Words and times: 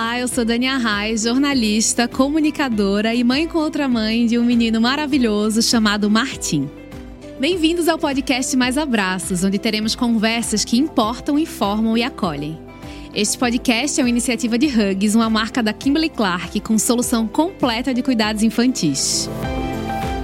Olá, 0.00 0.18
eu 0.18 0.26
sou 0.26 0.46
Dania 0.46 0.78
Reis, 0.78 1.24
jornalista, 1.24 2.08
comunicadora 2.08 3.14
e 3.14 3.22
mãe 3.22 3.46
com 3.46 3.58
outra 3.58 3.86
mãe 3.86 4.24
de 4.24 4.38
um 4.38 4.42
menino 4.42 4.80
maravilhoso 4.80 5.60
chamado 5.60 6.08
Martim. 6.08 6.70
Bem-vindos 7.38 7.86
ao 7.86 7.98
podcast 7.98 8.56
Mais 8.56 8.78
Abraços, 8.78 9.44
onde 9.44 9.58
teremos 9.58 9.94
conversas 9.94 10.64
que 10.64 10.78
importam, 10.78 11.38
informam 11.38 11.98
e 11.98 12.02
acolhem. 12.02 12.58
Este 13.14 13.36
podcast 13.36 14.00
é 14.00 14.02
uma 14.02 14.08
iniciativa 14.08 14.56
de 14.56 14.68
Hugs, 14.68 15.14
uma 15.14 15.28
marca 15.28 15.62
da 15.62 15.74
Kimberly 15.74 16.08
Clark 16.08 16.58
com 16.60 16.78
solução 16.78 17.28
completa 17.28 17.92
de 17.92 18.02
cuidados 18.02 18.42
infantis. 18.42 19.28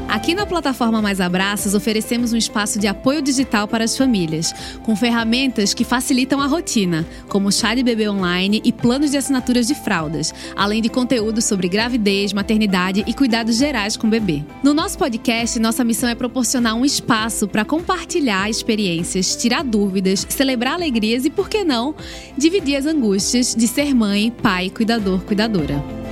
Aqui 0.08 0.34
na 0.34 0.46
plataforma 0.46 1.02
Mais 1.02 1.20
Abraços, 1.20 1.74
oferecemos 1.74 2.32
um 2.32 2.36
espaço 2.36 2.78
de 2.78 2.86
apoio 2.86 3.20
digital 3.20 3.66
para 3.66 3.84
as 3.84 3.96
famílias, 3.96 4.54
com 4.84 4.94
ferramentas 4.94 5.74
que 5.74 5.84
facilitam 5.84 6.40
a 6.40 6.46
rotina, 6.46 7.04
como 7.28 7.50
chá 7.50 7.74
de 7.74 7.82
bebê 7.82 8.08
online 8.08 8.62
e 8.64 8.72
planos 8.72 9.10
de 9.10 9.16
assinaturas 9.16 9.66
de 9.66 9.74
fraldas, 9.74 10.32
além 10.54 10.80
de 10.80 10.88
conteúdos 10.88 11.44
sobre 11.44 11.68
gravidez, 11.68 12.32
maternidade 12.32 13.04
e 13.06 13.12
cuidados 13.12 13.56
gerais 13.56 13.96
com 13.96 14.06
o 14.06 14.10
bebê. 14.10 14.44
No 14.62 14.72
nosso 14.72 14.96
podcast, 14.96 15.58
nossa 15.58 15.84
missão 15.84 16.08
é 16.08 16.14
proporcionar 16.14 16.76
um 16.76 16.84
espaço 16.84 17.48
para 17.48 17.64
compartilhar 17.64 18.48
experiências, 18.48 19.34
tirar 19.34 19.64
dúvidas, 19.64 20.24
celebrar 20.28 20.74
alegrias 20.74 21.24
e, 21.24 21.30
por 21.30 21.48
que 21.48 21.64
não, 21.64 21.94
dividir 22.38 22.76
as 22.76 22.86
angústias 22.86 23.54
de 23.56 23.66
ser 23.66 23.92
mãe, 23.92 24.30
pai, 24.30 24.70
cuidador, 24.70 25.20
cuidadora. 25.22 26.05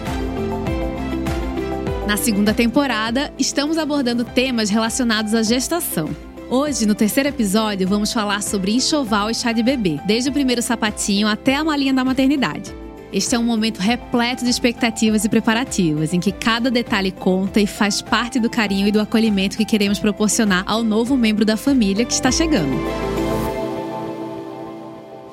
Na 2.07 2.19
segunda 2.19 2.53
temporada, 2.53 3.33
estamos 3.39 3.79
abordando 3.79 4.25
temas 4.25 4.69
relacionados 4.69 5.35
à 5.35 5.43
gestação. 5.43 6.15
Hoje, 6.51 6.85
no 6.85 6.95
terceiro 6.95 7.31
episódio, 7.31 7.89
vamos 7.89 8.13
falar 8.13 8.43
sobre 8.43 8.73
enxoval 8.73 9.31
e 9.31 9.35
chá 9.35 9.53
de 9.53 9.63
bebê, 9.63 9.99
desde 10.07 10.29
o 10.29 10.33
primeiro 10.33 10.61
sapatinho 10.61 11.27
até 11.27 11.57
a 11.57 11.65
malinha 11.65 11.95
da 11.95 12.05
maternidade. 12.05 12.75
Este 13.11 13.35
é 13.35 13.39
um 13.39 13.45
momento 13.45 13.79
repleto 13.79 14.45
de 14.45 14.51
expectativas 14.51 15.25
e 15.25 15.31
preparativas, 15.31 16.13
em 16.13 16.21
que 16.21 16.31
cada 16.31 16.71
detalhe 16.71 17.11
conta 17.11 17.59
e 17.59 17.67
faz 17.67 18.03
parte 18.03 18.39
do 18.39 18.51
carinho 18.51 18.87
e 18.87 18.93
do 18.93 19.01
acolhimento 19.01 19.57
que 19.57 19.65
queremos 19.65 19.99
proporcionar 19.99 20.63
ao 20.67 20.83
novo 20.83 21.17
membro 21.17 21.45
da 21.45 21.57
família 21.57 22.05
que 22.05 22.13
está 22.13 22.31
chegando. 22.31 23.14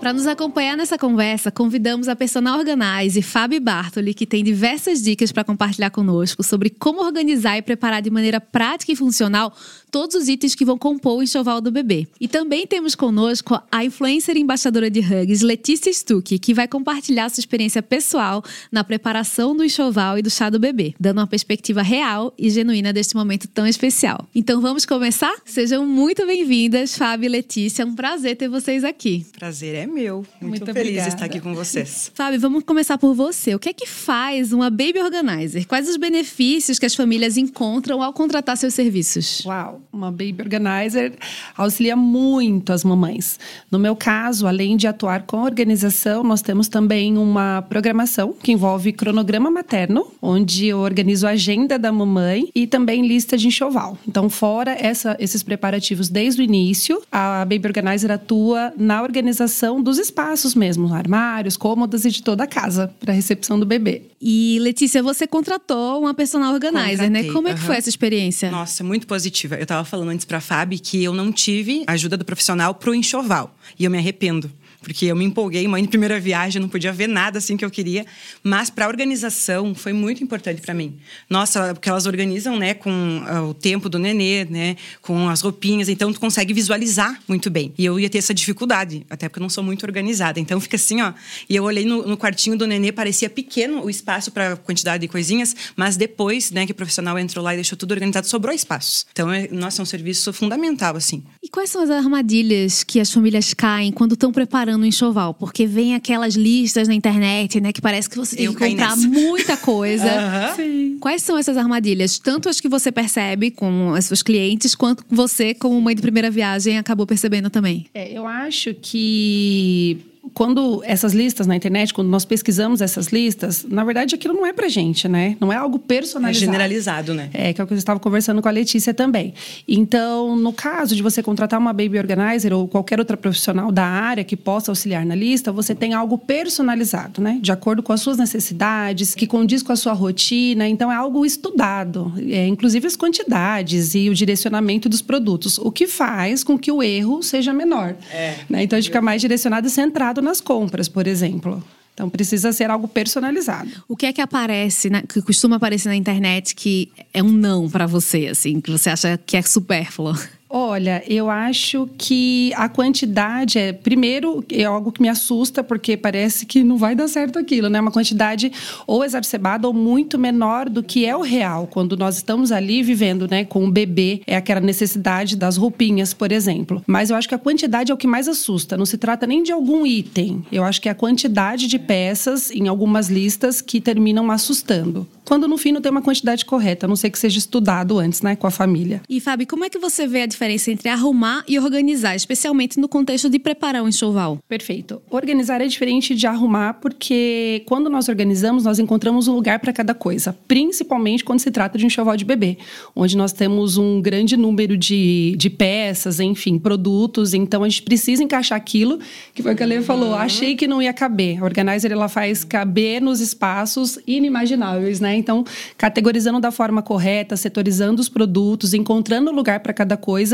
Para 0.02 0.14
nos 0.14 0.26
acompanhar 0.26 0.76
nessa 0.76 0.98
conversa, 0.98 1.52
convidamos 1.52 2.08
a 2.08 2.16
personal 2.16 2.58
organizer 2.58 3.22
Fabi 3.22 3.60
Bartoli, 3.60 4.16
que 4.16 4.26
tem 4.26 4.44
diversas 4.44 5.00
dicas 5.00 5.32
para 5.32 5.44
compartilhar 5.44 5.92
conosco 5.92 6.42
sobre 6.42 6.72
como 6.72 7.06
organizar 7.06 7.56
e 7.60 7.62
preparar 7.62 8.02
de 8.02 8.10
maneira 8.10 8.42
prática 8.42 8.92
e 8.92 8.96
funcional 8.96 9.54
todos 9.92 10.16
os 10.16 10.28
itens 10.28 10.56
que 10.56 10.66
vão 10.66 10.76
compor 10.76 11.20
o 11.20 11.24
enxoval 11.24 11.62
do 11.62 11.70
bebê. 11.70 12.08
E 12.20 12.28
também 12.28 12.66
temos 12.66 12.96
conosco 12.96 13.62
a 13.72 13.86
influencer 13.86 14.36
e 14.36 14.40
embaixadora 14.40 14.90
de 14.90 15.02
Hugs, 15.02 15.42
Letícia 15.42 15.94
Stuck, 15.94 16.40
que 16.40 16.54
vai 16.54 16.68
compartilhar 16.68 17.30
sua 17.30 17.42
experiência 17.42 17.84
pessoal 17.84 18.44
na 18.72 18.84
preparação 18.84 19.56
do 19.56 19.64
enxoval 19.64 20.18
e 20.18 20.24
do 20.24 20.32
chá 20.32 20.50
do 20.50 20.58
bebê, 20.58 20.96
dando 21.00 21.20
uma 21.20 21.28
perspectiva 21.28 21.84
real 21.84 22.34
e 22.40 22.50
genuína 22.50 22.92
deste 22.92 23.16
momento 23.16 23.48
tão 23.48 23.68
especial. 23.68 24.28
Então 24.34 24.62
vamos 24.62 24.84
começar? 24.84 25.36
Sejam 25.46 25.86
muito 25.86 26.26
bem-vindas, 26.26 26.98
Fábio 26.98 27.28
e 27.28 27.30
Letícia. 27.30 27.84
É 27.84 27.86
um 27.86 27.94
prazer 27.94 28.36
ter 28.36 28.48
vocês 28.48 28.84
aqui. 28.84 29.28
Prazer 29.38 29.76
é 29.76 29.91
meu. 29.92 30.26
Muito, 30.40 30.64
Muito 30.64 30.66
feliz 30.66 30.80
obrigada. 30.80 31.10
estar 31.10 31.26
aqui 31.26 31.40
com 31.40 31.54
vocês. 31.54 32.12
Fábio, 32.14 32.40
vamos 32.40 32.64
começar 32.64 32.98
por 32.98 33.14
você. 33.14 33.54
O 33.54 33.60
que 33.60 33.70
é 33.70 33.74
que 33.74 33.86
faz 33.88 34.54
uma 34.54 34.70
Baby 34.70 35.00
Organizer? 35.00 35.68
Quais 35.68 35.88
os 35.90 35.98
benefícios 35.98 36.80
que 36.80 36.86
as 36.86 36.96
famílias 36.96 37.38
encontram 37.38 38.02
ao 38.02 38.14
contratar 38.14 38.58
seus 38.58 38.74
serviços? 38.74 39.44
Uau, 39.46 39.82
uma 39.92 40.10
Baby 40.12 40.38
Organizer 40.40 41.14
auxilia 41.56 41.96
muito 41.96 42.72
as 42.74 42.84
mamães. 42.84 43.40
No 43.70 43.78
meu 43.78 43.96
caso, 43.96 44.48
além 44.48 44.78
de 44.78 44.88
atuar 44.88 45.24
com 45.24 45.38
a 45.40 45.44
organização, 45.44 46.24
nós 46.24 46.42
temos 46.42 46.68
também 46.68 47.18
uma 47.18 47.62
programação 47.64 48.34
que 48.34 48.52
envolve 48.52 48.92
cronograma 48.94 49.52
materno, 49.52 50.08
onde 50.22 50.68
eu 50.68 50.80
organizo 50.80 51.28
a 51.28 51.32
agenda 51.32 51.78
da 51.78 51.92
mamãe 51.92 52.50
e 52.56 52.66
também 52.68 53.06
lista 53.08 53.38
de 53.38 53.48
enxoval. 53.48 53.98
Então, 54.08 54.30
fora 54.30 54.72
essa, 54.72 55.16
esses 55.20 55.44
preparativos 55.44 56.10
desde 56.10 56.42
o 56.42 56.44
início, 56.44 57.02
a 57.12 57.40
Baby 57.46 57.68
Organizer 57.68 58.12
atua 58.12 58.74
na 58.78 59.02
organização 59.02 59.81
dos 59.82 59.98
espaços 59.98 60.56
mesmo, 60.56 60.94
armários, 60.94 61.58
cômodas 61.58 62.06
e 62.06 62.12
de 62.12 62.24
toda 62.24 62.44
a 62.44 62.48
casa 62.48 62.94
para 63.00 63.12
a 63.12 63.16
recepção 63.16 63.60
do 63.60 63.66
bebê. 63.66 64.04
E 64.22 64.60
Letícia, 64.62 65.02
você 65.02 65.26
contratou 65.26 66.02
uma 66.02 66.14
personal 66.14 66.54
organizer, 66.54 67.10
né? 67.10 67.24
Contratei, 67.24 67.28
né? 67.28 67.34
Como 67.34 67.48
é 67.48 67.54
que 67.54 67.60
foi 67.60 67.76
essa 67.76 67.90
experiência? 67.90 68.52
Nossa, 68.52 68.84
muito 68.84 69.08
positiva. 69.08 69.56
Eu 69.56 69.64
estava 69.64 69.84
falando 69.84 70.10
antes 70.10 70.26
para 70.26 70.38
a 70.38 70.42
Fábio 70.42 70.80
que 70.80 71.04
eu 71.04 71.14
não 71.14 71.32
tive 71.32 71.84
ajuda 71.88 72.18
do 72.18 72.26
profissional 72.26 72.76
pro 72.76 72.94
enxoval 72.94 73.56
e 73.78 73.86
eu 73.86 73.92
me 73.92 73.98
arrependo 73.98 74.52
porque 74.82 75.06
eu 75.06 75.16
me 75.16 75.24
empolguei, 75.24 75.68
mãe 75.68 75.84
de 75.84 75.90
primeira 75.90 76.20
viagem, 76.20 76.62
não 76.62 76.68
podia 76.68 76.92
ver 76.92 77.08
nada 77.08 77.38
assim 77.38 77.56
que 77.56 77.64
eu 77.64 77.70
queria, 77.70 78.06
mas 78.44 78.70
para 78.70 78.86
a 78.86 78.88
organização 78.88 79.76
foi 79.76 79.94
muito 79.94 80.24
importante 80.24 80.62
para 80.62 80.74
mim. 80.74 80.98
Nossa, 81.30 81.74
porque 81.74 81.88
elas 81.88 82.06
organizam, 82.06 82.58
né, 82.58 82.74
com 82.74 82.90
uh, 82.90 83.50
o 83.50 83.54
tempo 83.54 83.88
do 83.88 84.00
nenê, 84.00 84.46
né, 84.46 84.76
com 85.02 85.30
as 85.30 85.42
roupinhas, 85.42 85.88
então 85.88 86.12
tu 86.12 86.20
consegue 86.20 86.54
visualizar 86.54 87.22
muito 87.28 87.50
bem. 87.50 87.74
E 87.78 87.86
eu 87.86 88.00
ia 88.00 88.10
ter 88.10 88.18
essa 88.18 88.34
dificuldade, 88.34 89.06
até 89.10 89.30
porque 89.30 89.40
eu 89.40 89.44
não 89.44 89.50
sou 89.50 89.64
muito 89.64 89.86
organizada. 89.86 90.40
Então 90.40 90.60
fica 90.60 90.76
assim, 90.76 91.02
ó, 91.02 91.14
e 91.48 91.56
eu 91.56 91.64
olhei 91.64 91.86
no, 91.86 92.08
no 92.08 92.18
quartinho 92.18 92.58
do 92.58 92.66
nenê, 92.66 92.92
parecia 92.92 93.30
pequeno 93.30 93.84
o 93.84 93.90
espaço 93.90 94.32
para 94.32 94.56
quantidade 94.56 95.02
de 95.02 95.08
coisinhas, 95.08 95.56
mas 95.76 95.96
depois, 95.96 96.50
né, 96.50 96.66
que 96.66 96.72
o 96.72 96.76
profissional 96.76 97.18
entrou 97.20 97.44
lá 97.44 97.54
e 97.54 97.58
deixou 97.58 97.78
tudo 97.78 97.92
organizado, 97.92 98.28
sobrou 98.28 98.54
espaços. 98.54 99.06
Então, 99.12 99.32
é, 99.32 99.48
nossa, 99.52 99.82
é 99.82 99.84
um 99.84 99.86
serviço 99.86 100.34
fundamental 100.34 100.96
assim. 100.96 101.24
E 101.44 101.48
quais 101.48 101.70
são 101.70 101.84
as 101.84 101.90
armadilhas 101.92 102.84
que 102.84 103.00
as 103.00 103.12
famílias 103.12 103.54
caem 103.54 103.92
quando 103.92 104.14
estão 104.14 104.32
preparando 104.32 104.71
um 104.76 104.86
enxoval, 104.86 105.34
porque 105.34 105.66
vem 105.66 105.96
aquelas 105.96 106.36
listas 106.36 106.88
na 106.88 106.94
internet, 106.94 107.60
né, 107.60 107.72
que 107.72 107.82
parece 107.82 108.10
que 108.10 108.18
você 108.18 108.36
tem 108.36 108.46
Eu 108.46 108.54
que 108.54 108.68
comprar 108.68 108.96
nessa. 108.96 109.08
muita 109.08 109.58
coisa. 109.58 110.06
uhum. 110.58 110.98
Quais 111.00 111.22
são 111.24 111.38
essas 111.38 111.58
armadilhas? 111.58 112.20
Tanto 112.20 112.50
as 112.50 112.60
que 112.60 112.70
você 112.70 112.92
percebe 112.92 113.52
com 113.52 113.92
os 113.92 114.06
seus 114.06 114.22
clientes, 114.22 114.76
quanto 114.76 115.04
você, 115.10 115.54
como 115.54 115.80
mãe 115.82 115.96
de 115.96 116.02
primeira 116.02 116.30
viagem, 116.30 116.78
acabou 116.78 117.06
percebendo 117.06 117.50
também? 117.50 117.86
É, 117.94 118.12
eu 118.12 118.28
acho 118.28 118.74
que 118.82 120.00
quando 120.34 120.82
essas 120.86 121.14
listas 121.14 121.48
na 121.48 121.56
internet, 121.56 121.94
quando 121.94 122.08
nós 122.08 122.26
pesquisamos 122.26 122.80
essas 122.80 123.08
listas, 123.08 123.66
na 123.68 123.84
verdade 123.84 124.14
aquilo 124.14 124.36
não 124.36 124.46
é 124.46 124.54
pra 124.54 124.70
gente, 124.70 125.08
né? 125.08 125.36
Não 125.40 125.52
é 125.52 125.56
algo 125.56 125.80
personalizado. 125.80 126.44
É 126.44 126.46
generalizado, 126.46 127.14
né? 127.14 127.30
É, 127.34 127.54
que 127.54 127.60
é 127.60 127.64
o 127.64 127.68
que 127.68 127.74
eu 127.74 127.78
estava 127.78 128.00
conversando 128.00 128.42
com 128.42 128.48
a 128.48 128.52
Letícia 128.52 128.94
também. 128.94 129.34
Então, 129.68 130.36
no 130.36 130.54
caso 130.54 130.96
de 130.96 131.02
você 131.02 131.24
contratar 131.24 131.60
uma 131.60 131.74
baby 131.74 131.98
organizer 131.98 132.54
ou 132.54 132.68
qualquer 132.68 133.00
outra 133.00 133.18
profissional 133.18 133.72
da 133.72 133.84
área 133.84 134.24
que 134.24 134.38
possa 134.38 134.72
auxiliar 134.72 135.06
na 135.06 135.16
lista, 135.16 135.52
você 135.52 135.74
tem 135.74 135.94
algo 135.94 136.18
personalizado, 136.18 137.20
né? 137.20 137.40
De 137.42 137.52
acordo 137.52 137.82
com 137.82 137.92
as 137.92 138.02
suas 138.02 138.18
necessidades, 138.18 139.16
que 139.16 139.26
condiz 139.26 139.64
com 139.64 139.72
a 139.72 139.76
sua 139.76 139.94
rotina. 139.94 140.68
Então, 140.68 140.92
é 140.92 140.96
algo 140.96 141.26
estudado, 141.26 142.14
é, 142.30 142.48
inclusive 142.48 142.86
as 142.86 142.96
quantidades 142.96 143.96
e 143.96 144.08
o 144.10 144.14
direcionamento 144.14 144.88
dos 144.88 145.02
produtos, 145.02 145.58
o 145.58 145.72
que 145.72 145.88
faz 145.88 146.44
com 146.44 146.58
que 146.60 146.72
o 146.72 146.84
erro 146.84 147.24
seja 147.24 147.52
menor. 147.52 147.96
É. 148.12 148.36
Né? 148.48 148.64
Então, 148.64 148.78
a 148.78 148.80
gente 148.80 148.90
fica 148.90 149.02
mais 149.02 149.20
direcionado 149.20 149.66
e 149.66 149.70
centrado 149.70 150.11
nas 150.20 150.42
compras, 150.42 150.90
por 150.90 151.06
exemplo. 151.06 151.64
Então 151.94 152.10
precisa 152.10 152.52
ser 152.52 152.72
algo 152.72 152.88
personalizado. 152.88 153.70
O 153.88 153.96
que 153.96 154.08
é 154.08 154.14
que 154.14 154.22
aparece, 154.22 154.90
na, 154.90 155.04
que 155.04 155.22
costuma 155.22 155.58
aparecer 155.58 155.90
na 155.90 155.96
internet 155.96 156.56
que 156.56 156.92
é 157.14 157.22
um 157.22 157.32
não 157.32 157.70
para 157.70 157.86
você, 157.86 158.28
assim, 158.28 158.60
que 158.60 158.72
você 158.72 158.90
acha 158.90 159.20
que 159.24 159.38
é 159.38 159.42
supérfluo? 159.44 160.16
Olha, 160.54 161.02
eu 161.08 161.30
acho 161.30 161.90
que 161.98 162.52
a 162.58 162.68
quantidade 162.68 163.58
é, 163.58 163.72
primeiro, 163.72 164.44
é 164.52 164.66
algo 164.66 164.92
que 164.92 165.02
me 165.02 165.08
assusta, 165.08 165.64
porque 165.64 165.96
parece 165.96 166.46
que 166.46 166.62
não 166.62 166.78
vai 166.78 166.94
dar 166.94 167.08
certo 167.08 167.40
aquilo, 167.40 167.70
né? 167.70 167.80
Uma 167.80 167.92
quantidade 167.92 168.52
ou 168.86 169.02
exacerbada 169.06 169.66
ou 169.66 169.74
muito 169.74 170.20
menor 170.20 170.68
do 170.68 170.84
que 170.84 171.06
é 171.06 171.16
o 171.16 171.22
real. 171.22 171.68
Quando 171.68 171.96
nós 171.96 172.18
estamos 172.18 172.52
ali 172.52 172.84
vivendo, 172.84 173.30
né, 173.30 173.46
com 173.46 173.66
o 173.66 173.72
bebê, 173.72 174.22
é 174.28 174.36
aquela 174.36 174.60
necessidade 174.60 175.38
das 175.38 175.56
roupinhas, 175.56 176.14
por 176.14 176.34
exemplo. 176.34 176.84
Mas 176.86 177.10
eu 177.10 177.16
acho 177.16 177.30
que 177.30 177.36
a 177.36 177.40
quantidade 177.40 177.90
é 177.90 177.96
o 177.96 177.98
que 177.98 178.08
mais 178.08 178.28
assusta. 178.28 178.76
Não 178.76 178.86
se 178.86 178.98
trata 178.98 179.26
nem 179.26 179.44
de 179.44 179.54
algum 179.54 179.86
item. 179.86 180.44
Eu 180.52 180.66
acho 180.66 180.82
que 180.82 180.90
é 180.90 180.92
a 180.92 180.96
quantidade 180.96 181.66
de 181.66 181.80
peças 181.80 182.52
em 182.52 182.68
algumas 182.68 183.10
listas 183.10 183.62
que 183.62 183.80
terminam 183.80 184.30
assustando 184.30 185.08
quando 185.32 185.48
no 185.48 185.58
fim 185.58 185.72
não 185.72 185.80
tem 185.80 185.90
uma 185.90 186.02
quantidade 186.02 186.44
correta, 186.44 186.86
a 186.86 186.90
não 186.90 186.96
ser 186.98 187.10
que 187.10 187.18
seja 187.18 187.40
estudado 187.40 187.98
antes, 187.98 188.22
né, 188.22 188.36
com 188.36 188.48
a 188.48 188.52
família. 188.52 189.02
E 189.08 189.22
Fábio, 189.22 189.48
como 189.48 189.64
é 189.64 189.70
que 189.70 189.80
você 189.80 190.06
vê 190.06 190.24
a 190.24 190.28
diferença 190.42 190.72
entre 190.72 190.90
arrumar 190.90 191.44
e 191.48 191.60
organizar, 191.60 192.16
especialmente 192.16 192.80
no 192.80 192.88
contexto 192.88 193.30
de 193.30 193.38
preparar 193.38 193.84
um 193.84 193.88
enxoval? 193.88 194.40
Perfeito. 194.48 195.02
Organizar 195.10 195.62
é 195.62 195.68
diferente 195.68 196.16
de 196.16 196.26
arrumar 196.26 196.74
porque 196.76 197.64
quando 197.68 197.90
nós 197.90 198.10
organizamos, 198.10 198.64
nós 198.64 198.80
encontramos 198.80 199.28
um 199.28 199.36
lugar 199.36 199.60
para 199.60 199.72
cada 199.72 199.94
coisa, 199.94 200.36
principalmente 200.48 201.24
quando 201.24 201.40
se 201.40 201.52
trata 201.52 201.78
de 201.78 201.84
um 201.84 201.88
enxoval 201.88 202.18
de 202.18 202.26
bebê, 202.26 202.58
onde 202.96 203.16
nós 203.16 203.32
temos 203.32 203.78
um 203.78 204.02
grande 204.02 204.36
número 204.36 204.76
de, 204.76 205.36
de 205.38 205.50
peças, 205.50 206.20
enfim, 206.20 206.58
produtos, 206.58 207.34
então 207.34 207.64
a 207.64 207.70
gente 207.70 207.84
precisa 207.84 208.24
encaixar 208.24 208.58
aquilo, 208.58 209.00
que 209.36 209.44
foi 209.44 209.54
o 209.54 209.56
que 209.56 209.64
a 209.64 209.66
Lê 209.66 209.82
falou, 209.82 210.10
uhum. 210.10 210.16
achei 210.16 210.56
que 210.56 210.68
não 210.68 210.82
ia 210.82 210.94
caber. 210.94 211.42
A 211.42 211.46
Organizer 211.46 211.92
ela 211.92 212.08
faz 212.08 212.44
caber 212.44 213.02
nos 213.02 213.20
espaços 213.20 214.00
inimagináveis, 214.08 215.00
né? 215.00 215.16
Então, 215.16 215.44
categorizando 215.78 216.40
da 216.40 216.52
forma 216.52 216.82
correta, 216.82 217.38
setorizando 217.38 218.02
os 218.02 218.10
produtos, 218.10 218.74
encontrando 218.74 219.32
lugar 219.32 219.60
para 219.60 219.74
cada 219.74 219.96
coisa, 219.96 220.31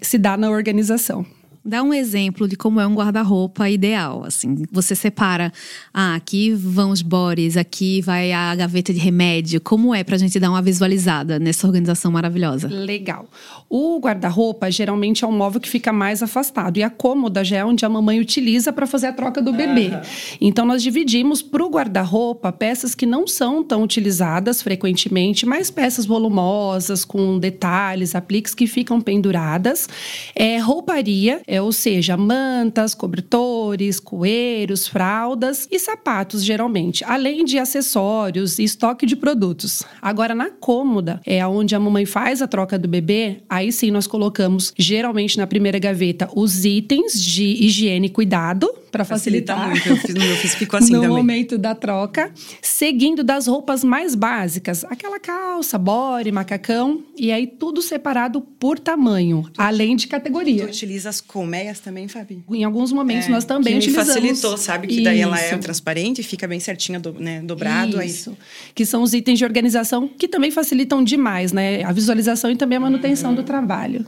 se 0.00 0.18
dá 0.18 0.36
na 0.36 0.50
organização. 0.50 1.24
Dá 1.64 1.82
um 1.82 1.92
exemplo 1.92 2.48
de 2.48 2.56
como 2.56 2.80
é 2.80 2.86
um 2.86 2.94
guarda-roupa 2.94 3.68
ideal, 3.68 4.24
assim. 4.24 4.64
Você 4.72 4.94
separa, 4.94 5.52
ah, 5.92 6.14
aqui 6.14 6.52
vão 6.52 6.90
os 6.90 7.02
bores, 7.02 7.56
aqui 7.56 8.00
vai 8.00 8.32
a 8.32 8.54
gaveta 8.54 8.92
de 8.92 8.98
remédio. 8.98 9.60
Como 9.60 9.94
é 9.94 10.02
pra 10.02 10.16
gente 10.16 10.38
dar 10.40 10.50
uma 10.50 10.62
visualizada 10.62 11.38
nessa 11.38 11.66
organização 11.66 12.10
maravilhosa? 12.10 12.68
Legal. 12.68 13.28
O 13.68 13.98
guarda-roupa 14.00 14.70
geralmente 14.70 15.24
é 15.24 15.26
um 15.26 15.32
móvel 15.32 15.60
que 15.60 15.68
fica 15.68 15.92
mais 15.92 16.22
afastado 16.22 16.78
e 16.78 16.82
a 16.82 16.90
cômoda 16.90 17.44
já 17.44 17.58
é 17.58 17.64
onde 17.64 17.84
a 17.84 17.88
mamãe 17.88 18.18
utiliza 18.20 18.72
para 18.72 18.86
fazer 18.86 19.08
a 19.08 19.12
troca 19.12 19.42
do 19.42 19.52
bebê. 19.52 19.88
Uhum. 19.88 20.00
Então 20.40 20.64
nós 20.64 20.82
dividimos 20.82 21.42
para 21.42 21.64
o 21.64 21.70
guarda-roupa 21.70 22.52
peças 22.52 22.94
que 22.94 23.04
não 23.04 23.26
são 23.26 23.62
tão 23.62 23.82
utilizadas 23.82 24.62
frequentemente, 24.62 25.44
mas 25.44 25.70
peças 25.70 26.06
volumosas 26.06 27.04
com 27.04 27.38
detalhes, 27.38 28.14
apliques 28.14 28.54
que 28.54 28.66
ficam 28.66 29.00
penduradas. 29.00 29.88
É 30.34 30.58
rouparia, 30.58 31.40
é, 31.48 31.62
ou 31.62 31.72
seja, 31.72 32.14
mantas, 32.14 32.94
cobertores, 32.94 33.98
coeiros, 33.98 34.86
fraldas 34.86 35.66
e 35.70 35.78
sapatos 35.78 36.44
geralmente, 36.44 37.02
além 37.04 37.42
de 37.42 37.58
acessórios 37.58 38.58
e 38.58 38.64
estoque 38.64 39.06
de 39.06 39.16
produtos. 39.16 39.82
Agora 40.02 40.34
na 40.34 40.50
cômoda 40.50 41.22
é 41.24 41.44
onde 41.46 41.74
a 41.74 41.80
mamãe 41.80 42.04
faz 42.04 42.42
a 42.42 42.46
troca 42.46 42.78
do 42.78 42.86
bebê, 42.86 43.38
aí 43.48 43.72
sim 43.72 43.90
nós 43.90 44.06
colocamos 44.06 44.74
geralmente 44.76 45.38
na 45.38 45.46
primeira 45.46 45.78
gaveta 45.78 46.28
os 46.36 46.66
itens 46.66 47.18
de 47.22 47.44
higiene 47.44 48.08
e 48.08 48.10
cuidado 48.10 48.70
para 48.90 49.04
facilitar. 49.04 49.68
Facilita 49.68 49.88
muito. 49.88 49.88
Eu 49.88 49.96
fiz, 49.96 50.14
no 50.14 50.24
meu 50.24 50.36
fiz 50.36 50.54
ficou 50.54 50.78
assim 50.78 50.92
no 50.92 51.02
também. 51.02 51.16
momento 51.16 51.58
da 51.58 51.74
troca, 51.74 52.32
seguindo 52.62 53.22
das 53.22 53.46
roupas 53.46 53.84
mais 53.84 54.14
básicas, 54.14 54.84
aquela 54.84 55.18
calça, 55.18 55.78
body, 55.78 56.32
macacão, 56.32 57.02
e 57.16 57.30
aí 57.32 57.46
tudo 57.46 57.82
separado 57.82 58.40
por 58.40 58.78
tamanho, 58.78 59.44
tu 59.52 59.60
além 59.60 59.96
de 59.96 60.06
categoria. 60.06 60.64
Tu 60.64 60.70
utiliza 60.70 61.08
as 61.08 61.20
colmeias 61.20 61.80
também, 61.80 62.08
Fabi? 62.08 62.42
Em 62.50 62.64
alguns 62.64 62.92
momentos 62.92 63.28
é, 63.28 63.30
nós 63.30 63.44
também 63.44 63.74
que 63.74 63.90
utilizamos. 63.90 64.14
facilitou, 64.14 64.56
sabe? 64.56 64.86
Que 64.86 65.02
daí 65.02 65.20
ela 65.20 65.38
é 65.38 65.56
transparente, 65.58 66.22
fica 66.22 66.46
bem 66.46 66.60
certinha, 66.60 66.98
do, 66.98 67.12
né, 67.12 67.40
dobrado. 67.42 68.02
Isso. 68.02 68.30
Aí... 68.30 68.36
Que 68.74 68.86
são 68.86 69.02
os 69.02 69.12
itens 69.12 69.38
de 69.38 69.44
organização 69.44 70.08
que 70.08 70.28
também 70.28 70.50
facilitam 70.50 71.02
demais, 71.02 71.52
né? 71.52 71.82
A 71.84 71.92
visualização 71.92 72.50
e 72.50 72.56
também 72.56 72.76
a 72.76 72.80
manutenção 72.80 73.30
uhum. 73.30 73.36
do 73.36 73.42
trabalho. 73.42 74.06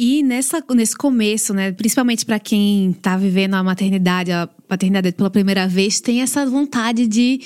E 0.00 0.22
nessa, 0.22 0.62
nesse 0.72 0.96
começo, 0.96 1.52
né, 1.52 1.72
principalmente 1.72 2.24
para 2.24 2.38
quem 2.38 2.90
está 2.90 3.16
vivendo 3.16 3.54
a 3.54 3.64
maternidade, 3.64 4.30
a 4.30 4.46
paternidade 4.46 5.10
pela 5.10 5.28
primeira 5.28 5.66
vez, 5.66 5.98
tem 5.98 6.22
essa 6.22 6.46
vontade 6.46 7.04
de 7.08 7.40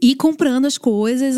ir 0.00 0.14
comprando 0.14 0.64
as 0.64 0.78
coisas 0.78 1.36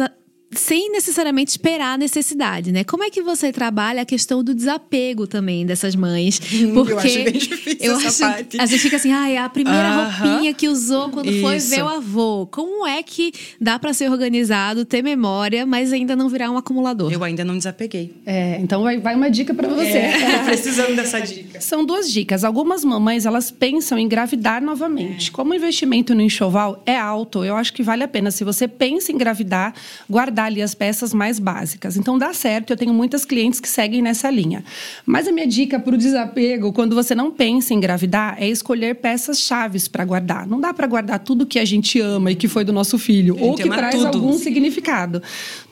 sem 0.51 0.91
necessariamente 0.91 1.51
esperar 1.51 1.95
a 1.95 1.99
necessidade, 1.99 2.73
né? 2.73 2.83
Como 2.83 3.05
é 3.05 3.11
que 3.11 3.23
você 3.23 3.53
trabalha 3.53 4.03
a 4.03 4.05
questão 4.05 4.43
do 4.43 4.55
desapego 4.55 5.27
também 5.27 5.67
dessas 5.67 5.95
mães? 5.95 6.41
Porque 6.75 6.93
eu 6.93 6.99
acho 6.99 7.25
bem 7.25 7.33
difícil 7.33 7.77
eu 7.81 7.97
essa 7.97 8.09
acho, 8.09 8.19
parte. 8.21 8.61
A 8.61 8.67
gente 8.67 8.81
fica 8.81 8.97
assim, 8.97 9.13
ah, 9.13 9.29
é 9.29 9.37
a 9.37 9.49
primeira 9.49 9.79
uh 9.79 10.09
-huh. 10.09 10.29
roupinha 10.29 10.55
que 10.55 10.69
usou 10.69 11.11
quando 11.11 11.31
Isso. 11.31 11.43
foi 11.43 11.59
ver 11.59 11.83
o 11.83 11.89
avô. 11.89 12.49
Como 12.51 12.87
é 12.87 13.03
que 13.03 13.33
dá 13.61 13.79
para 13.79 13.93
ser 13.93 14.11
organizado, 14.11 14.85
ter 14.85 15.03
memória, 15.03 15.67
mas 15.67 15.93
ainda 15.93 16.17
não 16.17 16.29
virar 16.29 16.51
um 16.51 16.57
acumulador? 16.57 17.13
Eu 17.13 17.23
ainda 17.23 17.45
não 17.45 17.57
desapeguei. 17.57 18.15
É, 18.25 18.59
então 18.61 18.83
vai, 18.83 18.99
vai 18.99 19.15
uma 19.15 19.31
dica 19.31 19.53
para 19.53 19.69
você. 19.69 19.99
É, 20.29 20.45
precisando 20.45 20.95
dessa 20.95 21.21
dica. 21.21 21.61
São 21.61 21.85
duas 21.85 22.11
dicas. 22.11 22.45
Algumas 22.45 22.85
mamães, 22.85 23.25
elas 23.25 23.51
pensam 23.51 23.99
em 23.99 24.05
engravidar 24.05 24.63
novamente. 24.63 25.29
É. 25.29 25.33
Como 25.33 25.53
o 25.53 25.55
investimento 25.55 26.15
no 26.15 26.21
enxoval 26.21 26.83
é 26.85 26.97
alto, 26.97 27.45
eu 27.45 27.57
acho 27.57 27.73
que 27.73 27.83
vale 27.83 28.03
a 28.03 28.09
pena. 28.09 28.31
Se 28.31 28.45
você 28.45 28.69
pensa 28.69 29.11
em 29.11 29.15
engravidar, 29.15 29.75
guardar 30.09 30.38
guardar 30.39 30.47
ali 30.47 30.63
as 30.63 30.75
peças 30.75 31.13
mais 31.13 31.39
básicas. 31.39 31.97
Então 31.97 32.17
dá 32.17 32.33
certo, 32.33 32.73
eu 32.73 32.77
tenho 32.77 32.95
muitas 32.95 33.25
clientes 33.25 33.59
que 33.59 33.69
seguem 33.69 34.01
nessa 34.01 34.31
linha. 34.31 34.65
Mas 35.05 35.27
a 35.27 35.33
minha 35.33 35.47
dica 35.47 35.81
para 35.81 35.95
o 35.95 35.99
desapego, 35.99 36.73
quando 36.73 36.95
você 36.95 37.15
não 37.15 37.31
pensa 37.31 37.75
em 37.75 37.79
engravidar, 37.79 38.37
é 38.39 38.49
escolher 38.49 38.95
peças 38.97 39.41
chaves 39.41 39.89
para 39.89 40.05
guardar. 40.05 40.47
Não 40.47 40.61
dá 40.61 40.73
para 40.73 40.87
guardar 40.87 41.19
tudo 41.19 41.45
que 41.45 41.59
a 41.59 41.65
gente 41.65 42.01
ama 42.01 42.31
e 42.31 42.37
que 42.37 42.47
foi 42.47 42.65
do 42.65 42.73
nosso 42.73 42.99
filho, 42.99 43.37
ou 43.41 43.55
que 43.55 43.69
traz 43.69 43.97
tudo. 43.97 44.07
algum 44.07 44.39
significado. 44.39 45.21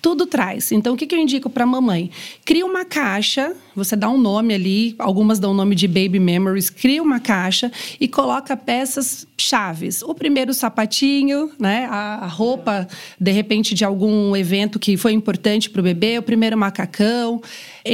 Tudo 0.07 0.25
traz. 0.25 0.71
Então 0.71 0.95
o 0.95 0.97
que, 0.97 1.05
que 1.05 1.17
eu 1.17 1.19
indico 1.19 1.51
para 1.51 1.67
mamãe? 1.67 2.13
Cria 2.45 2.65
uma 2.65 2.85
caixa, 2.85 3.57
você 3.75 3.97
dá 3.97 4.09
um 4.09 4.17
nome 4.17 4.55
ali, 4.55 4.95
algumas 5.01 5.41
dão 5.41 5.51
o 5.51 5.55
nome 5.55 5.75
de 5.75 5.89
Baby 5.89 6.21
Memories, 6.21 6.71
cria 6.71 7.03
uma 7.03 7.19
caixa 7.19 7.73
e 8.01 8.07
coloca 8.07 8.57
peças 8.57 9.27
chaves. 9.37 10.03
O 10.03 10.15
primeiro 10.15 10.55
sapatinho, 10.55 11.51
né? 11.59 11.87
A 11.91 12.29
roupa, 12.29 12.87
de 13.21 13.33
repente, 13.33 13.75
de 13.75 13.85
algum 13.85 14.37
evento 14.37 14.79
que 14.79 14.97
foi 14.97 15.13
importante 15.13 15.69
para 15.69 15.81
o 15.81 15.83
bebê, 15.83 16.19
o 16.19 16.23
primeiro 16.23 16.57
macacão. 16.57 17.43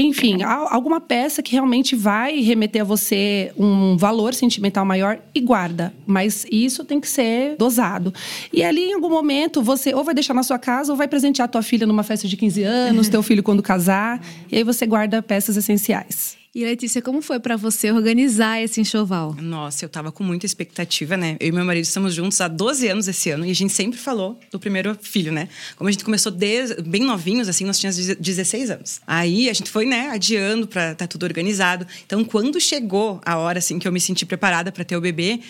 Enfim, 0.00 0.42
alguma 0.42 1.00
peça 1.00 1.42
que 1.42 1.52
realmente 1.52 1.94
vai 1.94 2.40
remeter 2.40 2.82
a 2.82 2.84
você 2.84 3.52
um 3.56 3.96
valor 3.96 4.34
sentimental 4.34 4.84
maior 4.84 5.18
e 5.34 5.40
guarda. 5.40 5.92
Mas 6.06 6.46
isso 6.50 6.84
tem 6.84 7.00
que 7.00 7.08
ser 7.08 7.56
dosado. 7.56 8.12
E 8.52 8.62
ali, 8.62 8.90
em 8.90 8.94
algum 8.94 9.10
momento, 9.10 9.62
você 9.62 9.94
ou 9.94 10.04
vai 10.04 10.14
deixar 10.14 10.34
na 10.34 10.42
sua 10.42 10.58
casa 10.58 10.92
ou 10.92 10.96
vai 10.96 11.08
presentear 11.08 11.46
a 11.46 11.48
tua 11.48 11.62
filha 11.62 11.86
numa 11.86 12.02
festa 12.02 12.26
de 12.26 12.36
15 12.36 12.62
anos, 12.62 13.08
teu 13.10 13.22
filho 13.22 13.42
quando 13.42 13.62
casar. 13.62 14.20
E 14.50 14.56
aí 14.56 14.64
você 14.64 14.86
guarda 14.86 15.22
peças 15.22 15.56
essenciais. 15.56 16.41
E 16.54 16.66
Letícia, 16.66 17.00
como 17.00 17.22
foi 17.22 17.40
para 17.40 17.56
você 17.56 17.90
organizar 17.90 18.60
esse 18.60 18.78
enxoval? 18.78 19.34
Nossa, 19.40 19.87
eu 19.87 19.88
tava 19.88 20.12
com 20.12 20.22
muita 20.22 20.44
expectativa, 20.44 21.16
né? 21.16 21.34
Eu 21.40 21.49
e 21.49 21.52
meu 21.52 21.64
marido 21.64 21.84
estamos 21.84 22.12
juntos 22.12 22.38
há 22.43 22.46
12 22.46 22.88
anos 22.88 23.08
esse 23.08 23.31
ano 23.31 23.46
e 23.46 23.50
a 23.50 23.54
gente 23.54 23.72
sempre 23.72 23.99
falou 23.99 24.38
do 24.50 24.60
primeiro 24.60 24.94
filho, 25.00 25.32
né? 25.32 25.49
Como 25.76 25.88
a 25.88 25.90
gente 25.90 26.04
começou 26.04 26.31
desde, 26.31 26.82
bem 26.82 27.04
novinhos, 27.04 27.49
assim, 27.49 27.64
nós 27.64 27.78
tínhamos 27.78 27.96
16 28.16 28.70
anos. 28.70 29.00
Aí 29.06 29.49
a 29.49 29.52
gente 29.54 29.70
foi, 29.70 29.87
né, 29.87 30.10
adiando 30.10 30.66
para 30.66 30.94
tá 30.94 31.06
tudo 31.06 31.25
organizado. 31.25 31.87
Então, 32.04 32.22
quando 32.22 32.60
chegou 32.60 33.19
a 33.25 33.38
hora, 33.38 33.58
assim, 33.58 33.78
que 33.78 33.88
eu 33.88 33.93
me 33.93 33.99
senti 33.99 34.26
preparada 34.26 34.70
para 34.70 34.84
ter 34.84 34.94
o 34.94 35.00
bebê, 35.00 35.40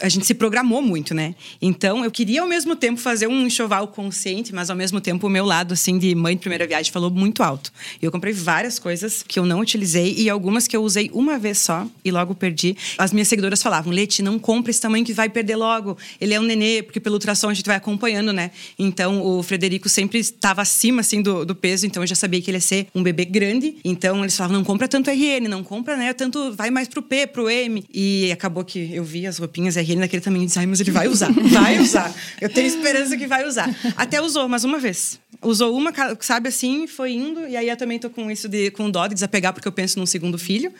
a 0.00 0.08
gente 0.08 0.24
se 0.24 0.32
programou 0.32 0.80
muito, 0.80 1.12
né? 1.12 1.34
Então, 1.60 2.04
eu 2.04 2.10
queria 2.12 2.40
ao 2.40 2.46
mesmo 2.46 2.76
tempo 2.76 3.00
fazer 3.00 3.26
um 3.26 3.46
enxoval 3.46 3.88
consciente, 3.88 4.54
mas 4.54 4.70
ao 4.70 4.76
mesmo 4.76 5.00
tempo 5.00 5.26
o 5.26 5.30
meu 5.30 5.44
lado, 5.44 5.74
assim, 5.74 5.98
de 5.98 6.14
mãe 6.14 6.36
de 6.36 6.40
primeira 6.40 6.68
viagem 6.68 6.92
falou 6.92 7.10
muito 7.10 7.42
alto. 7.42 7.72
E 8.00 8.04
eu 8.04 8.12
comprei 8.12 8.32
várias 8.32 8.78
coisas 8.78 9.24
que 9.26 9.40
eu 9.40 9.44
não 9.44 9.58
utilizei 9.58 10.14
e 10.16 10.30
algumas 10.30 10.51
que 10.68 10.76
eu 10.76 10.82
usei 10.82 11.10
uma 11.12 11.38
vez 11.38 11.58
só 11.58 11.86
e 12.04 12.10
logo 12.10 12.34
perdi. 12.34 12.76
As 12.98 13.12
minhas 13.12 13.28
seguidoras 13.28 13.62
falavam: 13.62 13.92
Leti, 13.92 14.22
não 14.22 14.38
compra 14.38 14.70
esse 14.70 14.80
tamanho 14.80 15.04
que 15.04 15.12
vai 15.12 15.28
perder 15.28 15.56
logo. 15.56 15.96
Ele 16.20 16.34
é 16.34 16.40
um 16.40 16.42
nenê, 16.42 16.82
porque 16.82 17.00
pela 17.00 17.14
ultrassom 17.14 17.48
a 17.48 17.54
gente 17.54 17.66
vai 17.66 17.76
acompanhando, 17.76 18.32
né? 18.32 18.50
Então 18.78 19.22
o 19.22 19.42
Frederico 19.42 19.88
sempre 19.88 20.18
estava 20.18 20.62
acima 20.62 21.00
assim 21.00 21.22
do, 21.22 21.44
do, 21.44 21.54
peso, 21.54 21.86
então 21.86 22.02
eu 22.02 22.06
já 22.06 22.14
sabia 22.14 22.40
que 22.40 22.50
ele 22.50 22.58
ia 22.58 22.60
ser 22.60 22.86
um 22.94 23.02
bebê 23.02 23.24
grande. 23.24 23.76
Então 23.84 24.20
eles 24.20 24.36
falavam: 24.36 24.58
não 24.58 24.64
compra 24.64 24.88
tanto 24.88 25.10
RN, 25.10 25.48
não 25.48 25.62
compra, 25.64 25.96
né? 25.96 26.12
Tanto 26.12 26.52
vai 26.52 26.70
mais 26.70 26.88
pro 26.88 27.02
P, 27.02 27.26
pro 27.26 27.48
M. 27.48 27.84
E 27.92 28.30
acabou 28.32 28.64
que 28.64 28.92
eu 28.92 29.04
vi 29.04 29.26
as 29.26 29.38
roupinhas 29.38 29.76
RN 29.76 30.00
naquele 30.00 30.22
tamanho 30.22 30.44
e 30.44 30.46
disse: 30.46 30.58
ai, 30.58 30.66
mas 30.66 30.80
ele 30.80 30.90
vai 30.90 31.08
usar, 31.08 31.32
vai 31.32 31.78
usar. 31.78 32.14
Eu 32.40 32.48
tenho 32.48 32.66
esperança 32.66 33.16
que 33.16 33.26
vai 33.26 33.46
usar. 33.46 33.74
Até 33.96 34.20
usou, 34.20 34.48
mas 34.48 34.64
uma 34.64 34.78
vez. 34.78 35.21
Usou 35.42 35.76
uma, 35.76 35.92
sabe 36.20 36.48
assim, 36.48 36.86
foi 36.86 37.12
indo. 37.12 37.46
E 37.46 37.56
aí 37.56 37.68
eu 37.68 37.76
também 37.76 37.98
tô 37.98 38.08
com 38.08 38.30
isso 38.30 38.48
de 38.48 38.70
com 38.70 38.90
dó 38.90 39.06
de 39.06 39.14
desapegar, 39.14 39.52
porque 39.52 39.66
eu 39.66 39.72
penso 39.72 39.98
num 39.98 40.06
segundo 40.06 40.38
filho. 40.38 40.72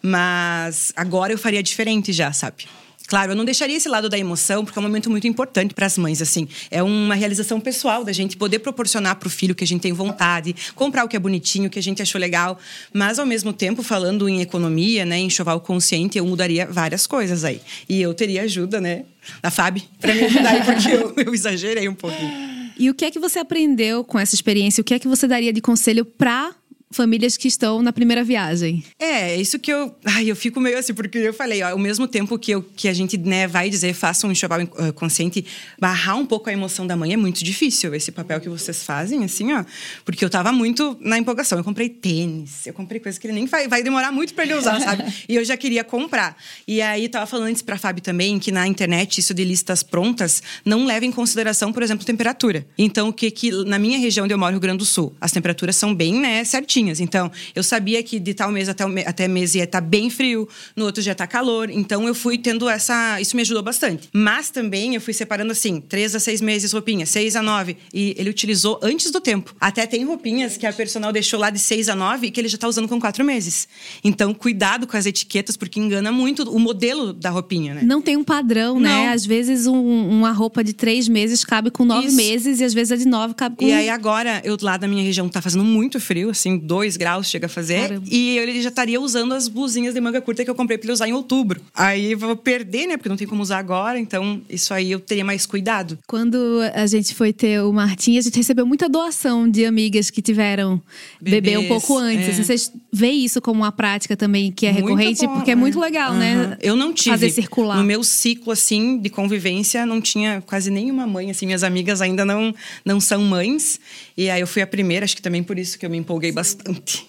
Mas 0.00 0.92
agora 0.94 1.32
eu 1.32 1.38
faria 1.38 1.62
diferente 1.62 2.12
já, 2.12 2.32
sabe? 2.32 2.66
Claro, 3.06 3.32
eu 3.32 3.36
não 3.36 3.44
deixaria 3.44 3.76
esse 3.76 3.88
lado 3.88 4.08
da 4.08 4.18
emoção, 4.18 4.64
porque 4.64 4.78
é 4.78 4.80
um 4.80 4.82
momento 4.82 5.10
muito 5.10 5.26
importante 5.26 5.74
para 5.74 5.84
as 5.84 5.98
mães, 5.98 6.22
assim. 6.22 6.48
É 6.70 6.82
uma 6.82 7.14
realização 7.14 7.60
pessoal 7.60 8.02
da 8.02 8.12
gente 8.12 8.36
poder 8.36 8.60
proporcionar 8.60 9.16
para 9.16 9.26
o 9.26 9.30
filho 9.30 9.54
que 9.54 9.62
a 9.62 9.66
gente 9.66 9.82
tem 9.82 9.92
vontade, 9.92 10.54
comprar 10.74 11.04
o 11.04 11.08
que 11.08 11.14
é 11.14 11.18
bonitinho, 11.18 11.66
o 11.66 11.70
que 11.70 11.78
a 11.78 11.82
gente 11.82 12.00
achou 12.00 12.18
legal. 12.18 12.58
Mas, 12.94 13.18
ao 13.18 13.26
mesmo 13.26 13.52
tempo, 13.52 13.82
falando 13.82 14.26
em 14.26 14.40
economia, 14.40 15.04
né, 15.04 15.18
em 15.18 15.26
enxoval 15.26 15.60
consciente, 15.60 16.16
eu 16.16 16.24
mudaria 16.24 16.66
várias 16.66 17.06
coisas 17.06 17.44
aí. 17.44 17.60
E 17.88 18.00
eu 18.00 18.14
teria 18.14 18.42
ajuda, 18.42 18.80
né, 18.80 19.04
da 19.42 19.50
Fábio, 19.50 19.82
para 20.00 20.14
me 20.14 20.24
ajudar 20.24 20.50
aí, 20.50 20.64
porque 20.64 20.88
eu, 20.88 21.14
eu 21.26 21.34
exagerei 21.34 21.86
um 21.88 21.94
pouquinho. 21.94 22.53
E 22.78 22.90
o 22.90 22.94
que 22.94 23.04
é 23.04 23.10
que 23.10 23.18
você 23.18 23.38
aprendeu 23.38 24.04
com 24.04 24.18
essa 24.18 24.34
experiência? 24.34 24.80
O 24.80 24.84
que 24.84 24.94
é 24.94 24.98
que 24.98 25.08
você 25.08 25.26
daria 25.26 25.52
de 25.52 25.60
conselho 25.60 26.04
para 26.04 26.54
famílias 26.94 27.36
que 27.36 27.48
estão 27.48 27.82
na 27.82 27.92
primeira 27.92 28.24
viagem. 28.24 28.82
É, 28.98 29.36
isso 29.36 29.58
que 29.58 29.72
eu. 29.72 29.94
Ai, 30.04 30.30
eu 30.30 30.36
fico 30.36 30.60
meio 30.60 30.78
assim, 30.78 30.94
porque 30.94 31.18
eu 31.18 31.34
falei, 31.34 31.62
ó, 31.62 31.70
ao 31.70 31.78
mesmo 31.78 32.06
tempo 32.06 32.38
que, 32.38 32.52
eu, 32.52 32.62
que 32.62 32.88
a 32.88 32.92
gente 32.92 33.18
né, 33.18 33.46
vai 33.46 33.68
dizer, 33.68 33.92
faça 33.94 34.26
um 34.26 34.32
enxoval 34.32 34.62
uh, 34.62 34.92
consciente, 34.94 35.44
barrar 35.78 36.16
um 36.16 36.24
pouco 36.24 36.48
a 36.48 36.52
emoção 36.52 36.86
da 36.86 36.96
mãe 36.96 37.12
é 37.12 37.16
muito 37.16 37.44
difícil, 37.44 37.94
esse 37.94 38.12
papel 38.12 38.40
que 38.40 38.48
vocês 38.48 38.82
fazem, 38.82 39.24
assim, 39.24 39.52
ó. 39.52 39.64
Porque 40.04 40.24
eu 40.24 40.30
tava 40.30 40.52
muito 40.52 40.96
na 41.00 41.18
empolgação. 41.18 41.58
Eu 41.58 41.64
comprei 41.64 41.88
tênis, 41.88 42.66
eu 42.66 42.72
comprei 42.72 43.00
coisas 43.00 43.18
que 43.18 43.26
ele 43.26 43.34
nem 43.34 43.46
vai, 43.46 43.68
vai 43.68 43.82
demorar 43.82 44.12
muito 44.12 44.32
para 44.34 44.44
ele 44.44 44.54
usar, 44.54 44.80
sabe? 44.80 45.04
E 45.28 45.36
eu 45.36 45.44
já 45.44 45.56
queria 45.56 45.82
comprar. 45.82 46.36
E 46.66 46.82
aí, 46.82 47.08
tava 47.08 47.26
falando 47.26 47.48
antes 47.48 47.62
pra 47.62 47.78
Fábio 47.78 48.02
também 48.02 48.38
que 48.38 48.52
na 48.52 48.66
internet, 48.66 49.18
isso 49.18 49.32
de 49.32 49.42
listas 49.44 49.82
prontas, 49.82 50.42
não 50.64 50.84
leva 50.84 51.04
em 51.04 51.12
consideração, 51.12 51.72
por 51.72 51.82
exemplo, 51.82 52.04
temperatura. 52.04 52.66
Então, 52.76 53.08
o 53.08 53.12
que 53.12 53.30
que. 53.30 53.50
Na 53.64 53.78
minha 53.78 53.98
região 53.98 54.24
onde 54.24 54.34
eu 54.34 54.38
moro, 54.38 54.52
Rio 54.52 54.60
Grande 54.60 54.78
do 54.78 54.84
Sul, 54.84 55.14
as 55.20 55.32
temperaturas 55.32 55.76
são 55.76 55.94
bem, 55.94 56.20
né, 56.20 56.44
certinhas 56.44 56.83
Então, 57.00 57.30
eu 57.54 57.62
sabia 57.62 58.02
que 58.02 58.18
de 58.18 58.34
tal 58.34 58.50
mês 58.50 58.68
até, 58.68 58.84
até 59.06 59.28
mês 59.28 59.54
ia 59.54 59.64
estar 59.64 59.80
tá 59.80 59.86
bem 59.86 60.10
frio, 60.10 60.48
no 60.76 60.84
outro 60.84 61.02
dia 61.02 61.12
estar 61.12 61.26
tá 61.26 61.32
calor. 61.32 61.70
Então, 61.70 62.06
eu 62.06 62.14
fui 62.14 62.38
tendo 62.38 62.68
essa. 62.68 63.20
Isso 63.20 63.36
me 63.36 63.42
ajudou 63.42 63.62
bastante. 63.62 64.08
Mas 64.12 64.50
também 64.50 64.94
eu 64.94 65.00
fui 65.00 65.12
separando 65.12 65.52
assim: 65.52 65.80
três 65.80 66.14
a 66.14 66.20
seis 66.20 66.40
meses 66.40 66.72
roupinha, 66.72 67.06
seis 67.06 67.36
a 67.36 67.42
nove. 67.42 67.76
E 67.92 68.14
ele 68.18 68.30
utilizou 68.30 68.78
antes 68.82 69.10
do 69.10 69.20
tempo. 69.20 69.54
Até 69.60 69.86
tem 69.86 70.04
roupinhas 70.04 70.56
que 70.56 70.66
a 70.66 70.72
personal 70.72 71.12
deixou 71.12 71.38
lá 71.38 71.50
de 71.50 71.58
seis 71.58 71.88
a 71.88 71.94
nove 71.94 72.26
e 72.26 72.30
que 72.30 72.40
ele 72.40 72.48
já 72.48 72.56
está 72.56 72.68
usando 72.68 72.88
com 72.88 73.00
quatro 73.00 73.24
meses. 73.24 73.68
Então, 74.02 74.34
cuidado 74.34 74.86
com 74.86 74.96
as 74.96 75.06
etiquetas, 75.06 75.56
porque 75.56 75.80
engana 75.80 76.12
muito 76.12 76.42
o 76.50 76.58
modelo 76.58 77.12
da 77.12 77.30
roupinha, 77.30 77.74
né? 77.74 77.82
Não 77.82 78.00
tem 78.00 78.16
um 78.16 78.24
padrão, 78.24 78.78
né? 78.80 78.88
Não. 78.88 79.04
né? 79.04 79.08
Às 79.08 79.24
vezes 79.24 79.66
um, 79.66 80.08
uma 80.08 80.32
roupa 80.32 80.62
de 80.62 80.72
três 80.72 81.08
meses 81.08 81.44
cabe 81.44 81.70
com 81.70 81.84
nove 81.84 82.08
Isso. 82.08 82.16
meses 82.16 82.60
e 82.60 82.64
às 82.64 82.74
vezes 82.74 82.92
a 82.92 82.96
de 82.96 83.06
nove 83.06 83.34
cabe 83.34 83.56
com. 83.56 83.64
E 83.64 83.72
aí 83.72 83.88
agora, 83.88 84.40
eu 84.44 84.56
lá 84.60 84.76
da 84.76 84.88
minha 84.88 85.02
região 85.02 85.28
tá 85.28 85.42
fazendo 85.42 85.64
muito 85.64 86.00
frio, 86.00 86.30
assim, 86.30 86.58
dois 86.74 86.96
graus 86.96 87.28
chega 87.28 87.46
a 87.46 87.48
fazer. 87.48 87.82
Caramba. 87.82 88.06
E 88.10 88.36
ele 88.36 88.60
já 88.60 88.68
estaria 88.68 89.00
usando 89.00 89.32
as 89.32 89.46
blusinhas 89.46 89.94
de 89.94 90.00
manga 90.00 90.20
curta 90.20 90.44
que 90.44 90.50
eu 90.50 90.54
comprei 90.56 90.76
pra 90.76 90.86
ele 90.86 90.92
usar 90.92 91.08
em 91.08 91.12
outubro. 91.12 91.60
Aí 91.72 92.12
eu 92.12 92.18
vou 92.18 92.34
perder, 92.34 92.88
né? 92.88 92.96
Porque 92.96 93.08
não 93.08 93.16
tem 93.16 93.28
como 93.28 93.40
usar 93.40 93.58
agora. 93.58 93.96
Então, 93.96 94.42
isso 94.50 94.74
aí 94.74 94.90
eu 94.90 94.98
teria 94.98 95.24
mais 95.24 95.46
cuidado. 95.46 95.96
Quando 96.04 96.60
a 96.74 96.84
gente 96.86 97.14
foi 97.14 97.32
ter 97.32 97.62
o 97.62 97.72
Martim, 97.72 98.18
a 98.18 98.20
gente 98.20 98.36
recebeu 98.36 98.66
muita 98.66 98.88
doação 98.88 99.48
de 99.48 99.64
amigas 99.64 100.10
que 100.10 100.20
tiveram 100.20 100.82
Bebês, 101.20 101.42
bebê 101.42 101.58
um 101.58 101.68
pouco 101.68 101.96
antes. 101.96 102.26
É. 102.26 102.30
Assim, 102.32 102.42
vocês 102.42 102.72
veem 102.92 103.24
isso 103.24 103.40
como 103.40 103.60
uma 103.60 103.70
prática 103.70 104.16
também 104.16 104.50
que 104.50 104.66
é 104.66 104.72
muito 104.72 104.86
recorrente? 104.86 105.26
Bom, 105.26 105.34
porque 105.34 105.50
é, 105.50 105.52
é 105.52 105.56
muito 105.56 105.78
legal, 105.78 106.12
uhum. 106.12 106.18
né? 106.18 106.58
Eu 106.60 106.74
não 106.74 106.92
tive. 106.92 107.10
Fazer 107.10 107.30
circular. 107.30 107.76
No 107.76 107.84
meu 107.84 108.02
ciclo, 108.02 108.52
assim, 108.52 108.98
de 108.98 109.08
convivência, 109.08 109.86
não 109.86 110.00
tinha 110.00 110.42
quase 110.44 110.70
nenhuma 110.70 111.06
mãe. 111.06 111.30
Assim, 111.30 111.46
minhas 111.46 111.62
amigas 111.62 112.00
ainda 112.00 112.24
não, 112.24 112.52
não 112.84 112.98
são 112.98 113.22
mães. 113.22 113.78
E 114.16 114.28
aí 114.28 114.40
eu 114.40 114.46
fui 114.46 114.62
a 114.62 114.66
primeira, 114.66 115.04
acho 115.04 115.16
que 115.16 115.22
também 115.22 115.42
por 115.42 115.58
isso 115.58 115.78
que 115.78 115.86
eu 115.86 115.90
me 115.90 115.98
empolguei 115.98 116.30
Sim. 116.30 116.34
bastante. 116.34 116.53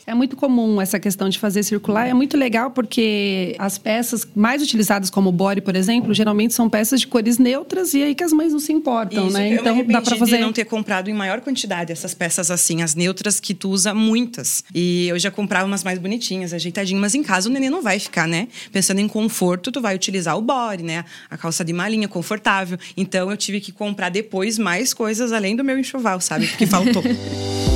É 0.06 0.14
muito 0.14 0.36
comum 0.36 0.82
essa 0.82 1.00
questão 1.00 1.30
de 1.30 1.40
fazer 1.40 1.64
circular. 1.64 2.08
É 2.08 2.14
muito 2.14 2.38
legal 2.38 2.72
porque 2.72 3.56
as 3.60 3.78
peças 3.78 4.28
mais 4.36 4.62
utilizadas 4.62 5.10
como 5.10 5.32
body, 5.32 5.62
por 5.62 5.76
exemplo, 5.76 6.14
geralmente 6.14 6.54
são 6.54 6.70
peças 6.70 7.02
de 7.02 7.08
cores 7.08 7.38
neutras 7.38 7.94
e 7.94 8.04
aí 8.04 8.16
que 8.16 8.24
as 8.24 8.34
mães 8.34 8.52
não 8.52 8.60
se 8.60 8.74
importam, 8.74 9.28
isso, 9.28 9.34
né? 9.38 9.50
Eu 9.50 9.60
então 9.62 9.84
dá 9.86 10.02
para 10.02 10.16
fazer. 10.16 10.38
De 10.38 10.42
não 10.42 10.54
ter 10.54 10.66
comprado 10.66 11.10
em 11.10 11.14
maior 11.14 11.42
quantidade 11.42 11.92
essas 11.92 12.14
peças 12.14 12.52
assim, 12.52 12.82
as 12.82 12.96
neutras 12.96 13.40
que 13.40 13.54
tu 13.54 13.70
usa 13.70 13.94
muitas. 13.94 14.64
E 14.74 15.08
eu 15.08 15.18
já 15.20 15.32
comprava 15.32 15.66
umas 15.66 15.84
mais 15.84 16.00
bonitinhas, 16.00 16.54
ajeitadinhas, 16.54 17.02
mas 17.02 17.16
em 17.16 17.24
casa 17.24 17.50
o 17.50 17.52
neném 17.52 17.70
não 17.70 17.82
vai 17.82 18.00
ficar, 18.00 18.28
né? 18.28 18.48
Pensando 18.72 19.00
em 19.00 19.08
conforto, 19.08 19.72
tu 19.72 19.82
vai 19.82 19.96
utilizar 19.96 20.38
o 20.38 20.42
body, 20.42 20.84
né? 20.84 21.06
A 21.30 21.38
calça 21.38 21.64
de 21.64 21.74
malinha 21.74 22.08
confortável. 22.08 22.78
Então 22.96 23.32
eu 23.32 23.38
tive 23.38 23.60
que 23.60 23.72
comprar 23.72 24.10
depois 24.10 24.58
mais 24.58 24.94
coisas 24.94 25.32
além 25.32 25.56
do 25.56 25.64
meu 25.64 25.78
enxoval, 25.78 26.20
sabe? 26.22 26.48
Porque 26.48 26.66
faltou. 26.66 27.04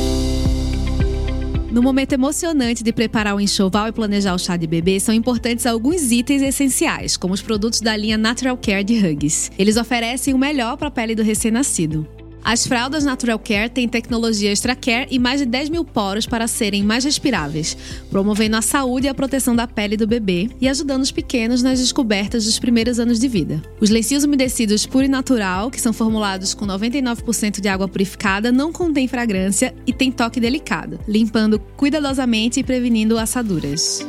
No 1.71 1.83
momento 1.83 2.13
emocionante 2.13 2.83
de 2.83 2.91
preparar 2.91 3.35
o 3.35 3.39
enxoval 3.39 3.89
e 3.89 3.91
planejar 3.91 4.33
o 4.33 4.39
chá 4.39 4.57
de 4.57 4.65
bebê, 4.65 4.99
são 4.99 5.13
importantes 5.13 5.67
alguns 5.67 6.11
itens 6.11 6.41
essenciais, 6.41 7.15
como 7.15 7.31
os 7.31 7.43
produtos 7.43 7.79
da 7.79 7.95
linha 7.95 8.17
Natural 8.17 8.57
Care 8.57 8.83
de 8.83 8.97
Hugs. 8.97 9.51
Eles 9.57 9.77
oferecem 9.77 10.33
o 10.33 10.37
melhor 10.37 10.77
para 10.77 10.87
a 10.87 10.91
pele 10.91 11.13
do 11.13 11.21
recém-nascido. 11.21 12.07
As 12.43 12.65
fraldas 12.65 13.03
Natural 13.03 13.37
Care 13.37 13.69
têm 13.69 13.87
tecnologia 13.87 14.51
Extra 14.51 14.75
Care 14.75 15.07
e 15.11 15.19
mais 15.19 15.39
de 15.39 15.45
10 15.45 15.69
mil 15.69 15.85
poros 15.85 16.25
para 16.25 16.47
serem 16.47 16.83
mais 16.83 17.03
respiráveis, 17.03 17.77
promovendo 18.09 18.55
a 18.55 18.61
saúde 18.61 19.07
e 19.07 19.09
a 19.09 19.13
proteção 19.13 19.55
da 19.55 19.67
pele 19.67 19.97
do 19.97 20.07
bebê 20.07 20.49
e 20.59 20.67
ajudando 20.67 21.03
os 21.03 21.11
pequenos 21.11 21.61
nas 21.61 21.79
descobertas 21.79 22.45
dos 22.45 22.59
primeiros 22.59 22.99
anos 22.99 23.19
de 23.19 23.27
vida. 23.27 23.61
Os 23.79 23.89
lencinhos 23.89 24.23
umedecidos 24.23 24.85
Pure 24.85 25.07
Natural, 25.07 25.69
que 25.69 25.81
são 25.81 25.93
formulados 25.93 26.53
com 26.53 26.65
99% 26.65 27.59
de 27.59 27.67
água 27.67 27.87
purificada, 27.87 28.51
não 28.51 28.71
contêm 28.71 29.07
fragrância 29.07 29.73
e 29.85 29.93
têm 29.93 30.11
toque 30.11 30.39
delicado, 30.39 30.99
limpando 31.07 31.59
cuidadosamente 31.77 32.59
e 32.59 32.63
prevenindo 32.63 33.17
assaduras. 33.17 34.05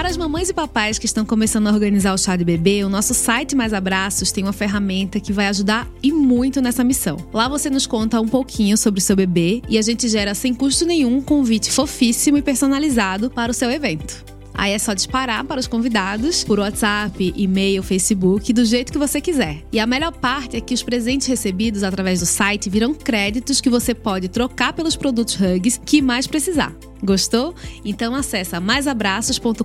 Para 0.00 0.08
as 0.08 0.16
mamães 0.16 0.48
e 0.48 0.54
papais 0.54 0.98
que 0.98 1.04
estão 1.04 1.26
começando 1.26 1.66
a 1.66 1.72
organizar 1.72 2.14
o 2.14 2.16
chá 2.16 2.34
de 2.34 2.42
bebê, 2.42 2.82
o 2.82 2.88
nosso 2.88 3.12
site 3.12 3.54
Mais 3.54 3.74
Abraços 3.74 4.32
tem 4.32 4.42
uma 4.42 4.52
ferramenta 4.54 5.20
que 5.20 5.30
vai 5.30 5.46
ajudar 5.48 5.86
e 6.02 6.10
muito 6.10 6.62
nessa 6.62 6.82
missão. 6.82 7.18
Lá 7.34 7.48
você 7.48 7.68
nos 7.68 7.86
conta 7.86 8.18
um 8.18 8.26
pouquinho 8.26 8.78
sobre 8.78 8.98
o 8.98 9.02
seu 9.02 9.14
bebê 9.14 9.60
e 9.68 9.76
a 9.76 9.82
gente 9.82 10.08
gera 10.08 10.34
sem 10.34 10.54
custo 10.54 10.86
nenhum 10.86 11.18
um 11.18 11.20
convite 11.20 11.70
fofíssimo 11.70 12.38
e 12.38 12.42
personalizado 12.42 13.28
para 13.28 13.52
o 13.52 13.54
seu 13.54 13.70
evento. 13.70 14.24
Aí 14.60 14.72
é 14.72 14.78
só 14.78 14.92
disparar 14.92 15.42
para 15.44 15.58
os 15.58 15.66
convidados 15.66 16.44
por 16.44 16.58
WhatsApp, 16.58 17.32
e-mail, 17.34 17.82
Facebook, 17.82 18.52
do 18.52 18.62
jeito 18.62 18.92
que 18.92 18.98
você 18.98 19.18
quiser. 19.18 19.62
E 19.72 19.80
a 19.80 19.86
melhor 19.86 20.12
parte 20.12 20.54
é 20.54 20.60
que 20.60 20.74
os 20.74 20.82
presentes 20.82 21.26
recebidos 21.28 21.82
através 21.82 22.20
do 22.20 22.26
site 22.26 22.68
viram 22.68 22.92
créditos 22.92 23.58
que 23.58 23.70
você 23.70 23.94
pode 23.94 24.28
trocar 24.28 24.74
pelos 24.74 24.96
produtos 24.96 25.40
Hugs 25.40 25.80
que 25.82 26.02
mais 26.02 26.26
precisar. 26.26 26.76
Gostou? 27.02 27.54
Então 27.82 28.14
acessa 28.14 28.60
maisabraços.com.br 28.60 29.64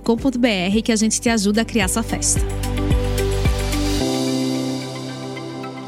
que 0.82 0.90
a 0.90 0.96
gente 0.96 1.20
te 1.20 1.28
ajuda 1.28 1.60
a 1.60 1.64
criar 1.66 1.88
sua 1.88 2.02
festa. 2.02 2.40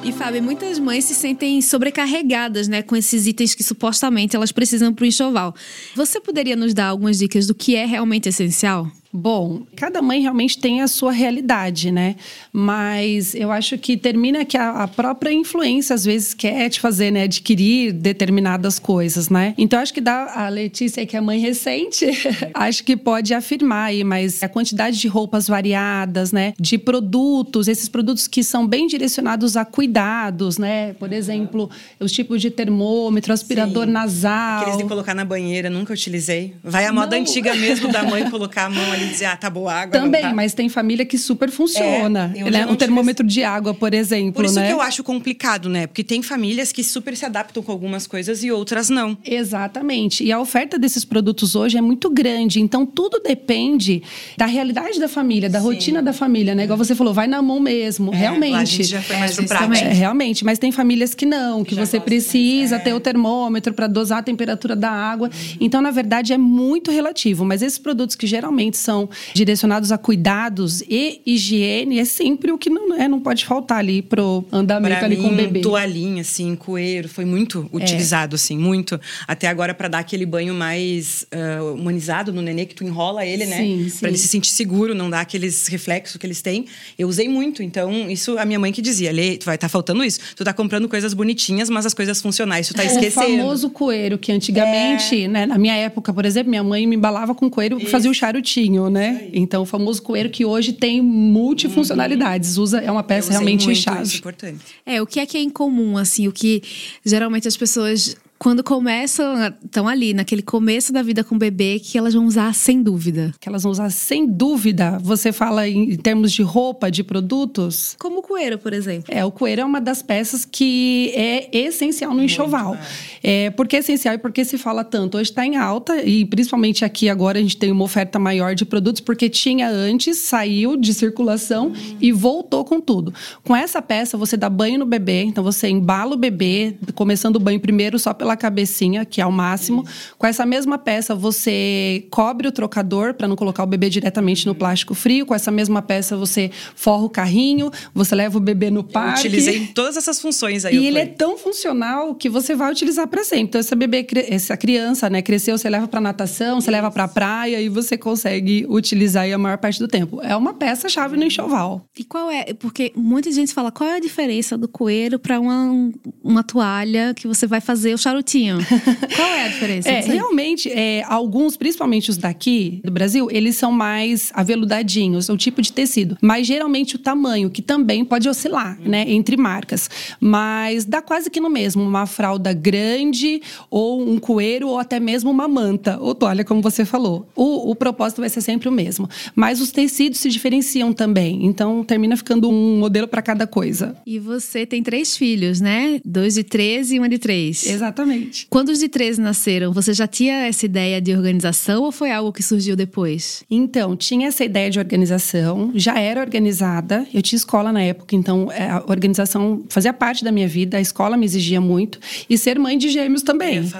E 0.09 0.13
Fábio, 0.13 0.43
muitas 0.43 0.79
mães 0.79 1.05
se 1.05 1.15
sentem 1.15 1.61
sobrecarregadas, 1.61 2.67
né, 2.67 2.81
com 2.81 2.97
esses 2.97 3.27
itens 3.27 3.55
que 3.55 3.63
supostamente 3.63 4.35
elas 4.35 4.51
precisam 4.51 4.91
para 4.95 5.03
o 5.03 5.07
enxoval. 5.07 5.55
Você 5.95 6.19
poderia 6.19 6.57
nos 6.57 6.73
dar 6.73 6.87
algumas 6.87 7.19
dicas 7.19 7.47
do 7.47 7.55
que 7.55 7.77
é 7.77 7.85
realmente 7.85 8.27
essencial? 8.27 8.91
Bom, 9.21 9.63
cada 9.75 10.01
mãe 10.01 10.21
realmente 10.21 10.59
tem 10.59 10.81
a 10.81 10.87
sua 10.87 11.11
realidade, 11.11 11.91
né? 11.91 12.15
Mas 12.53 13.35
eu 13.35 13.51
acho 13.51 13.77
que 13.77 13.97
termina 13.97 14.45
que 14.45 14.57
a, 14.57 14.85
a, 14.85 14.87
própria 14.87 15.33
influência 15.33 15.93
às 15.93 16.05
vezes 16.05 16.33
quer 16.33 16.69
te 16.69 16.79
fazer, 16.79 17.11
né, 17.11 17.25
adquirir 17.25 17.93
determinadas 17.93 18.79
coisas, 18.79 19.29
né? 19.29 19.55
Então 19.59 19.81
acho 19.81 19.93
que 19.93 20.01
dá 20.01 20.33
a 20.37 20.49
Letícia 20.49 21.05
que 21.05 21.17
é 21.17 21.21
mãe 21.21 21.41
recente, 21.41 22.07
acho 22.55 22.85
que 22.85 22.97
pode 22.97 23.35
afirmar 23.35 23.89
aí, 23.89 24.05
mas 24.05 24.41
a 24.41 24.49
quantidade 24.49 25.01
de 25.01 25.09
roupas 25.09 25.49
variadas, 25.49 26.31
né, 26.31 26.55
de 26.57 26.79
produtos, 26.79 27.67
esses 27.67 27.89
produtos 27.89 28.29
que 28.29 28.45
são 28.45 28.69
bem 28.69 28.87
direcionados 28.87 29.57
a 29.57 29.65
cuidados, 29.65 30.59
né? 30.59 30.93
Por 30.93 31.13
exemplo, 31.13 31.69
os 31.99 32.13
tipos 32.13 32.41
de 32.41 32.53
termômetro, 32.53 33.33
aspirador 33.33 33.87
Sim. 33.87 33.93
nasal. 33.93 34.61
Aqueles 34.61 34.79
de 34.79 34.85
colocar 34.85 35.13
na 35.13 35.25
banheira, 35.25 35.69
nunca 35.69 35.93
utilizei. 35.93 36.55
Vai 36.63 36.87
a 36.87 36.93
moda 36.93 37.17
Não. 37.17 37.23
antiga 37.23 37.53
mesmo 37.57 37.91
da 37.91 38.05
mãe 38.05 38.31
colocar 38.31 38.67
a 38.67 38.71
mão 38.71 38.93
ali 38.93 39.08
dizer, 39.09 39.27
ah, 39.27 39.37
tá 39.37 39.51
boa 39.51 39.73
água. 39.73 40.01
Também, 40.01 40.23
tá. 40.23 40.35
mas 40.35 40.55
tem 40.55 40.69
família 40.69 41.05
que 41.05 41.19
super 41.19 41.51
funciona. 41.51 42.33
É, 42.35 42.51
né? 42.51 42.67
Um 42.67 42.77
termômetro 42.77 43.27
tive... 43.27 43.41
de 43.41 43.45
água, 43.45 43.75
por 43.75 43.95
exemplo. 43.95 44.33
Por 44.33 44.45
isso 44.45 44.57
né? 44.57 44.67
que 44.67 44.73
eu 44.73 44.81
acho 44.81 45.03
complicado, 45.03 45.69
né? 45.69 45.87
Porque 45.87 46.05
tem 46.05 46.23
famílias 46.23 46.73
que 46.73 46.83
super 46.85 47.17
se 47.17 47.25
adaptam 47.25 47.63
com 47.63 47.73
algumas 47.73 48.07
coisas 48.07 48.43
e 48.43 48.51
outras 48.51 48.89
não. 48.89 49.17
Exatamente. 49.25 50.25
E 50.25 50.33
a 50.33 50.41
oferta 50.41 50.79
desses 50.79 51.05
produtos 51.05 51.55
hoje 51.55 51.77
é 51.77 51.81
muito 51.81 52.11
grande. 52.11 52.61
Então, 52.61 52.85
tudo 52.85 53.21
depende 53.21 54.03
da 54.37 54.47
realidade 54.47 54.99
da 54.99 55.09
família, 55.09 55.49
da 55.49 55.61
Sim. 55.61 55.67
rotina 55.67 56.03
da 56.03 56.13
família, 56.13 56.55
né? 56.55 56.65
Igual 56.65 56.79
você 56.79 56.95
falou, 56.95 57.13
vai 57.15 57.27
na 57.27 57.41
mão 57.43 57.61
mesmo. 57.61 58.13
É, 58.13 58.17
realmente. 58.17 58.55
a 58.55 58.65
gente 58.65 58.85
já 58.85 59.03
foi 59.03 59.17
mais 59.17 59.33
é, 59.33 59.35
pro 59.37 59.47
prático. 59.47 59.89
É, 59.89 59.93
realmente. 59.93 60.45
Mas 60.45 60.59
tem 60.59 60.73
famílias 60.73 61.15
que 61.15 61.27
não, 61.27 61.65
que 61.65 61.75
já 61.75 61.85
você 61.85 62.01
precisa 62.01 62.77
mais, 62.77 62.81
é. 62.81 62.85
ter 62.85 62.95
o 62.95 63.01
termômetro 63.01 63.73
para 63.73 63.87
dosar 63.87 64.19
a 64.19 64.23
temperatura 64.23 64.75
da 64.75 64.91
água. 64.91 65.29
Uhum. 65.29 65.57
Então, 65.61 65.81
na 65.81 65.91
verdade, 65.91 66.33
é 66.33 66.39
muito 66.39 66.91
relativo. 66.91 67.45
Mas 67.45 67.63
esses 67.63 67.79
produtos 67.79 68.17
que 68.17 68.27
geralmente 68.27 68.77
são 68.89 69.07
direcionados 69.35 69.93
a 69.93 69.99
cuidados 69.99 70.81
e 70.89 71.21
higiene 71.27 71.99
é 71.99 72.07
sempre 72.07 72.51
o 72.51 72.57
que 72.57 72.71
não, 72.71 72.95
é, 72.95 73.07
não 73.07 73.21
pode 73.21 73.45
faltar 73.45 73.81
ali 73.81 74.01
pro 74.01 74.47
andamento 74.51 74.97
pra 74.97 75.05
ali 75.05 75.17
mim, 75.19 75.23
com 75.25 75.29
o 75.29 75.37
bebê. 75.37 75.61
toalhinha, 75.61 76.23
assim, 76.23 76.57
coeiro, 76.57 77.07
foi 77.07 77.27
muito 77.27 77.69
utilizado, 77.71 78.35
é. 78.35 78.37
assim, 78.37 78.57
muito. 78.57 78.99
Até 79.27 79.47
agora 79.47 79.75
para 79.75 79.89
dar 79.89 79.99
aquele 79.99 80.25
banho 80.25 80.55
mais 80.55 81.27
uh, 81.35 81.75
humanizado 81.75 82.33
no 82.33 82.41
nenê, 82.41 82.65
que 82.65 82.75
tu 82.75 82.83
enrola 82.83 83.27
ele, 83.27 83.45
né? 83.45 83.59
Sim, 83.59 83.89
sim. 83.91 83.99
Pra 83.99 84.09
ele 84.09 84.17
se 84.17 84.27
sentir 84.27 84.53
seguro, 84.53 84.95
não 84.95 85.11
dar 85.11 85.21
aqueles 85.21 85.67
reflexos 85.67 86.17
que 86.17 86.27
eles 86.27 86.41
têm. 86.41 86.65
Eu 86.99 87.09
usei 87.09 87.29
muito, 87.29 87.63
então 87.63 88.11
isso 88.11 88.39
a 88.39 88.47
minha 88.47 88.59
mãe 88.59 88.73
que 88.73 88.81
dizia, 88.81 89.13
Lê, 89.13 89.37
tu 89.37 89.45
vai 89.45 89.57
estar 89.57 89.67
tá 89.67 89.69
faltando 89.69 90.03
isso. 90.03 90.19
Tu 90.35 90.43
tá 90.43 90.55
comprando 90.55 90.89
coisas 90.89 91.13
bonitinhas, 91.13 91.69
mas 91.69 91.85
as 91.85 91.93
coisas 91.93 92.23
funcionais, 92.23 92.69
tu 92.69 92.73
tá 92.73 92.85
esquecendo. 92.87 93.27
O 93.27 93.37
famoso 93.39 93.69
coeiro, 93.69 94.17
que 94.17 94.33
antigamente, 94.33 95.25
é. 95.25 95.29
né, 95.29 95.45
na 95.45 95.59
minha 95.59 95.75
época, 95.75 96.11
por 96.11 96.25
exemplo, 96.25 96.49
minha 96.49 96.65
mãe 96.65 96.87
me 96.87 96.97
embalava 96.97 97.35
com 97.35 97.51
coeiro 97.51 97.79
e 97.79 97.85
fazia 97.85 98.11
o 98.11 98.15
charutinho, 98.15 98.78
né? 98.89 99.29
Então, 99.33 99.63
o 99.63 99.67
famoso 99.67 100.03
coeiro 100.03 100.31
que 100.31 100.45
hoje 100.45 100.73
tem 100.73 101.01
multifuncionalidades. 101.03 102.57
Uhum. 102.57 102.63
Usa, 102.63 102.79
é 102.79 102.91
uma 102.91 103.03
peça 103.03 103.31
realmente 103.31 103.75
chave. 103.75 104.03
Isso, 104.03 104.19
importante. 104.19 104.61
É, 104.87 105.03
o 105.03 105.07
que 105.07 105.21
é 105.21 105.27
que 105.27 105.37
é 105.37 105.41
incomum, 105.41 105.97
assim, 105.97 106.29
o 106.29 106.33
que 106.33 106.63
geralmente 107.05 107.49
as 107.49 107.57
pessoas 107.57 108.17
quando 108.39 108.63
começam, 108.63 109.53
estão 109.65 109.89
ali, 109.89 110.15
naquele 110.15 110.43
começo 110.43 110.93
da 110.93 111.03
vida 111.03 111.25
com 111.25 111.35
o 111.35 111.39
bebê, 111.39 111.81
que 111.81 111.99
elas 111.99 112.15
vão 112.15 112.25
usar 112.25 112.55
sem 112.55 112.81
dúvida. 112.81 113.35
Que 113.41 113.49
elas 113.49 113.65
vão 113.65 113.73
usar 113.73 113.91
sem 113.91 114.27
dúvida. 114.27 114.99
Você 115.03 115.33
fala 115.33 115.69
em, 115.69 115.97
termos 115.97 116.33
de 116.33 116.43
roupa, 116.43 116.91
de 116.91 117.03
produtos? 117.03 117.97
Como 117.99 118.21
o 118.21 118.23
coeiro, 118.23 118.57
por 118.57 118.73
exemplo. 118.73 119.13
É, 119.13 119.25
o 119.25 119.33
coeiro 119.33 119.63
é 119.63 119.65
uma 119.65 119.81
das 119.81 120.03
peças 120.03 120.45
que 120.45 121.13
é 121.17 121.49
essencial 121.57 122.15
no 122.15 122.23
enxoval. 122.23 122.77
É, 123.23 123.51
por 123.51 123.67
que 123.67 123.77
é 123.77 123.81
essencial 123.81 124.15
e 124.15 124.19
por 124.19 124.31
que 124.31 124.45
se 124.45 124.57
fala 124.57 124.85
tanto? 124.85 125.19
Hoje 125.19 125.31
está 125.31 125.45
em 125.45 125.57
alta 125.57 126.03
e 126.03 126.25
principalmente 126.25 126.85
aqui 126.85 127.09
agora 127.09 127.39
a 127.39 127.43
gente 127.43 127.57
tem 127.57 127.73
uma 127.73 127.85
oferta 127.85 128.19
maior 128.19 128.55
de 128.55 128.65
produtos 128.65 129.01
porque 129.01 129.29
tinha 129.29 129.69
antes, 129.69 130.19
saiu 130.19 130.77
de 130.77 130.95
circulação 130.95 131.69
hum. 131.69 131.97
e 132.01 132.13
voltou 132.13 132.65
com 132.65 132.81
tudo. 132.81 133.13
Com 133.43 133.57
essa 133.57 133.83
peça 133.83 134.17
você 134.17 134.37
dá 134.37 134.49
banho 134.49 134.79
no 134.79 134.87
bebê, 134.87 135.23
então 135.23 135.43
você 135.43 135.69
embala 135.69 136.15
o 136.15 136.19
bebê, 136.19 136.77
começando 136.95 137.37
o 137.37 137.41
banho 137.41 137.59
primeiro 137.59 137.99
só 137.99 138.15
pela 138.15 138.28
pela 138.29 138.37
cabecinha, 138.37 139.05
que 139.07 139.21
é 139.21 139.27
o 139.27 139.33
máximo. 139.33 139.87
Com 140.19 140.27
essa 140.27 140.45
mesma 140.45 140.77
peça, 140.77 141.15
você 141.15 142.07
cobre 142.11 142.47
o 142.47 142.53
trocador 142.53 143.15
para 143.15 143.27
não 143.27 143.37
colocar 143.37 143.63
o 143.63 143.67
bebê 143.67 143.89
diretamente 143.89 144.47
no 144.47 144.55
plástico 144.55 144.95
frio. 144.95 145.25
Com 145.25 145.35
essa 145.35 145.51
mesma 145.51 145.81
peça, 145.81 146.15
você 146.17 146.51
forra 146.75 147.05
o 147.05 147.09
carrinho, 147.09 147.71
você 147.95 148.15
leva 148.15 148.37
o 148.37 148.41
bebê 148.41 148.71
no 148.71 148.85
parque. 148.85 149.27
Eu 149.27 149.31
utilizei 149.31 149.67
todas 149.69 149.97
essas 149.97 150.21
funções 150.21 150.67
aí. 150.67 150.77
E 150.77 150.87
ele 150.87 150.99
é 150.99 151.07
tão 151.07 151.39
funcional 151.39 152.15
que 152.15 152.29
você 152.29 152.55
vai 152.55 152.71
utilizar 152.71 153.09
para 153.09 153.25
sempre. 153.25 153.45
Então, 153.45 153.61
essa 153.61 153.75
bebê, 153.75 154.07
essa 154.29 154.57
criança, 154.57 155.09
né, 155.09 155.23
cresceu, 155.23 155.57
você 155.57 155.71
leva 155.71 155.89
para 155.89 156.01
natação, 156.01 156.61
você 156.61 156.71
leva 156.71 156.91
para 156.91 157.09
praia 157.09 157.61
e 157.63 157.69
você 157.69 157.97
consegue 157.97 158.67
utilizar 158.69 159.23
aí 159.23 159.33
a 159.33 159.39
maior 159.39 159.57
parte 159.57 159.79
do 159.79 159.89
tempo. 159.89 160.21
É 160.23 160.37
uma 160.37 160.53
peça 160.53 160.89
chave 160.89 161.17
no 161.17 161.25
enxoval. 161.25 161.87
E 161.97 162.05
qual 162.05 162.31
é? 162.31 162.53
Porque 162.53 162.93
muita 162.95 163.31
gente 163.33 163.55
fala 163.55 163.73
qual 163.73 163.89
é 163.89 163.97
a 163.97 164.01
diferença 164.01 164.59
do 164.59 164.69
coeiro 164.69 165.19
para 165.19 165.41
uma, 165.41 165.91
uma 166.23 166.43
toalha 166.43 167.15
que 167.15 167.27
você 167.27 167.47
vai 167.47 167.61
fazer 167.61 167.95
o 167.95 167.99
charutinho. 168.19 168.59
qual 169.17 169.29
é 169.29 169.45
a 169.45 169.49
diferença? 169.49 169.89
É, 169.89 170.01
realmente, 170.01 170.71
é, 170.71 171.03
alguns, 171.07 171.57
principalmente 171.57 172.11
os 172.11 172.17
daqui 172.17 172.81
do 172.85 172.91
Brasil, 172.91 173.29
eles 173.31 173.57
são 173.57 173.71
mais 173.73 174.31
aveludadinhos, 174.35 175.29
o 175.29 175.37
tipo 175.37 175.63
de 175.63 175.73
tecido. 175.73 176.17
Mas 176.21 176.47
geralmente 176.47 176.97
o 176.97 176.99
tamanho, 176.99 177.51
que 177.51 177.63
também 177.63 178.05
pode 178.05 178.29
oscilar, 178.29 178.79
né, 178.81 179.05
entre 179.09 179.37
marcas. 179.37 179.89
Mas 180.21 180.85
dá 180.85 181.01
quase 181.01 181.31
que 181.31 181.41
no 181.41 181.51
mesmo, 181.51 181.83
uma 181.83 182.07
fralda 182.07 182.53
grande 182.53 183.41
ou 183.71 184.03
um 184.03 184.19
coeiro 184.19 184.69
ou 184.69 184.79
até 184.79 184.99
mesmo 184.99 185.31
uma 185.31 185.49
manta 185.49 185.99
ou 186.01 186.15
toalha, 186.15 186.45
como 186.45 186.61
você 186.61 186.85
falou. 186.85 187.29
O, 187.35 187.71
o 187.71 187.75
propósito 187.75 188.21
vai 188.21 188.29
ser 188.29 188.41
sempre 188.41 188.69
o 188.69 188.73
mesmo. 188.73 189.09
Mas 189.35 189.61
os 189.61 189.71
tecidos 189.71 190.19
se 190.19 190.29
diferenciam 190.29 190.93
também. 190.93 191.47
Então 191.47 191.85
termina 191.85 192.17
ficando 192.17 192.51
um 192.51 192.79
modelo 192.79 193.07
para 193.07 193.23
cada 193.23 193.47
coisa. 193.47 193.97
E 194.07 194.19
você 194.19 194.67
tem 194.67 194.83
três 194.83 195.17
filhos, 195.17 195.61
né? 195.61 196.01
Dois 196.05 196.35
de 196.35 196.43
13 196.43 196.97
e 196.97 196.99
uma 196.99 197.09
de 197.09 197.19
três. 197.19 197.67
Exatamente. 197.67 198.08
Quando 198.49 198.71
os 198.71 198.79
de 198.79 198.89
13 198.89 199.21
nasceram, 199.21 199.73
você 199.73 199.93
já 199.93 200.07
tinha 200.07 200.47
essa 200.47 200.65
ideia 200.65 201.01
de 201.01 201.15
organização 201.15 201.83
ou 201.83 201.93
foi 201.93 202.11
algo 202.11 202.33
que 202.33 202.43
surgiu 202.43 202.77
depois? 202.77 203.45
Então, 203.51 203.97
tinha 203.97 204.29
essa 204.29 204.45
ideia 204.45 204.71
de 204.71 204.79
organização, 204.79 205.73
já 205.75 205.99
era 205.99 206.21
organizada. 206.21 207.07
Eu 207.13 207.23
tinha 207.23 207.37
escola 207.37 207.73
na 207.73 207.83
época, 207.83 208.15
então 208.15 208.51
é, 208.51 208.71
a 208.71 208.85
organização 208.87 209.65
fazia 209.69 209.93
parte 209.93 210.25
da 210.25 210.33
minha 210.33 210.49
vida, 210.49 210.79
a 210.79 210.81
escola 210.81 211.17
me 211.17 211.25
exigia 211.25 211.61
muito. 211.61 211.99
E 212.29 212.37
ser 212.37 212.59
mãe 212.59 212.79
de 212.79 212.89
gêmeos 212.89 213.23
também. 213.23 213.71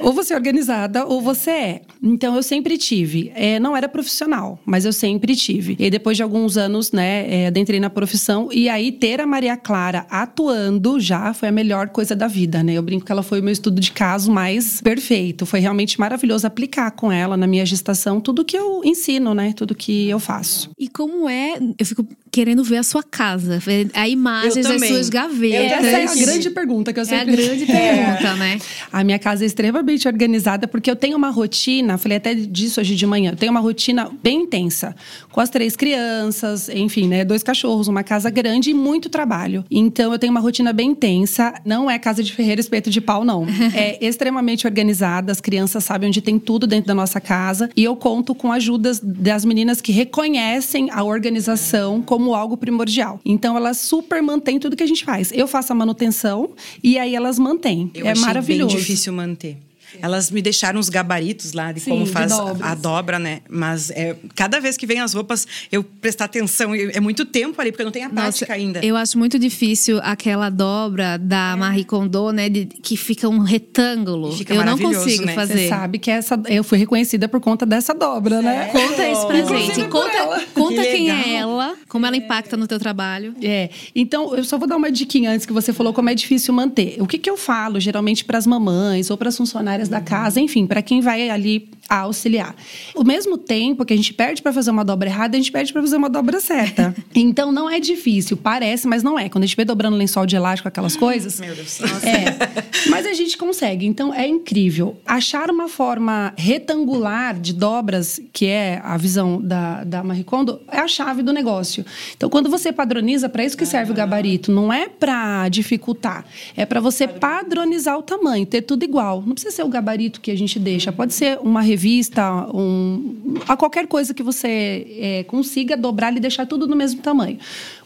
Ou 0.00 0.12
você 0.12 0.32
é 0.32 0.36
organizada 0.36 1.06
ou 1.06 1.20
você 1.20 1.50
é. 1.50 1.82
Então, 2.02 2.36
eu 2.36 2.42
sempre 2.42 2.78
tive. 2.78 3.32
É, 3.34 3.58
não 3.58 3.76
era 3.76 3.88
profissional, 3.88 4.58
mas 4.64 4.84
eu 4.84 4.92
sempre 4.92 5.34
tive. 5.34 5.76
E 5.78 5.90
depois 5.90 6.16
de 6.16 6.22
alguns 6.22 6.56
anos, 6.56 6.92
né, 6.92 7.26
é, 7.28 7.46
adentrei 7.48 7.80
na 7.80 7.90
profissão. 7.90 8.48
E 8.52 8.68
aí, 8.68 8.92
ter 8.92 9.20
a 9.20 9.26
Maria 9.26 9.56
Clara 9.56 10.06
atuando 10.10 11.00
já 11.00 11.32
foi 11.32 11.48
a 11.48 11.52
melhor 11.52 11.88
coisa 11.88 12.14
da 12.14 12.28
vida, 12.28 12.62
né? 12.62 12.74
Eu 12.74 12.82
brinco 12.82 13.04
que 13.04 13.12
ela 13.12 13.22
foi 13.22 13.40
o 13.40 13.42
meu 13.42 13.52
estudo 13.52 13.77
de 13.78 13.92
caso 13.92 14.30
mais 14.30 14.80
perfeito. 14.80 15.46
Foi 15.46 15.60
realmente 15.60 15.98
maravilhoso 15.98 16.46
aplicar 16.46 16.90
com 16.90 17.10
ela 17.10 17.36
na 17.36 17.46
minha 17.46 17.64
gestação 17.64 18.20
tudo 18.20 18.44
que 18.44 18.56
eu 18.56 18.82
ensino, 18.84 19.34
né? 19.34 19.52
Tudo 19.54 19.74
que 19.74 20.08
eu 20.08 20.18
faço. 20.18 20.70
E 20.78 20.88
como 20.88 21.28
é? 21.28 21.58
Eu 21.78 21.86
fico 21.86 22.06
querendo 22.30 22.62
ver 22.62 22.76
a 22.76 22.82
sua 22.82 23.02
casa, 23.02 23.58
a 23.94 24.08
imagem 24.08 24.62
das 24.62 24.86
suas 24.86 25.08
gavetas. 25.08 25.84
Essa 25.84 25.98
é 25.98 26.06
a 26.06 26.14
grande 26.26 26.50
pergunta 26.50 26.92
que 26.92 27.00
eu 27.00 27.04
sempre... 27.04 27.34
É 27.34 27.44
a 27.44 27.46
grande 27.46 27.66
pergunta, 27.66 28.28
é. 28.28 28.36
né? 28.36 28.58
A 28.92 29.02
minha 29.02 29.18
casa 29.18 29.44
é 29.44 29.46
extremamente 29.46 30.06
organizada 30.06 30.68
porque 30.68 30.90
eu 30.90 30.96
tenho 30.96 31.16
uma 31.16 31.30
rotina, 31.30 31.96
falei 31.98 32.18
até 32.18 32.34
disso 32.34 32.80
hoje 32.80 32.94
de 32.94 33.06
manhã, 33.06 33.32
eu 33.32 33.36
tenho 33.36 33.50
uma 33.50 33.60
rotina 33.60 34.10
bem 34.22 34.42
intensa, 34.42 34.94
com 35.30 35.40
as 35.40 35.50
três 35.50 35.74
crianças, 35.74 36.68
enfim, 36.68 37.08
né, 37.08 37.24
dois 37.24 37.42
cachorros, 37.42 37.88
uma 37.88 38.02
casa 38.02 38.30
grande 38.30 38.70
e 38.70 38.74
muito 38.74 39.08
trabalho. 39.08 39.64
Então 39.70 40.12
eu 40.12 40.18
tenho 40.18 40.30
uma 40.30 40.40
rotina 40.40 40.72
bem 40.72 40.90
intensa, 40.90 41.54
não 41.64 41.90
é 41.90 41.98
casa 41.98 42.22
de 42.22 42.32
ferreiro 42.32 42.60
espeto 42.60 42.90
de 42.90 43.00
pau 43.00 43.24
não. 43.24 43.46
É 43.74 43.98
extremamente 44.04 44.66
organizada, 44.66 45.32
as 45.32 45.40
crianças 45.40 45.84
sabem 45.84 46.08
onde 46.08 46.20
tem 46.20 46.38
tudo 46.38 46.66
dentro 46.66 46.88
da 46.88 46.94
nossa 46.94 47.20
casa 47.20 47.70
e 47.76 47.84
eu 47.84 47.96
conto 47.96 48.34
com 48.34 48.52
ajudas 48.52 49.00
das 49.02 49.44
meninas 49.44 49.80
que 49.80 49.92
reconhecem 49.92 50.90
a 50.90 51.02
organização 51.02 52.02
como 52.02 52.34
algo 52.34 52.56
primordial. 52.56 53.20
Então 53.24 53.56
elas 53.56 53.78
super 53.78 54.22
mantêm 54.22 54.58
tudo 54.58 54.76
que 54.76 54.82
a 54.82 54.86
gente 54.86 55.04
faz. 55.04 55.32
Eu 55.32 55.46
faço 55.46 55.72
a 55.72 55.74
manutenção 55.76 56.50
e 56.82 56.98
aí 56.98 57.14
elas 57.14 57.38
mantêm. 57.38 57.90
Eu 57.94 58.06
é 58.06 58.14
maravilhoso. 58.14 58.74
bem 58.74 58.84
difícil 58.84 59.12
manter. 59.12 59.67
Elas 60.00 60.30
me 60.30 60.42
deixaram 60.42 60.78
os 60.78 60.88
gabaritos 60.88 61.52
lá 61.52 61.72
de 61.72 61.80
Sim, 61.80 61.90
como 61.90 62.04
de 62.04 62.10
faz 62.10 62.30
dobras. 62.30 62.62
a 62.62 62.74
dobra, 62.74 63.18
né? 63.18 63.40
Mas 63.48 63.90
é, 63.90 64.16
cada 64.34 64.60
vez 64.60 64.76
que 64.76 64.86
vem 64.86 65.00
as 65.00 65.14
roupas, 65.14 65.46
eu 65.70 65.82
prestar 65.82 66.26
atenção. 66.26 66.74
É 66.74 67.00
muito 67.00 67.24
tempo 67.24 67.60
ali, 67.60 67.70
porque 67.70 67.82
eu 67.82 67.86
não 67.86 67.92
tenho 67.92 68.06
a 68.06 68.10
prática 68.10 68.52
ainda. 68.52 68.84
Eu 68.84 68.96
acho 68.96 69.18
muito 69.18 69.38
difícil 69.38 69.98
aquela 70.02 70.50
dobra 70.50 71.18
da 71.18 71.56
Marie 71.56 71.84
Kondo, 71.84 72.32
né? 72.32 72.48
de- 72.48 72.66
que 72.66 72.96
fica 72.96 73.28
um 73.28 73.38
retângulo. 73.38 74.32
Fica 74.32 74.54
eu 74.54 74.64
não 74.64 74.76
consigo 74.78 75.24
né? 75.24 75.34
fazer. 75.34 75.58
Você 75.58 75.68
sabe 75.68 75.98
que 75.98 76.10
essa 76.10 76.40
eu 76.46 76.64
fui 76.64 76.78
reconhecida 76.78 77.28
por 77.28 77.40
conta 77.40 77.64
dessa 77.64 77.94
dobra, 77.94 78.40
né? 78.42 78.68
Conta 78.72 79.08
isso 79.08 79.26
pra 79.26 79.42
gente. 79.42 79.84
Conta, 79.88 80.46
conta 80.54 80.82
Que 80.82 80.90
quem 80.92 81.10
é 81.10 81.34
ela, 81.36 81.74
como 81.88 82.06
ela 82.06 82.16
impacta 82.16 82.56
no 82.56 82.66
teu 82.66 82.78
trabalho. 82.78 83.34
É, 83.42 83.70
então 83.94 84.34
eu 84.34 84.44
só 84.44 84.58
vou 84.58 84.66
dar 84.66 84.76
uma 84.76 84.90
diquinha 84.90 85.30
antes 85.30 85.46
que 85.46 85.52
você 85.52 85.72
falou 85.72 85.92
como 85.92 86.08
é 86.10 86.14
difícil 86.14 86.52
manter. 86.52 86.96
O 87.00 87.06
que, 87.06 87.18
que 87.18 87.28
eu 87.28 87.36
falo 87.36 87.78
geralmente 87.80 88.24
para 88.24 88.38
as 88.38 88.46
mamães 88.46 89.10
ou 89.10 89.16
para 89.16 89.28
as 89.28 89.36
funcionárias 89.36 89.77
da 89.86 90.00
casa, 90.00 90.40
enfim, 90.40 90.66
para 90.66 90.80
quem 90.80 91.00
vai 91.00 91.28
ali 91.28 91.70
a 91.88 92.00
auxiliar. 92.00 92.54
O 92.94 93.04
mesmo 93.04 93.38
tempo 93.38 93.84
que 93.84 93.92
a 93.92 93.96
gente 93.96 94.12
perde 94.12 94.42
para 94.42 94.52
fazer 94.52 94.70
uma 94.70 94.84
dobra 94.84 95.08
errada, 95.08 95.36
a 95.36 95.40
gente 95.40 95.52
perde 95.52 95.72
para 95.72 95.82
fazer 95.82 95.96
uma 95.96 96.10
dobra 96.10 96.40
certa. 96.40 96.94
então 97.14 97.50
não 97.52 97.68
é 97.70 97.80
difícil, 97.80 98.36
parece, 98.36 98.86
mas 98.86 99.02
não 99.02 99.18
é. 99.18 99.28
Quando 99.28 99.44
a 99.44 99.46
gente 99.46 99.56
vê 99.56 99.64
dobrando 99.64 99.96
lençol 99.96 100.26
de 100.26 100.36
elástico, 100.36 100.68
aquelas 100.68 100.96
coisas, 100.96 101.40
Meu 101.40 101.54
Deus. 101.54 101.80
é. 102.02 102.68
Mas 102.90 103.06
a 103.06 103.12
gente 103.12 103.36
consegue, 103.36 103.86
então 103.86 104.14
é 104.14 104.26
incrível. 104.26 104.96
Achar 105.04 105.50
uma 105.50 105.68
forma 105.68 106.32
retangular 106.36 107.38
de 107.38 107.52
dobras, 107.52 108.20
que 108.32 108.46
é 108.46 108.80
a 108.84 108.96
visão 108.96 109.40
da, 109.40 109.84
da 109.84 110.02
Marie 110.02 110.24
Kondo, 110.24 110.60
é 110.70 110.78
a 110.78 110.88
chave 110.88 111.22
do 111.22 111.32
negócio. 111.32 111.84
Então, 112.16 112.30
quando 112.30 112.48
você 112.48 112.72
padroniza, 112.72 113.28
para 113.28 113.44
isso 113.44 113.56
que 113.56 113.66
serve 113.66 113.92
o 113.92 113.94
gabarito. 113.94 114.50
Não 114.50 114.72
é 114.72 114.88
para 114.88 115.48
dificultar, 115.48 116.24
é 116.56 116.64
para 116.64 116.80
você 116.80 117.06
padronizar 117.06 117.98
o 117.98 118.02
tamanho, 118.02 118.46
ter 118.46 118.62
tudo 118.62 118.84
igual. 118.84 119.22
Não 119.24 119.32
precisa 119.32 119.54
ser 119.54 119.62
o 119.62 119.68
gabarito 119.68 120.20
que 120.20 120.30
a 120.30 120.36
gente 120.36 120.58
deixa, 120.58 120.90
pode 120.90 121.14
ser 121.14 121.38
uma 121.40 121.60
revista, 121.78 122.46
um, 122.52 123.36
a 123.46 123.56
qualquer 123.56 123.86
coisa 123.86 124.12
que 124.12 124.22
você 124.22 124.86
é, 124.98 125.24
consiga 125.28 125.76
dobrar 125.76 126.14
e 126.16 126.18
deixar 126.18 126.44
tudo 126.44 126.66
do 126.66 126.74
mesmo 126.74 127.00
tamanho. 127.00 127.38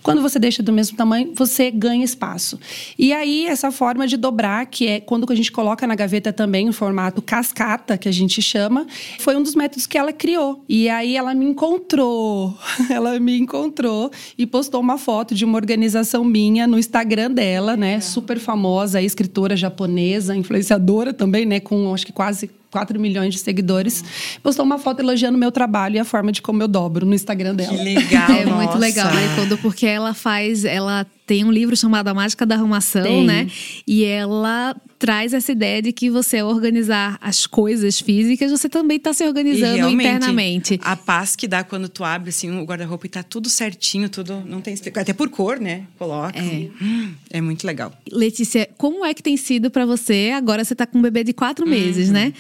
Quando 0.03 0.21
você 0.21 0.39
deixa 0.39 0.63
do 0.63 0.73
mesmo 0.73 0.97
tamanho, 0.97 1.33
você 1.35 1.71
ganha 1.71 2.05
espaço. 2.05 2.59
E 2.99 3.13
aí, 3.13 3.47
essa 3.47 3.71
forma 3.71 4.07
de 4.07 4.17
dobrar, 4.17 4.67
que 4.67 4.89
é 4.89 5.01
quando 5.01 5.31
a 5.31 5.37
gente 5.37 5.53
coloca 5.53 5.87
na 5.87 5.95
gaveta 5.95 6.33
também 6.33 6.69
o 6.69 6.73
formato 6.73 7.23
cascata, 7.23 7.97
que 7.97 8.09
a 8.09 8.13
gente 8.13 8.43
chama, 8.43 8.87
foi 9.21 9.37
um 9.37 9.43
dos 9.43 9.55
métodos 9.55 9.87
que 9.87 9.97
ela 9.97 10.13
criou. 10.13 10.65
E 10.69 10.89
aí 10.89 11.17
ela 11.17 11.35
me 11.35 11.45
encontrou. 11.45 12.57
Ela 12.91 13.19
me 13.21 13.39
encontrou 13.39 14.11
e 14.37 14.47
postou 14.47 14.81
uma 14.81 14.99
foto 14.99 15.35
de 15.35 15.45
uma 15.45 15.57
organização 15.57 16.25
minha 16.25 16.67
no 16.67 16.79
Instagram 16.79 17.31
dela, 17.31 17.77
né? 17.77 18.01
Super 18.01 18.39
famosa, 18.39 19.01
escritora 19.01 19.57
japonesa, 19.57 20.35
influenciadora 20.35 21.13
também, 21.13 21.47
né? 21.47 21.61
Com 21.61 21.93
acho 21.95 22.07
que 22.07 22.13
quase 22.13 22.51
4 22.73 22.99
milhões 22.99 23.35
de 23.35 23.41
seguidores. 23.41 24.03
Postou 24.43 24.65
uma 24.65 24.79
foto 24.79 25.01
elogiando 25.01 25.37
o 25.37 25.41
meu 25.41 25.53
trabalho 25.53 25.97
e 25.97 25.99
a 25.99 26.05
forma 26.05 26.33
de 26.33 26.41
como 26.41 26.63
eu 26.63 26.69
dobro 26.69 27.05
no 27.05 27.15
Instagram 27.15 27.55
dela. 27.55 27.77
Que 27.77 27.85
legal. 27.85 28.31
é 28.33 28.47
muito 28.47 28.65
nossa. 28.65 28.79
legal, 28.79 29.13
Marie 29.13 29.29
Kondo, 29.37 29.59
porque 29.59 29.87
ela 29.87 30.15
faz. 30.15 30.65
Ela 30.65 31.07
tem 31.27 31.45
um 31.45 31.53
livro 31.53 31.77
chamado 31.77 32.09
A 32.09 32.15
Mágica 32.15 32.45
da 32.45 32.57
Arrumação, 32.57 33.03
Tem. 33.05 33.25
né? 33.25 33.47
E 33.87 34.05
ela 34.05 34.75
traz 34.99 35.33
essa 35.33 35.51
ideia 35.53 35.81
de 35.83 35.93
que 35.93 36.11
você, 36.11 36.39
ao 36.39 36.49
organizar 36.49 37.19
as 37.21 37.47
coisas 37.47 37.99
físicas, 38.01 38.51
você 38.51 38.69
também 38.69 38.97
está 38.99 39.13
se 39.13 39.25
organizando 39.27 39.89
internamente. 39.89 40.79
A 40.83 40.95
paz 40.97 41.35
que 41.35 41.49
dá 41.49 41.65
quando 41.65 41.89
tu 41.89 42.05
abre 42.05 42.31
assim, 42.31 42.51
o 42.51 42.65
guarda-roupa 42.65 43.07
e 43.07 43.09
tá 43.09 43.23
tudo 43.23 43.49
certinho, 43.49 44.09
tudo. 44.09 44.43
Não 44.47 44.61
tem. 44.61 44.75
Até 44.97 45.13
por 45.13 45.29
cor, 45.29 45.59
né? 45.59 45.85
Coloca. 45.99 46.39
É. 46.39 46.69
Hum, 46.81 47.13
é 47.31 47.41
muito 47.41 47.67
legal. 47.67 47.93
Letícia, 48.11 48.69
como 48.77 49.05
é 49.05 49.15
que 49.15 49.23
tem 49.23 49.37
sido 49.37 49.71
para 49.71 49.87
você? 49.87 50.33
Agora 50.35 50.65
você 50.65 50.75
tá 50.75 50.87
com 50.87 50.99
um 50.99 51.03
bebê 51.03 51.25
de 51.25 51.33
quatro 51.33 51.67
meses, 51.67 52.09
Uhum. 52.09 52.15
né? 52.15 52.33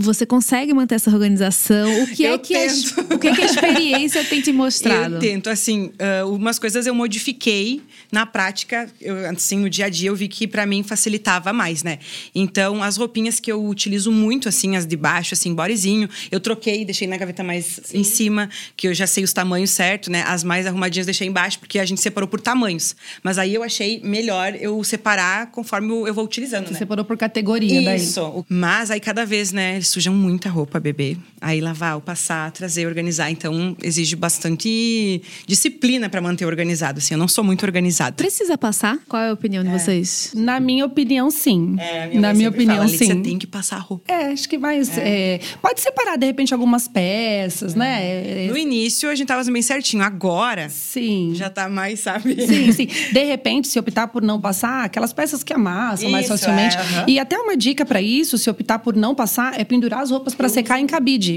Você 0.00 0.24
consegue 0.24 0.72
manter 0.72 0.94
essa 0.94 1.10
organização? 1.10 2.04
O 2.04 2.06
que 2.06 2.24
é 2.24 2.38
que 2.38 2.54
a, 2.54 2.66
o 3.14 3.18
que 3.18 3.26
é 3.26 3.34
que 3.34 3.42
a 3.42 3.44
experiência 3.44 4.22
tem 4.22 4.40
te 4.40 4.52
mostrado? 4.52 5.16
Eu 5.16 5.18
tento, 5.18 5.50
assim, 5.50 5.90
ah, 5.98 6.24
umas 6.24 6.56
coisas 6.56 6.86
eu 6.86 6.94
modifiquei 6.94 7.82
na 8.12 8.24
prática, 8.24 8.88
eu, 9.00 9.28
assim, 9.28 9.58
no 9.58 9.68
dia 9.68 9.86
a 9.86 9.88
dia 9.88 10.08
eu 10.10 10.14
vi 10.14 10.28
que 10.28 10.46
pra 10.46 10.64
mim 10.64 10.84
facilitava 10.84 11.52
mais, 11.52 11.82
né? 11.82 11.98
Então, 12.32 12.80
as 12.80 12.96
roupinhas 12.96 13.40
que 13.40 13.50
eu 13.50 13.66
utilizo 13.66 14.12
muito, 14.12 14.48
assim, 14.48 14.76
as 14.76 14.86
de 14.86 14.96
baixo, 14.96 15.34
assim, 15.34 15.52
bodyzinho, 15.52 16.08
eu 16.30 16.38
troquei, 16.38 16.84
deixei 16.84 17.08
na 17.08 17.16
gaveta 17.16 17.42
mais 17.42 17.80
em 17.92 18.04
cima, 18.04 18.48
que 18.76 18.86
eu 18.86 18.94
já 18.94 19.06
sei 19.06 19.24
os 19.24 19.32
tamanhos 19.32 19.70
certo, 19.70 20.12
né? 20.12 20.22
As 20.28 20.44
mais 20.44 20.64
arrumadinhas 20.64 21.06
deixei 21.06 21.26
embaixo, 21.26 21.58
porque 21.58 21.76
a 21.76 21.84
gente 21.84 22.00
separou 22.00 22.28
por 22.28 22.40
tamanhos. 22.40 22.94
Mas 23.20 23.36
aí 23.36 23.52
eu 23.52 23.64
achei 23.64 24.00
melhor 24.04 24.54
eu 24.54 24.82
separar 24.84 25.50
conforme 25.50 25.92
eu 26.08 26.14
vou 26.14 26.24
utilizando, 26.24 26.66
Você 26.68 26.74
né? 26.74 26.78
separou 26.78 27.04
por 27.04 27.16
categoria 27.16 27.82
daí. 27.82 27.96
Isso. 27.96 28.46
Mas 28.48 28.92
aí 28.92 29.00
cada 29.00 29.26
vez, 29.26 29.50
né, 29.50 29.80
eles 29.88 29.90
sujam 29.90 30.14
muita 30.14 30.48
roupa, 30.50 30.78
bebê. 30.78 31.16
Aí 31.40 31.60
lavar, 31.60 31.94
ou 31.94 32.00
passar, 32.00 32.50
trazer, 32.50 32.86
organizar. 32.86 33.30
Então, 33.30 33.76
exige 33.82 34.14
bastante 34.16 35.22
disciplina 35.46 36.08
para 36.08 36.20
manter 36.20 36.44
organizado. 36.44 36.98
Assim, 36.98 37.14
eu 37.14 37.18
não 37.18 37.28
sou 37.28 37.42
muito 37.42 37.64
organizada. 37.64 38.12
Precisa 38.16 38.58
passar? 38.58 38.98
Qual 39.08 39.20
é 39.22 39.28
a 39.30 39.32
opinião 39.32 39.64
de 39.64 39.70
vocês? 39.70 40.32
Na 40.34 40.60
minha 40.60 40.84
opinião, 40.84 41.30
sim. 41.30 41.76
É, 41.78 42.06
minha 42.08 42.20
Na 42.20 42.34
minha 42.34 42.48
opinião, 42.48 42.76
fala, 42.76 42.88
"Ali, 42.88 42.98
sim. 42.98 43.06
Você 43.06 43.14
tem 43.16 43.38
que 43.38 43.46
passar 43.46 43.76
a 43.76 43.80
roupa. 43.80 44.12
É, 44.12 44.26
acho 44.32 44.48
que 44.48 44.58
mais. 44.58 44.96
é, 44.98 45.40
pode 45.62 45.80
separar, 45.80 46.16
de 46.18 46.26
repente, 46.26 46.52
algumas 46.52 46.86
peças, 46.88 47.74
né? 47.74 48.44
É, 48.44 48.48
No 48.48 48.56
início, 48.58 49.08
a 49.08 49.14
gente 49.14 49.26
tava 49.26 49.42
bem 49.50 49.62
certinho. 49.62 50.02
Agora, 50.02 50.68
Sim. 50.68 51.32
já 51.34 51.48
tá 51.48 51.68
mais, 51.68 52.00
sabe? 52.00 52.34
Sim, 52.46 52.72
sim. 52.72 52.86
De 53.12 53.24
repente, 53.24 53.68
se 53.68 53.78
optar 53.78 54.08
por 54.08 54.22
não 54.22 54.40
passar, 54.40 54.84
aquelas 54.84 55.12
peças 55.12 55.42
que 55.42 55.52
amassam 55.52 56.10
mais 56.10 56.26
Isso, 56.26 56.36
facilmente. 56.36 56.76
é, 56.76 56.80
aham. 56.80 57.04
E 57.08 57.18
até 57.18 57.38
uma 57.38 57.56
dica 57.56 57.84
pra 57.86 58.02
isso, 58.02 58.36
se 58.36 58.50
optar 58.50 58.78
por 58.80 58.94
não 58.96 59.14
passar, 59.14 59.58
é 59.58 59.64
pendurar 59.78 60.00
as 60.00 60.10
roupas 60.10 60.34
pra 60.34 60.48
secar 60.48 60.80
em 60.80 60.86
cabide. 60.86 61.36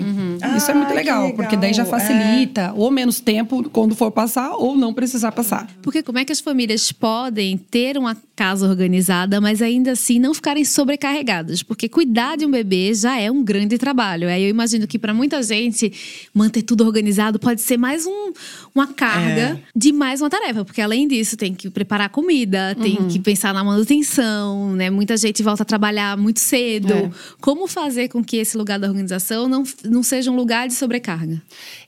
Isso 0.58 0.72
é 0.72 0.74
Ah, 0.74 0.76
muito 0.76 0.88
que 0.90 0.94
legal, 0.96 1.22
legal. 1.22 1.36
porque 1.36 1.56
daí 1.56 1.74
já 1.74 1.84
É. 1.84 1.86
facilita, 1.86 2.74
ou 2.76 2.90
menos 2.90 3.20
tempo 3.20 3.70
quando 3.70 3.96
for 3.96 4.10
passar, 4.12 4.52
ou 4.56 4.76
não 4.76 4.94
precisar 4.94 5.32
passar. 5.32 5.68
Porque 5.84 6.02
como 6.02 6.18
é 6.18 6.26
que 6.26 6.32
as 6.32 6.40
famílias 6.40 6.92
podem 6.92 7.58
ter 7.58 7.98
uma 7.98 8.18
casa 8.42 8.68
organizada, 8.68 9.40
mas 9.40 9.62
ainda 9.62 9.92
assim 9.92 10.18
não 10.18 10.34
ficarem 10.34 10.66
sobrecarregadas? 10.66 11.62
Porque 11.62 11.88
cuidar 11.88 12.36
de 12.38 12.44
um 12.46 12.50
bebê 12.50 12.92
já 12.92 13.20
é 13.20 13.30
um 13.30 13.44
grande 13.44 13.78
trabalho. 13.78 14.28
Aí 14.28 14.44
eu 14.44 14.50
imagino 14.50 14.88
que 14.88 14.98
para 14.98 15.14
muita 15.14 15.44
gente 15.44 15.94
manter 16.34 16.64
tudo 16.64 16.84
organizado 16.84 17.38
pode 17.38 17.62
ser 17.62 17.78
mais 17.78 18.08
um, 18.08 18.32
uma 18.74 18.88
carga 18.88 19.42
É. 19.42 19.60
de 19.76 19.92
mais 19.94 20.22
uma 20.22 20.30
tarefa, 20.30 20.66
porque 20.66 20.82
além 20.82 21.08
disso 21.08 21.38
tem 21.38 21.54
que 21.54 21.70
preparar 21.70 22.10
comida, 22.10 22.76
tem 22.82 22.98
Uhum. 22.98 23.08
que 23.10 23.20
pensar 23.20 23.54
na 23.54 23.64
manutenção, 23.64 24.74
né? 24.74 24.90
Muita 24.90 25.16
gente 25.18 25.44
volta 25.44 25.62
a 25.62 25.66
trabalhar 25.66 26.18
muito 26.18 26.40
cedo. 26.40 26.94
É. 26.94 27.10
Como 27.40 27.68
fazer 27.68 28.08
com 28.10 28.24
que 28.24 28.38
esse 28.38 28.58
lugar 28.58 28.80
da 28.80 28.88
organização 28.88 29.48
não, 29.48 29.64
não 29.86 30.02
seja 30.02 30.32
um 30.32 30.36
lugar 30.36 30.68
de 30.68 30.74
sobrecarga? 30.74 31.40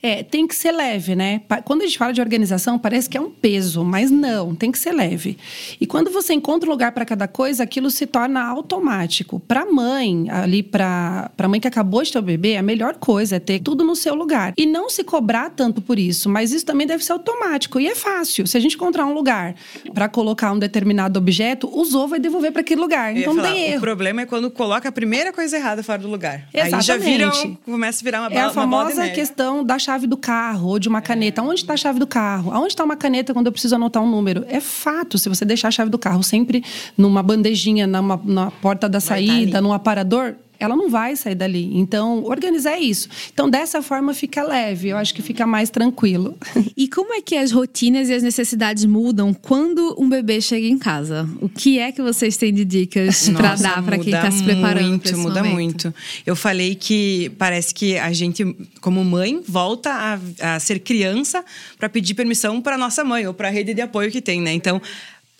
É, 0.03 0.21
tem 0.21 0.45
que 0.47 0.55
ser 0.55 0.71
leve, 0.71 1.15
né? 1.15 1.41
Quando 1.65 1.81
a 1.81 1.85
gente 1.85 1.97
fala 1.97 2.13
de 2.13 2.21
organização, 2.21 2.77
parece 2.77 3.09
que 3.09 3.17
é 3.17 3.21
um 3.21 3.31
peso, 3.31 3.83
mas 3.83 4.11
não, 4.11 4.53
tem 4.53 4.71
que 4.71 4.77
ser 4.77 4.91
leve. 4.91 5.35
E 5.81 5.87
quando 5.87 6.11
você 6.11 6.33
encontra 6.43 6.67
um 6.69 6.73
lugar 6.73 6.91
para 6.91 7.05
cada 7.05 7.25
coisa, 7.25 7.63
aquilo 7.63 7.89
se 7.89 8.05
torna 8.05 8.43
automático. 8.45 9.39
Para 9.39 9.65
mãe, 9.65 10.29
ali 10.29 10.61
para 10.61 11.31
mãe 11.47 11.59
que 11.59 11.67
acabou 11.67 12.03
de 12.03 12.11
ter 12.11 12.19
o 12.19 12.21
bebê, 12.21 12.57
a 12.57 12.61
melhor 12.61 12.95
coisa 12.95 13.37
é 13.37 13.39
ter 13.39 13.59
tudo 13.61 13.83
no 13.85 13.95
seu 13.95 14.13
lugar 14.13 14.53
e 14.57 14.65
não 14.65 14.89
se 14.89 15.03
cobrar 15.05 15.49
tanto 15.51 15.81
por 15.81 15.97
isso, 15.97 16.29
mas 16.29 16.51
isso 16.51 16.65
também 16.65 16.85
deve 16.85 17.03
ser 17.03 17.13
automático 17.13 17.79
e 17.79 17.87
é 17.87 17.95
fácil. 17.95 18.45
Se 18.45 18.57
a 18.57 18.59
gente 18.59 18.75
encontrar 18.75 19.05
um 19.05 19.13
lugar 19.13 19.55
para 19.93 20.09
colocar 20.09 20.51
um 20.51 20.59
determinado 20.59 21.17
objeto, 21.17 21.69
usou 21.73 22.07
vai 22.09 22.19
devolver 22.19 22.51
para 22.51 22.59
aquele 22.61 22.81
lugar. 22.81 23.15
Então 23.15 23.35
falar, 23.35 23.51
tem 23.53 23.63
O 23.69 23.71
erro. 23.73 23.81
problema 23.81 24.21
é 24.21 24.25
quando 24.25 24.51
coloca 24.51 24.89
a 24.89 24.91
primeira 24.91 25.31
coisa 25.31 25.55
errada 25.55 25.81
fora 25.81 25.99
do 26.01 26.09
lugar. 26.09 26.47
Aí 26.53 26.69
já 26.81 26.97
vira, 26.97 27.27
um- 27.27 27.29
Exatamente. 27.29 27.59
começa 27.63 28.01
a 28.01 28.03
virar 28.03 28.19
uma, 28.21 28.27
É 28.27 28.41
a 28.41 28.49
bola- 28.49 28.67
bola 28.67 28.89
de 28.89 28.93
famosa 28.95 29.09
questão 29.13 29.63
da 29.63 29.79
chave 29.79 30.07
do 30.07 30.17
carro 30.17 30.67
ou 30.69 30.79
de 30.79 30.89
uma 30.89 31.01
caneta. 31.01 31.41
Onde 31.41 31.61
está 31.61 31.73
a 31.73 31.77
chave 31.77 31.99
do 31.99 32.07
carro? 32.07 32.51
Aonde 32.51 32.73
está 32.73 32.83
uma 32.83 32.97
caneta 32.97 33.33
quando 33.33 33.45
eu 33.47 33.51
preciso 33.51 33.75
anotar 33.75 34.03
um 34.03 34.09
número? 34.09 34.43
É 34.49 34.59
fato, 34.59 35.17
se 35.17 35.29
você 35.29 35.45
deixar 35.45 35.69
a 35.69 35.71
chave 35.71 35.89
do 35.89 35.97
carro 35.97 36.21
sempre 36.33 36.63
numa 36.97 37.21
bandejinha, 37.21 37.85
numa, 37.85 38.19
na 38.25 38.49
porta 38.49 38.89
da 38.89 38.99
tá 38.99 39.05
saída, 39.05 39.61
num 39.61 39.71
aparador, 39.71 40.35
ela 40.63 40.75
não 40.75 40.89
vai 40.89 41.15
sair 41.15 41.35
dali. 41.35 41.69
Então, 41.77 42.23
organizar 42.23 42.73
é 42.73 42.79
isso. 42.79 43.09
Então, 43.33 43.49
dessa 43.49 43.81
forma 43.81 44.13
fica 44.13 44.41
leve, 44.43 44.89
eu 44.89 44.97
acho 44.97 45.13
que 45.13 45.21
fica 45.21 45.45
mais 45.45 45.69
tranquilo. 45.69 46.35
E 46.75 46.87
como 46.87 47.13
é 47.13 47.21
que 47.21 47.35
as 47.35 47.51
rotinas 47.51 48.09
e 48.09 48.13
as 48.13 48.23
necessidades 48.23 48.83
mudam 48.83 49.33
quando 49.33 49.95
um 49.99 50.09
bebê 50.09 50.41
chega 50.41 50.65
em 50.65 50.77
casa? 50.77 51.29
O 51.39 51.47
que 51.47 51.77
é 51.77 51.91
que 51.91 52.01
vocês 52.01 52.35
têm 52.35 52.53
de 52.53 52.65
dicas 52.65 53.29
para 53.29 53.55
dar 53.55 53.83
para 53.83 53.97
quem 53.99 54.13
está 54.13 54.31
se 54.31 54.43
preparando 54.43 54.89
muito, 54.89 55.17
muda 55.17 55.43
momento? 55.43 55.53
muito. 55.53 55.93
Eu 56.25 56.35
falei 56.35 56.73
que 56.73 57.31
parece 57.37 57.73
que 57.73 57.97
a 57.97 58.11
gente, 58.11 58.43
como 58.81 59.03
mãe, 59.03 59.41
volta 59.47 59.91
a, 59.91 60.55
a 60.55 60.59
ser 60.59 60.79
criança 60.79 61.45
para 61.77 61.87
pedir 61.87 62.15
permissão 62.15 62.59
para 62.59 62.77
nossa 62.77 63.03
mãe 63.03 63.27
ou 63.27 63.33
para 63.33 63.49
a 63.49 63.51
rede 63.51 63.73
de 63.73 63.81
apoio 63.81 64.11
que 64.11 64.21
tem, 64.21 64.41
né? 64.41 64.51
Então, 64.51 64.81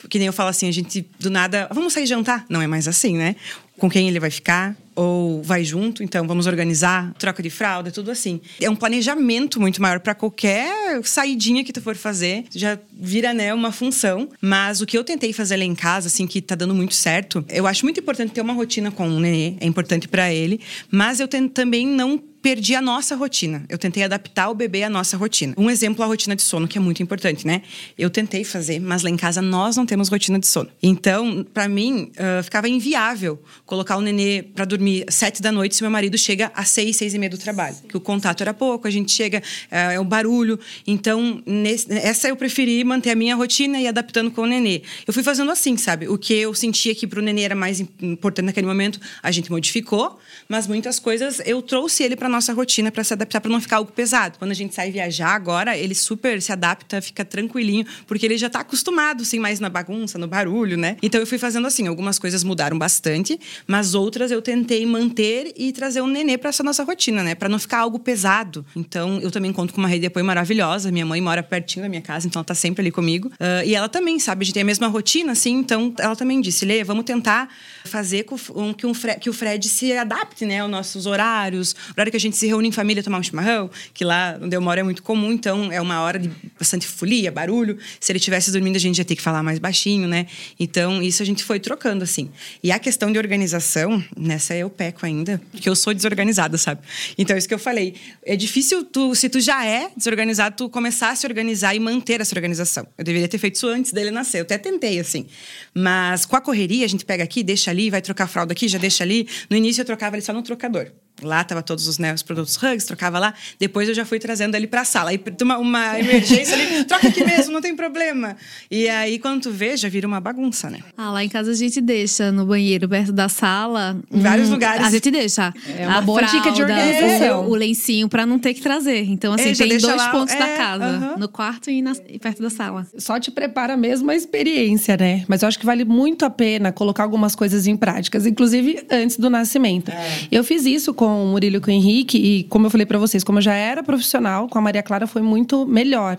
que 0.09 0.17
nem 0.17 0.27
eu 0.27 0.33
falo 0.33 0.49
assim, 0.49 0.67
a 0.67 0.71
gente 0.71 1.07
do 1.19 1.29
nada, 1.29 1.67
vamos 1.71 1.93
sair 1.93 2.05
jantar? 2.05 2.45
Não 2.49 2.61
é 2.61 2.67
mais 2.67 2.87
assim, 2.87 3.17
né? 3.17 3.35
Com 3.77 3.89
quem 3.89 4.07
ele 4.07 4.19
vai 4.19 4.29
ficar? 4.29 4.75
Ou 4.95 5.41
vai 5.41 5.63
junto, 5.63 6.03
então 6.03 6.27
vamos 6.27 6.47
organizar, 6.47 7.13
troca 7.17 7.41
de 7.41 7.49
fralda, 7.49 7.91
tudo 7.91 8.11
assim. 8.11 8.39
É 8.61 8.69
um 8.69 8.75
planejamento 8.75 9.59
muito 9.59 9.81
maior 9.81 9.99
para 9.99 10.13
qualquer 10.13 11.01
saidinha 11.03 11.63
que 11.63 11.73
tu 11.73 11.81
for 11.81 11.95
fazer, 11.95 12.45
já 12.53 12.77
vira 12.91 13.33
né 13.33 13.53
uma 13.53 13.71
função. 13.71 14.29
Mas 14.41 14.81
o 14.81 14.85
que 14.85 14.97
eu 14.97 15.03
tentei 15.03 15.33
fazer 15.33 15.57
lá 15.57 15.63
em 15.63 15.75
casa, 15.75 16.07
assim, 16.07 16.27
que 16.27 16.41
tá 16.41 16.55
dando 16.55 16.75
muito 16.75 16.93
certo, 16.93 17.43
eu 17.49 17.65
acho 17.65 17.85
muito 17.85 17.99
importante 17.99 18.31
ter 18.31 18.41
uma 18.41 18.53
rotina 18.53 18.91
com 18.91 19.07
o 19.07 19.19
nenê, 19.19 19.55
é 19.59 19.65
importante 19.65 20.07
para 20.07 20.31
ele, 20.33 20.59
mas 20.91 21.19
eu 21.19 21.27
também 21.27 21.87
não 21.87 22.21
perdi 22.43 22.75
a 22.75 22.81
nossa 22.81 23.15
rotina. 23.15 23.63
Eu 23.69 23.77
tentei 23.77 24.03
adaptar 24.03 24.49
o 24.49 24.53
bebê 24.53 24.83
à 24.83 24.89
nossa 24.89 25.15
rotina. 25.15 25.53
Um 25.57 25.69
exemplo, 25.69 26.03
a 26.03 26.05
rotina 26.05 26.35
de 26.35 26.41
sono, 26.41 26.67
que 26.67 26.77
é 26.77 26.81
muito 26.81 27.01
importante, 27.01 27.47
né? 27.47 27.61
Eu 27.97 28.09
tentei 28.09 28.43
fazer, 28.43 28.81
mas 28.81 29.01
lá 29.01 29.09
em 29.09 29.15
casa 29.15 29.41
nós 29.41 29.77
não 29.77 29.85
temos 29.85 30.09
rotina 30.09 30.37
de 30.37 30.45
sono. 30.45 30.69
Então, 30.83 31.45
para 31.53 31.69
mim, 31.69 32.11
ah, 32.17 32.43
ficava 32.43 32.67
inviável 32.67 33.41
colocar 33.65 33.95
o 33.95 34.01
nenê 34.01 34.43
para 34.43 34.65
dormir 34.65 34.82
sete 35.09 35.41
da 35.41 35.51
noite 35.51 35.75
se 35.75 35.81
meu 35.83 35.91
marido 35.91 36.17
chega 36.17 36.51
às 36.55 36.69
seis, 36.69 36.95
seis 36.95 37.13
e 37.13 37.19
meia 37.19 37.29
do 37.29 37.37
trabalho. 37.37 37.75
Que 37.87 37.97
o 37.97 37.99
contato 37.99 38.41
era 38.41 38.53
pouco, 38.53 38.87
a 38.87 38.91
gente 38.91 39.11
chega, 39.11 39.41
ah, 39.71 39.93
é 39.93 39.99
o 39.99 40.03
barulho. 40.03 40.59
Então, 40.85 41.41
nesse- 41.45 41.91
essa 41.91 42.27
eu 42.27 42.35
preferi 42.35 42.83
manter 42.83 43.11
a 43.11 43.15
minha 43.15 43.35
rotina 43.35 43.79
e 43.79 43.87
adaptando 43.87 44.31
com 44.31 44.41
o 44.41 44.45
nenê. 44.45 44.81
Eu 45.07 45.13
fui 45.13 45.23
fazendo 45.23 45.51
assim, 45.51 45.77
sabe? 45.77 46.07
O 46.07 46.17
que 46.17 46.33
eu 46.33 46.53
sentia 46.53 46.93
que 46.95 47.05
para 47.07 47.19
o 47.19 47.21
nenê 47.21 47.41
era 47.43 47.55
mais 47.55 47.79
im- 47.79 47.87
importante 48.01 48.45
naquele 48.45 48.67
momento, 48.67 48.99
a 49.21 49.31
gente 49.31 49.49
modificou, 49.51 50.19
mas 50.49 50.67
muitas 50.67 50.99
coisas 50.99 51.41
eu 51.45 51.61
trouxe 51.61 52.03
ele 52.03 52.15
para 52.15 52.27
nossa 52.29 52.53
rotina 52.53 52.91
para 52.91 53.03
se 53.03 53.13
adaptar 53.13 53.41
para 53.41 53.51
não 53.51 53.61
ficar 53.61 53.77
algo 53.77 53.91
pesado. 53.91 54.37
Quando 54.39 54.51
a 54.51 54.55
gente 54.55 54.73
sai 54.73 54.91
viajar 54.91 55.29
agora, 55.35 55.77
ele 55.77 55.95
super 55.95 56.41
se 56.41 56.51
adapta, 56.51 57.01
fica 57.01 57.23
tranquilinho, 57.23 57.85
porque 58.07 58.25
ele 58.25 58.37
já 58.37 58.49
tá 58.49 58.59
acostumado 58.61 59.21
assim 59.21 59.39
mais 59.39 59.59
na 59.59 59.69
bagunça, 59.69 60.17
no 60.17 60.27
barulho, 60.27 60.77
né? 60.77 60.97
Então 61.01 61.19
eu 61.19 61.27
fui 61.27 61.37
fazendo 61.37 61.67
assim, 61.67 61.87
algumas 61.87 62.17
coisas 62.19 62.43
mudaram 62.43 62.77
bastante, 62.77 63.39
mas 63.67 63.93
outras 63.95 64.31
eu 64.31 64.41
tentei 64.41 64.72
manter 64.85 65.53
e 65.57 65.71
trazer 65.71 66.01
um 66.01 66.07
nenê 66.07 66.37
para 66.37 66.49
essa 66.49 66.63
nossa 66.63 66.83
rotina, 66.83 67.23
né? 67.23 67.35
Para 67.35 67.49
não 67.49 67.59
ficar 67.59 67.79
algo 67.79 67.99
pesado. 67.99 68.65
Então 68.75 69.19
eu 69.19 69.29
também 69.31 69.51
conto 69.53 69.73
com 69.73 69.79
uma 69.81 69.87
rede 69.87 70.01
de 70.01 70.07
apoio 70.07 70.25
maravilhosa. 70.25 70.91
Minha 70.91 71.05
mãe 71.05 71.21
mora 71.21 71.41
pertinho 71.43 71.83
da 71.83 71.89
minha 71.89 72.01
casa, 72.01 72.27
então 72.27 72.39
ela 72.39 72.45
tá 72.45 72.55
sempre 72.55 72.81
ali 72.81 72.91
comigo. 72.91 73.31
Ah, 73.39 73.63
e 73.65 73.75
ela 73.75 73.89
também, 73.89 74.19
sabe, 74.19 74.45
gente 74.45 74.53
tem 74.53 74.63
a 74.63 74.65
mesma 74.65 74.87
rotina, 74.87 75.31
assim, 75.31 75.53
então 75.53 75.93
ela 75.99 76.15
também 76.15 76.39
disse: 76.41 76.65
Lê, 76.65 76.83
vamos 76.83 77.03
tentar 77.05 77.49
fazer 77.85 78.23
com 78.23 78.73
que, 78.73 78.85
um 78.85 78.93
Fre- 78.93 79.19
que 79.19 79.29
o 79.29 79.33
Fred 79.33 79.67
se 79.67 79.91
adapte, 79.93 80.45
né, 80.45 80.59
aos 80.59 80.71
nossos 80.71 81.05
horários, 81.05 81.75
horário 81.91 82.11
que 82.11 82.17
a 82.17 82.19
gente 82.19 82.37
se 82.37 82.47
reúne 82.47 82.69
em 82.69 82.71
família 82.71 83.03
tomar 83.03 83.19
um 83.19 83.23
chimarrão, 83.23 83.69
que 83.93 84.03
lá 84.05 84.37
onde 84.41 84.55
eu 84.55 84.61
moro 84.61 84.79
é 84.79 84.83
muito 84.83 85.03
comum, 85.03 85.31
então 85.31 85.71
é 85.71 85.81
uma 85.81 86.01
hora 86.01 86.19
de 86.19 86.31
bastante 86.57 86.87
folia, 86.87 87.31
barulho. 87.31 87.77
Se 87.99 88.11
ele 88.11 88.17
estivesse 88.19 88.51
dormindo, 88.51 88.75
a 88.75 88.79
gente 88.79 88.97
ia 88.97 89.05
ter 89.05 89.15
que 89.15 89.21
falar 89.21 89.43
mais 89.43 89.59
baixinho, 89.59 90.07
né? 90.07 90.27
Então 90.59 91.01
isso 91.01 91.21
a 91.21 91.25
gente 91.25 91.43
foi 91.43 91.59
trocando, 91.59 92.03
assim. 92.03 92.29
E 92.63 92.71
a 92.71 92.79
questão 92.79 93.11
de 93.11 93.17
organização, 93.17 94.03
nessa 94.17 94.55
eu 94.55 94.62
peco 94.69 95.05
ainda, 95.05 95.41
porque 95.51 95.69
eu 95.69 95.75
sou 95.75 95.93
desorganizada, 95.93 96.57
sabe? 96.57 96.81
Então 97.17 97.37
isso 97.37 97.47
que 97.47 97.53
eu 97.53 97.59
falei. 97.59 97.95
É 98.23 98.35
difícil, 98.35 98.83
tu, 98.83 99.15
se 99.15 99.29
tu 99.29 99.39
já 99.39 99.65
é 99.65 99.89
desorganizado, 99.95 100.55
tu 100.55 100.69
começar 100.69 101.09
a 101.09 101.15
se 101.15 101.25
organizar 101.25 101.75
e 101.75 101.79
manter 101.79 102.21
essa 102.21 102.35
organização. 102.35 102.87
Eu 102.97 103.03
deveria 103.03 103.27
ter 103.27 103.37
feito 103.37 103.55
isso 103.55 103.67
antes 103.67 103.91
dele 103.91 104.11
nascer. 104.11 104.39
Eu 104.39 104.43
até 104.43 104.57
tentei, 104.57 104.99
assim. 104.99 105.27
Mas 105.73 106.25
com 106.25 106.35
a 106.35 106.41
correria, 106.41 106.85
a 106.85 106.89
gente 106.89 107.05
pega 107.05 107.23
aqui, 107.23 107.43
deixa 107.43 107.71
ali, 107.71 107.89
vai 107.89 108.01
trocar 108.01 108.27
fralda 108.27 108.53
aqui, 108.53 108.67
já 108.67 108.77
deixa 108.77 109.03
ali. 109.03 109.27
No 109.49 109.57
início 109.57 109.81
eu 109.81 109.85
trocava 109.85 110.15
ele 110.15 110.23
só 110.23 110.33
no 110.33 110.41
trocador. 110.41 110.91
Lá 111.23 111.43
tava 111.43 111.61
todos 111.61 111.87
os, 111.87 111.97
né, 111.97 112.13
os 112.13 112.21
produtos 112.23 112.55
Hugs, 112.61 112.85
trocava 112.85 113.19
lá. 113.19 113.33
Depois 113.59 113.87
eu 113.89 113.95
já 113.95 114.05
fui 114.05 114.19
trazendo 114.19 114.55
ele 114.55 114.67
pra 114.67 114.83
sala. 114.85 115.09
Aí 115.11 115.19
uma, 115.41 115.57
uma 115.57 115.99
emergência 115.99 116.53
ali, 116.53 116.83
troca 116.85 117.07
aqui 117.07 117.23
mesmo, 117.25 117.53
não 117.53 117.61
tem 117.61 117.75
problema. 117.75 118.35
E 118.69 118.87
aí, 118.89 119.19
quando 119.19 119.41
tu 119.43 119.51
vê, 119.51 119.75
já 119.77 119.89
vira 119.89 120.07
uma 120.07 120.19
bagunça, 120.19 120.69
né? 120.69 120.79
Ah, 120.97 121.11
lá 121.11 121.23
em 121.23 121.29
casa 121.29 121.51
a 121.51 121.55
gente 121.55 121.79
deixa 121.81 122.31
no 122.31 122.45
banheiro, 122.45 122.87
perto 122.87 123.11
da 123.11 123.29
sala. 123.29 123.97
Em 124.11 124.19
vários 124.19 124.49
hum, 124.49 124.53
lugares. 124.53 124.85
A 124.85 124.89
gente 124.91 125.09
deixa. 125.11 125.53
É 125.77 125.87
uma 125.87 125.97
a 125.97 126.01
boa 126.01 126.21
dica 126.23 126.51
de 126.51 126.61
organização. 126.61 127.45
O, 127.45 127.51
o 127.51 127.55
lencinho 127.55 128.07
pra 128.09 128.25
não 128.25 128.37
ter 128.39 128.53
que 128.53 128.61
trazer. 128.61 129.03
Então, 129.05 129.33
assim, 129.33 129.49
É, 129.49 129.53
tem 129.53 129.77
dois 129.77 129.83
lá, 129.83 130.09
pontos 130.09 130.33
da 130.35 130.47
é, 130.47 130.57
casa: 130.57 130.83
aham. 130.85 131.15
no 131.17 131.27
quarto 131.27 131.69
e, 131.69 131.81
na- 131.81 131.93
e 132.07 132.19
perto 132.19 132.41
da 132.41 132.49
sala. 132.49 132.85
Só 132.97 133.19
te 133.19 133.31
prepara 133.31 133.75
mesmo 133.77 134.09
a 134.11 134.15
experiência, 134.15 134.97
né? 134.97 135.23
Mas 135.27 135.41
eu 135.41 135.47
acho 135.47 135.59
que 135.59 135.65
vale 135.65 135.85
muito 135.85 136.25
a 136.25 136.29
pena 136.29 136.71
colocar 136.71 137.03
algumas 137.03 137.35
coisas 137.35 137.67
em 137.67 137.75
práticas, 137.75 138.25
inclusive 138.25 138.85
antes 138.91 139.17
do 139.17 139.29
nascimento. 139.29 139.91
Eu 140.31 140.43
fiz 140.43 140.65
isso 140.65 140.93
com 140.93 141.12
o 141.21 141.27
Murilo 141.27 141.57
e 141.57 141.59
com 141.59 141.69
o 141.69 141.73
Henrique, 141.73 142.17
e 142.17 142.43
como 142.45 142.65
eu 142.65 142.69
falei 142.69 142.85
pra 142.85 142.97
vocês, 142.97 143.23
como 143.23 143.39
eu 143.39 143.41
já 143.41 143.53
era 143.53 143.83
profissional, 143.83 144.47
com 144.47 144.57
a 144.57 144.61
Maria 144.61 144.81
Clara 144.81 145.05
foi 145.05 145.21
muito 145.21 145.65
melhor. 145.65 146.17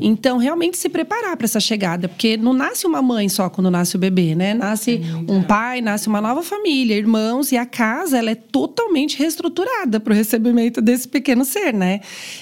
Então, 0.00 0.38
realmente 0.38 0.76
se 0.76 0.88
preparar 0.88 1.36
para 1.36 1.44
essa 1.44 1.60
chegada, 1.60 2.08
porque 2.08 2.36
não 2.36 2.52
nasce 2.52 2.86
uma 2.86 3.02
mãe 3.02 3.28
só 3.28 3.48
quando 3.48 3.70
nasce 3.70 3.96
o 3.96 3.98
bebê, 3.98 4.34
né? 4.34 4.54
Nasce 4.54 5.00
um 5.28 5.42
pai, 5.42 5.80
nasce 5.80 6.08
uma 6.08 6.20
nova 6.20 6.42
família, 6.42 6.96
irmãos, 6.96 7.52
e 7.52 7.56
a 7.56 7.66
casa 7.66 8.18
ela 8.18 8.30
é 8.30 8.34
totalmente 8.34 9.18
reestruturada 9.18 10.00
para 10.00 10.12
o 10.12 10.16
recebimento 10.16 10.80
desse 10.80 11.06
pequeno 11.08 11.44
ser, 11.44 11.72
né? 11.72 12.00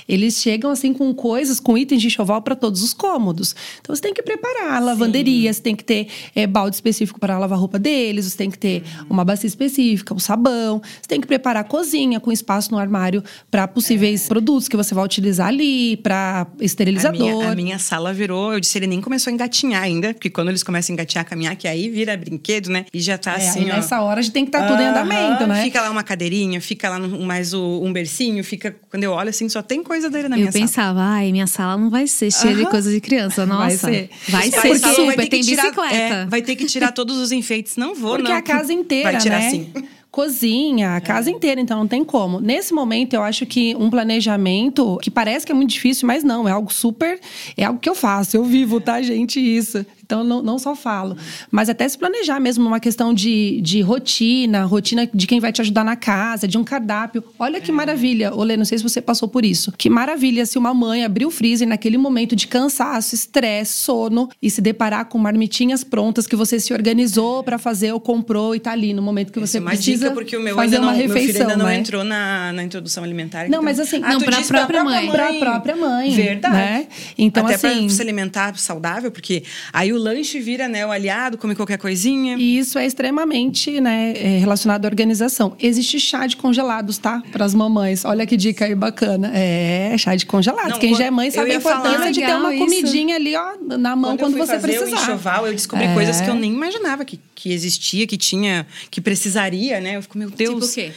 Eles 0.08 0.34
chegam 0.34 0.70
assim 0.70 0.92
com 0.92 1.12
coisas, 1.14 1.60
com 1.60 1.76
itens 1.76 2.00
de 2.00 2.06
enxoval 2.06 2.42
para 2.42 2.54
todos 2.54 2.82
os 2.82 2.94
cômodos. 2.94 3.54
Então 3.80 3.94
você 3.94 4.02
tem 4.02 4.14
que 4.14 4.22
preparar 4.22 4.74
a 4.74 4.78
lavanderia, 4.78 5.52
você 5.52 5.60
tem 5.60 5.76
que 5.76 5.84
ter 5.84 6.08
é, 6.34 6.46
balde 6.46 6.76
específico 6.76 7.18
para 7.18 7.38
lavar 7.38 7.56
a 7.56 7.60
roupa 7.60 7.78
deles, 7.78 8.26
você 8.26 8.36
tem 8.36 8.50
que 8.50 8.58
ter 8.58 8.82
uma 9.08 9.24
bacia 9.24 9.46
específica, 9.46 10.14
um 10.14 10.18
sabão, 10.18 10.80
você 10.80 11.08
tem 11.08 11.20
que 11.20 11.26
preparar 11.26 11.62
a 11.62 11.64
cozinha 11.64 11.89
cozinha, 11.90 12.20
com 12.20 12.30
espaço 12.30 12.70
no 12.70 12.78
armário 12.78 13.22
para 13.50 13.66
possíveis 13.66 14.24
é. 14.24 14.28
produtos 14.28 14.68
que 14.68 14.76
você 14.76 14.94
vai 14.94 15.04
utilizar 15.04 15.48
ali, 15.48 15.96
para 15.96 16.46
esterilizador. 16.60 17.20
A 17.20 17.34
minha, 17.34 17.50
a 17.50 17.54
minha, 17.54 17.78
sala 17.78 18.12
virou, 18.12 18.52
eu 18.52 18.60
disse, 18.60 18.78
ele 18.78 18.86
nem 18.86 19.00
começou 19.00 19.30
a 19.30 19.34
engatinhar 19.34 19.82
ainda, 19.82 20.14
porque 20.14 20.30
quando 20.30 20.48
eles 20.48 20.62
começam 20.62 20.92
a 20.92 20.94
engatinhar, 20.94 21.24
caminhar, 21.24 21.56
que 21.56 21.66
aí 21.66 21.88
vira 21.88 22.16
brinquedo, 22.16 22.70
né? 22.70 22.86
E 22.92 23.00
já 23.00 23.18
tá 23.18 23.32
é, 23.32 23.48
assim. 23.48 23.64
nessa 23.64 24.00
hora 24.00 24.20
a 24.20 24.22
gente 24.22 24.32
tem 24.32 24.44
que 24.44 24.50
estar 24.50 24.60
tá 24.60 24.68
tudo 24.68 24.80
em 24.80 24.86
andamento, 24.86 25.46
né? 25.46 25.64
Fica 25.64 25.82
lá 25.82 25.90
uma 25.90 26.02
cadeirinha, 26.02 26.60
fica 26.60 26.88
lá 26.88 26.98
mais 26.98 27.52
o, 27.52 27.80
um 27.82 27.92
bercinho, 27.92 28.44
fica. 28.44 28.76
Quando 28.88 29.02
eu 29.02 29.12
olho 29.12 29.30
assim, 29.30 29.48
só 29.48 29.62
tem 29.62 29.82
coisa 29.82 30.08
dele 30.08 30.28
na 30.28 30.36
eu 30.36 30.40
minha 30.40 30.52
sala. 30.52 30.64
Eu 30.64 30.68
pensava, 30.68 31.00
ai, 31.02 31.32
minha 31.32 31.46
sala 31.46 31.76
não 31.76 31.90
vai 31.90 32.06
ser 32.06 32.30
cheia 32.30 32.54
de 32.54 32.66
coisa 32.66 32.90
de 32.90 33.00
criança. 33.00 33.44
Nossa. 33.44 33.60
Vai 33.60 33.76
ser. 33.76 34.10
Vai 34.28 34.50
ser, 34.50 34.78
super, 34.94 35.28
tem 35.28 35.40
tirar, 35.40 35.62
bicicleta. 35.64 35.94
É, 35.94 36.26
vai 36.26 36.42
ter 36.42 36.56
que 36.56 36.66
tirar 36.66 36.92
todos 36.92 37.16
os 37.18 37.32
enfeites. 37.32 37.76
Não 37.76 37.94
vou, 37.94 38.16
Porque 38.16 38.30
não. 38.30 38.38
a 38.38 38.42
casa 38.42 38.72
inteira, 38.72 39.12
vai 39.12 39.20
tirar 39.20 39.40
né? 39.40 39.46
Assim 39.48 39.72
cozinha, 40.10 40.96
a 40.96 41.00
casa 41.00 41.30
é. 41.30 41.32
inteira, 41.32 41.60
então 41.60 41.78
não 41.78 41.86
tem 41.86 42.04
como. 42.04 42.40
Nesse 42.40 42.74
momento, 42.74 43.14
eu 43.14 43.22
acho 43.22 43.46
que 43.46 43.74
um 43.76 43.88
planejamento 43.88 44.98
que 45.02 45.10
parece 45.10 45.46
que 45.46 45.52
é 45.52 45.54
muito 45.54 45.70
difícil, 45.70 46.06
mas 46.06 46.24
não, 46.24 46.48
é 46.48 46.52
algo 46.52 46.72
super. 46.72 47.20
É 47.56 47.64
algo 47.64 47.78
que 47.78 47.88
eu 47.88 47.94
faço, 47.94 48.36
eu 48.36 48.44
vivo, 48.44 48.80
tá, 48.80 49.00
gente? 49.00 49.38
Isso. 49.38 49.84
Então, 50.10 50.24
não, 50.24 50.42
não 50.42 50.58
só 50.58 50.74
falo. 50.74 51.16
Mas 51.52 51.68
até 51.68 51.88
se 51.88 51.96
planejar 51.96 52.40
mesmo 52.40 52.64
numa 52.64 52.80
questão 52.80 53.14
de, 53.14 53.60
de 53.60 53.80
rotina, 53.80 54.64
rotina 54.64 55.08
de 55.14 55.24
quem 55.24 55.38
vai 55.38 55.52
te 55.52 55.60
ajudar 55.60 55.84
na 55.84 55.94
casa, 55.94 56.48
de 56.48 56.58
um 56.58 56.64
cardápio. 56.64 57.22
Olha 57.38 57.60
que 57.60 57.70
maravilha. 57.70 58.34
Olê, 58.34 58.56
não 58.56 58.64
sei 58.64 58.78
se 58.78 58.82
você 58.82 59.00
passou 59.00 59.28
por 59.28 59.44
isso. 59.44 59.72
Que 59.78 59.88
maravilha 59.88 60.44
se 60.44 60.58
uma 60.58 60.74
mãe 60.74 61.04
abrir 61.04 61.26
o 61.26 61.30
freezer 61.30 61.68
naquele 61.68 61.96
momento 61.96 62.34
de 62.34 62.48
cansaço, 62.48 63.14
estresse, 63.14 63.74
sono 63.74 64.28
e 64.42 64.50
se 64.50 64.60
deparar 64.60 65.04
com 65.04 65.16
marmitinhas 65.16 65.84
prontas 65.84 66.26
que 66.26 66.34
você 66.34 66.58
se 66.58 66.72
organizou 66.72 67.44
para 67.44 67.56
fazer 67.56 67.92
ou 67.92 68.00
comprou 68.00 68.56
e 68.56 68.58
tá 68.58 68.72
ali 68.72 68.92
no 68.92 69.02
momento 69.02 69.32
que 69.32 69.38
você 69.38 69.58
Isso, 69.58 69.66
precisa 69.66 70.04
dica 70.06 70.10
porque 70.10 70.36
o 70.36 70.40
meu 70.40 70.56
fazer 70.56 70.76
ainda 70.76 70.86
uma 70.88 70.92
não, 70.92 70.98
refeição, 70.98 71.22
meu 71.22 71.32
filho 71.32 71.42
ainda 71.42 71.56
não 71.56 71.66
né? 71.66 71.76
entrou 71.76 72.02
na, 72.02 72.52
na 72.52 72.64
introdução 72.64 73.04
alimentar. 73.04 73.48
Não, 73.48 73.62
mas 73.62 73.78
assim, 73.78 74.00
ah, 74.02 74.14
não 74.14 74.20
para 74.20 74.38
a 74.38 74.42
própria 74.42 74.82
mãe. 74.82 75.08
Para 75.08 75.28
a 75.28 75.34
própria 75.34 75.76
mãe. 75.76 76.10
Verdade. 76.10 76.54
Né? 76.56 76.86
Então 77.16 77.44
Até 77.44 77.54
assim, 77.54 77.86
para 77.86 77.88
se 77.90 78.02
alimentar 78.02 78.56
saudável, 78.56 79.12
porque 79.12 79.44
aí 79.72 79.92
o 79.92 79.99
lanche 80.00 80.40
vira, 80.40 80.68
né, 80.68 80.86
o 80.86 80.90
aliado, 80.90 81.38
come 81.38 81.54
qualquer 81.54 81.78
coisinha. 81.78 82.36
E 82.36 82.58
isso 82.58 82.78
é 82.78 82.86
extremamente, 82.86 83.80
né, 83.80 84.14
é 84.16 84.38
relacionado 84.38 84.84
à 84.84 84.88
organização. 84.88 85.54
Existe 85.60 86.00
chá 86.00 86.26
de 86.26 86.36
congelados, 86.36 86.98
tá? 86.98 87.22
Para 87.30 87.44
as 87.44 87.54
mamães. 87.54 88.04
Olha 88.04 88.26
que 88.26 88.36
dica 88.36 88.64
aí 88.64 88.74
bacana. 88.74 89.30
É, 89.34 89.94
chá 89.98 90.14
de 90.16 90.26
congelados. 90.26 90.72
Não, 90.72 90.78
Quem 90.78 90.94
já 90.94 91.04
é 91.04 91.10
mãe 91.10 91.30
sabe 91.30 91.52
a 91.52 91.54
importância 91.56 91.98
falar, 91.98 92.10
de 92.10 92.20
ter 92.20 92.34
uma 92.34 92.54
isso. 92.54 92.64
comidinha 92.64 93.16
ali, 93.16 93.36
ó, 93.36 93.78
na 93.78 93.94
mão 93.94 94.16
quando, 94.16 94.34
quando 94.34 94.46
você 94.46 94.58
fazer 94.58 94.78
precisar. 94.78 94.96
O 94.96 95.02
enxoval, 95.02 95.46
eu 95.46 95.52
descobri 95.52 95.84
é. 95.84 95.94
coisas 95.94 96.20
que 96.20 96.28
eu 96.28 96.34
nem 96.34 96.52
imaginava 96.52 97.04
que, 97.04 97.20
que 97.34 97.52
existia, 97.52 98.06
que 98.06 98.16
tinha, 98.16 98.66
que 98.90 99.00
precisaria, 99.00 99.80
né? 99.80 99.96
Eu 99.96 100.02
fico, 100.02 100.16
meu 100.16 100.30
Deus. 100.30 100.54
Tipo 100.54 100.64
o 100.64 100.74
quê? 100.86 100.92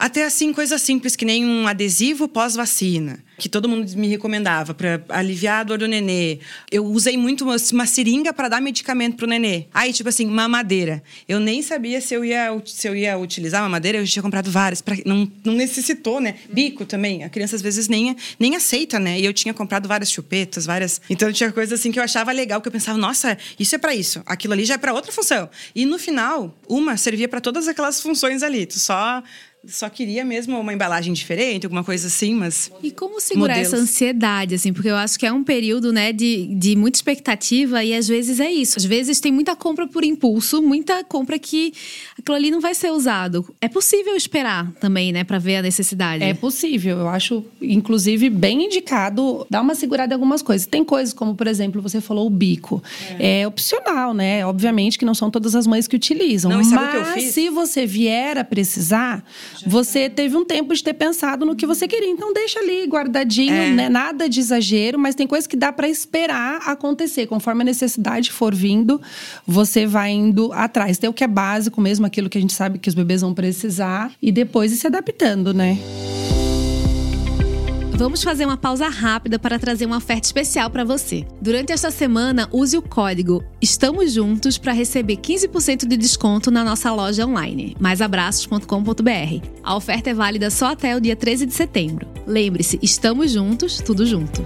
Até 0.00 0.24
assim, 0.24 0.50
coisa 0.50 0.78
simples, 0.78 1.14
que 1.14 1.26
nem 1.26 1.44
um 1.44 1.66
adesivo 1.66 2.26
pós-vacina, 2.26 3.18
que 3.40 3.48
todo 3.48 3.68
mundo 3.68 3.90
me 3.96 4.06
recomendava 4.06 4.74
para 4.74 5.02
aliviar 5.08 5.60
a 5.60 5.64
dor 5.64 5.78
do 5.78 5.88
nenê. 5.88 6.38
Eu 6.70 6.84
usei 6.84 7.16
muito 7.16 7.42
uma, 7.42 7.56
uma 7.72 7.86
seringa 7.86 8.32
para 8.34 8.48
dar 8.48 8.60
medicamento 8.60 9.16
pro 9.16 9.26
nenê. 9.26 9.64
Aí, 9.72 9.92
tipo 9.92 10.08
assim, 10.10 10.26
mamadeira. 10.26 11.02
Eu 11.26 11.40
nem 11.40 11.62
sabia 11.62 12.00
se 12.02 12.12
eu 12.12 12.22
ia, 12.22 12.50
se 12.66 12.86
eu 12.86 12.94
ia 12.94 13.16
utilizar 13.16 13.62
mamadeira, 13.62 13.98
eu 13.98 14.06
tinha 14.06 14.22
comprado 14.22 14.50
várias. 14.50 14.82
Pra, 14.82 14.94
não, 15.06 15.30
não 15.42 15.54
necessitou, 15.54 16.20
né? 16.20 16.34
Bico 16.52 16.84
também. 16.84 17.24
A 17.24 17.30
criança 17.30 17.56
às 17.56 17.62
vezes 17.62 17.88
nem, 17.88 18.14
nem 18.38 18.54
aceita, 18.54 19.00
né? 19.00 19.18
E 19.18 19.24
eu 19.24 19.32
tinha 19.32 19.54
comprado 19.54 19.88
várias 19.88 20.10
chupetas, 20.10 20.66
várias. 20.66 21.00
Então 21.08 21.32
tinha 21.32 21.50
coisas 21.50 21.80
assim 21.80 21.90
que 21.90 21.98
eu 21.98 22.04
achava 22.04 22.30
legal, 22.32 22.60
que 22.60 22.68
eu 22.68 22.72
pensava, 22.72 22.98
nossa, 22.98 23.38
isso 23.58 23.74
é 23.74 23.78
para 23.78 23.94
isso. 23.94 24.22
Aquilo 24.26 24.52
ali 24.52 24.66
já 24.66 24.74
é 24.74 24.78
para 24.78 24.92
outra 24.92 25.10
função. 25.10 25.48
E 25.74 25.86
no 25.86 25.98
final, 25.98 26.54
uma 26.68 26.98
servia 26.98 27.28
para 27.28 27.40
todas 27.40 27.66
aquelas 27.66 28.02
funções 28.02 28.42
ali. 28.42 28.66
Tu 28.66 28.78
só 28.78 29.22
só 29.66 29.90
queria 29.90 30.24
mesmo 30.24 30.58
uma 30.58 30.72
embalagem 30.72 31.12
diferente, 31.12 31.66
alguma 31.66 31.84
coisa 31.84 32.06
assim, 32.06 32.34
mas. 32.34 32.70
E 32.82 32.90
como 32.90 33.20
segurar 33.20 33.54
modelos. 33.54 33.72
essa 33.72 33.82
ansiedade, 33.82 34.54
assim? 34.54 34.72
Porque 34.72 34.88
eu 34.88 34.96
acho 34.96 35.18
que 35.18 35.26
é 35.26 35.32
um 35.32 35.44
período, 35.44 35.92
né, 35.92 36.12
de, 36.12 36.46
de 36.54 36.74
muita 36.74 36.96
expectativa 36.96 37.84
e 37.84 37.94
às 37.94 38.08
vezes 38.08 38.40
é 38.40 38.50
isso. 38.50 38.78
Às 38.78 38.84
vezes 38.84 39.20
tem 39.20 39.30
muita 39.30 39.54
compra 39.54 39.86
por 39.86 40.02
impulso, 40.02 40.62
muita 40.62 41.04
compra 41.04 41.38
que 41.38 41.74
aquilo 42.18 42.36
ali 42.36 42.50
não 42.50 42.60
vai 42.60 42.74
ser 42.74 42.90
usado. 42.90 43.54
É 43.60 43.68
possível 43.68 44.16
esperar 44.16 44.72
também, 44.80 45.12
né, 45.12 45.24
para 45.24 45.38
ver 45.38 45.56
a 45.56 45.62
necessidade. 45.62 46.24
É 46.24 46.32
possível. 46.32 46.98
Eu 46.98 47.08
acho, 47.08 47.44
inclusive, 47.60 48.30
bem 48.30 48.64
indicado 48.64 49.46
dar 49.50 49.60
uma 49.60 49.74
segurada 49.74 50.14
em 50.14 50.16
algumas 50.16 50.40
coisas. 50.40 50.66
Tem 50.66 50.82
coisas 50.82 51.12
como, 51.12 51.34
por 51.34 51.46
exemplo, 51.46 51.82
você 51.82 52.00
falou 52.00 52.26
o 52.26 52.30
bico. 52.30 52.82
É, 53.18 53.40
é 53.40 53.46
opcional, 53.46 54.14
né? 54.14 54.44
Obviamente 54.46 54.98
que 54.98 55.04
não 55.04 55.14
são 55.14 55.30
todas 55.30 55.54
as 55.54 55.66
mães 55.66 55.86
que 55.86 55.94
utilizam. 55.94 56.50
Não, 56.50 56.62
mas 56.62 57.24
se 57.24 57.50
você 57.50 57.84
vier 57.84 58.38
a 58.38 58.44
precisar 58.44 59.22
você 59.66 60.08
teve 60.08 60.36
um 60.36 60.44
tempo 60.44 60.74
de 60.74 60.82
ter 60.82 60.94
pensado 60.94 61.44
no 61.44 61.54
que 61.54 61.66
você 61.66 61.86
queria. 61.86 62.08
Então 62.08 62.32
deixa 62.32 62.58
ali 62.58 62.86
guardadinho, 62.86 63.52
é. 63.52 63.70
né? 63.70 63.88
Nada 63.88 64.28
de 64.28 64.40
exagero, 64.40 64.98
mas 64.98 65.14
tem 65.14 65.26
coisas 65.26 65.46
que 65.46 65.56
dá 65.56 65.72
para 65.72 65.88
esperar 65.88 66.60
acontecer. 66.66 67.26
Conforme 67.26 67.62
a 67.62 67.64
necessidade 67.64 68.30
for 68.32 68.54
vindo, 68.54 69.00
você 69.46 69.86
vai 69.86 70.10
indo 70.10 70.52
atrás. 70.52 70.98
Tem 70.98 71.08
o 71.08 71.12
que 71.12 71.24
é 71.24 71.28
básico 71.28 71.80
mesmo, 71.80 72.06
aquilo 72.06 72.28
que 72.28 72.38
a 72.38 72.40
gente 72.40 72.52
sabe 72.52 72.78
que 72.78 72.88
os 72.88 72.94
bebês 72.94 73.20
vão 73.20 73.34
precisar, 73.34 74.12
e 74.20 74.32
depois 74.32 74.72
ir 74.72 74.76
se 74.76 74.86
adaptando, 74.86 75.52
né? 75.52 75.78
Vamos 78.00 78.22
fazer 78.22 78.46
uma 78.46 78.56
pausa 78.56 78.88
rápida 78.88 79.38
para 79.38 79.58
trazer 79.58 79.84
uma 79.84 79.98
oferta 79.98 80.26
especial 80.26 80.70
para 80.70 80.84
você. 80.84 81.26
Durante 81.38 81.70
esta 81.70 81.90
semana, 81.90 82.48
use 82.50 82.74
o 82.74 82.80
código 82.80 83.44
Estamos 83.60 84.14
Juntos 84.14 84.56
para 84.56 84.72
receber 84.72 85.18
15% 85.18 85.86
de 85.86 85.98
desconto 85.98 86.50
na 86.50 86.64
nossa 86.64 86.90
loja 86.90 87.26
online, 87.26 87.76
maisabraços.com.br. 87.78 89.46
A 89.62 89.76
oferta 89.76 90.08
é 90.08 90.14
válida 90.14 90.48
só 90.48 90.68
até 90.68 90.96
o 90.96 91.00
dia 91.00 91.14
13 91.14 91.44
de 91.44 91.52
setembro. 91.52 92.08
Lembre-se, 92.26 92.78
estamos 92.80 93.32
juntos, 93.32 93.76
tudo 93.84 94.06
junto. 94.06 94.42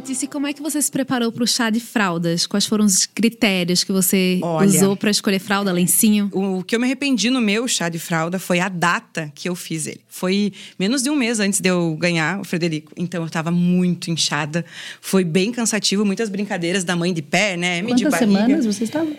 Letícia, 0.00 0.26
como 0.26 0.46
é 0.46 0.54
que 0.54 0.62
você 0.62 0.80
se 0.80 0.90
preparou 0.90 1.30
para 1.30 1.44
o 1.44 1.46
chá 1.46 1.68
de 1.68 1.78
fraldas? 1.78 2.46
Quais 2.46 2.64
foram 2.64 2.86
os 2.86 3.04
critérios 3.04 3.84
que 3.84 3.92
você 3.92 4.40
Olha, 4.42 4.66
usou 4.66 4.96
para 4.96 5.10
escolher 5.10 5.38
fralda, 5.38 5.70
lencinho? 5.70 6.30
O 6.32 6.64
que 6.64 6.74
eu 6.74 6.80
me 6.80 6.86
arrependi 6.86 7.28
no 7.28 7.38
meu 7.38 7.68
chá 7.68 7.90
de 7.90 7.98
fralda 7.98 8.38
foi 8.38 8.60
a 8.60 8.70
data 8.70 9.30
que 9.34 9.46
eu 9.46 9.54
fiz 9.54 9.86
ele. 9.86 10.00
Foi 10.08 10.54
menos 10.78 11.02
de 11.02 11.10
um 11.10 11.14
mês 11.14 11.38
antes 11.38 11.60
de 11.60 11.68
eu 11.68 11.94
ganhar 12.00 12.40
o 12.40 12.44
Frederico. 12.44 12.94
Então 12.96 13.20
eu 13.20 13.26
estava 13.26 13.50
muito 13.50 14.10
inchada. 14.10 14.64
Foi 15.02 15.22
bem 15.22 15.52
cansativo, 15.52 16.02
muitas 16.02 16.30
brincadeiras 16.30 16.82
da 16.82 16.96
mãe 16.96 17.12
de 17.12 17.20
pé, 17.20 17.58
né? 17.58 17.82
Quantas 17.82 18.14
semanas 18.14 18.64
você 18.64 18.84
estava? 18.84 19.10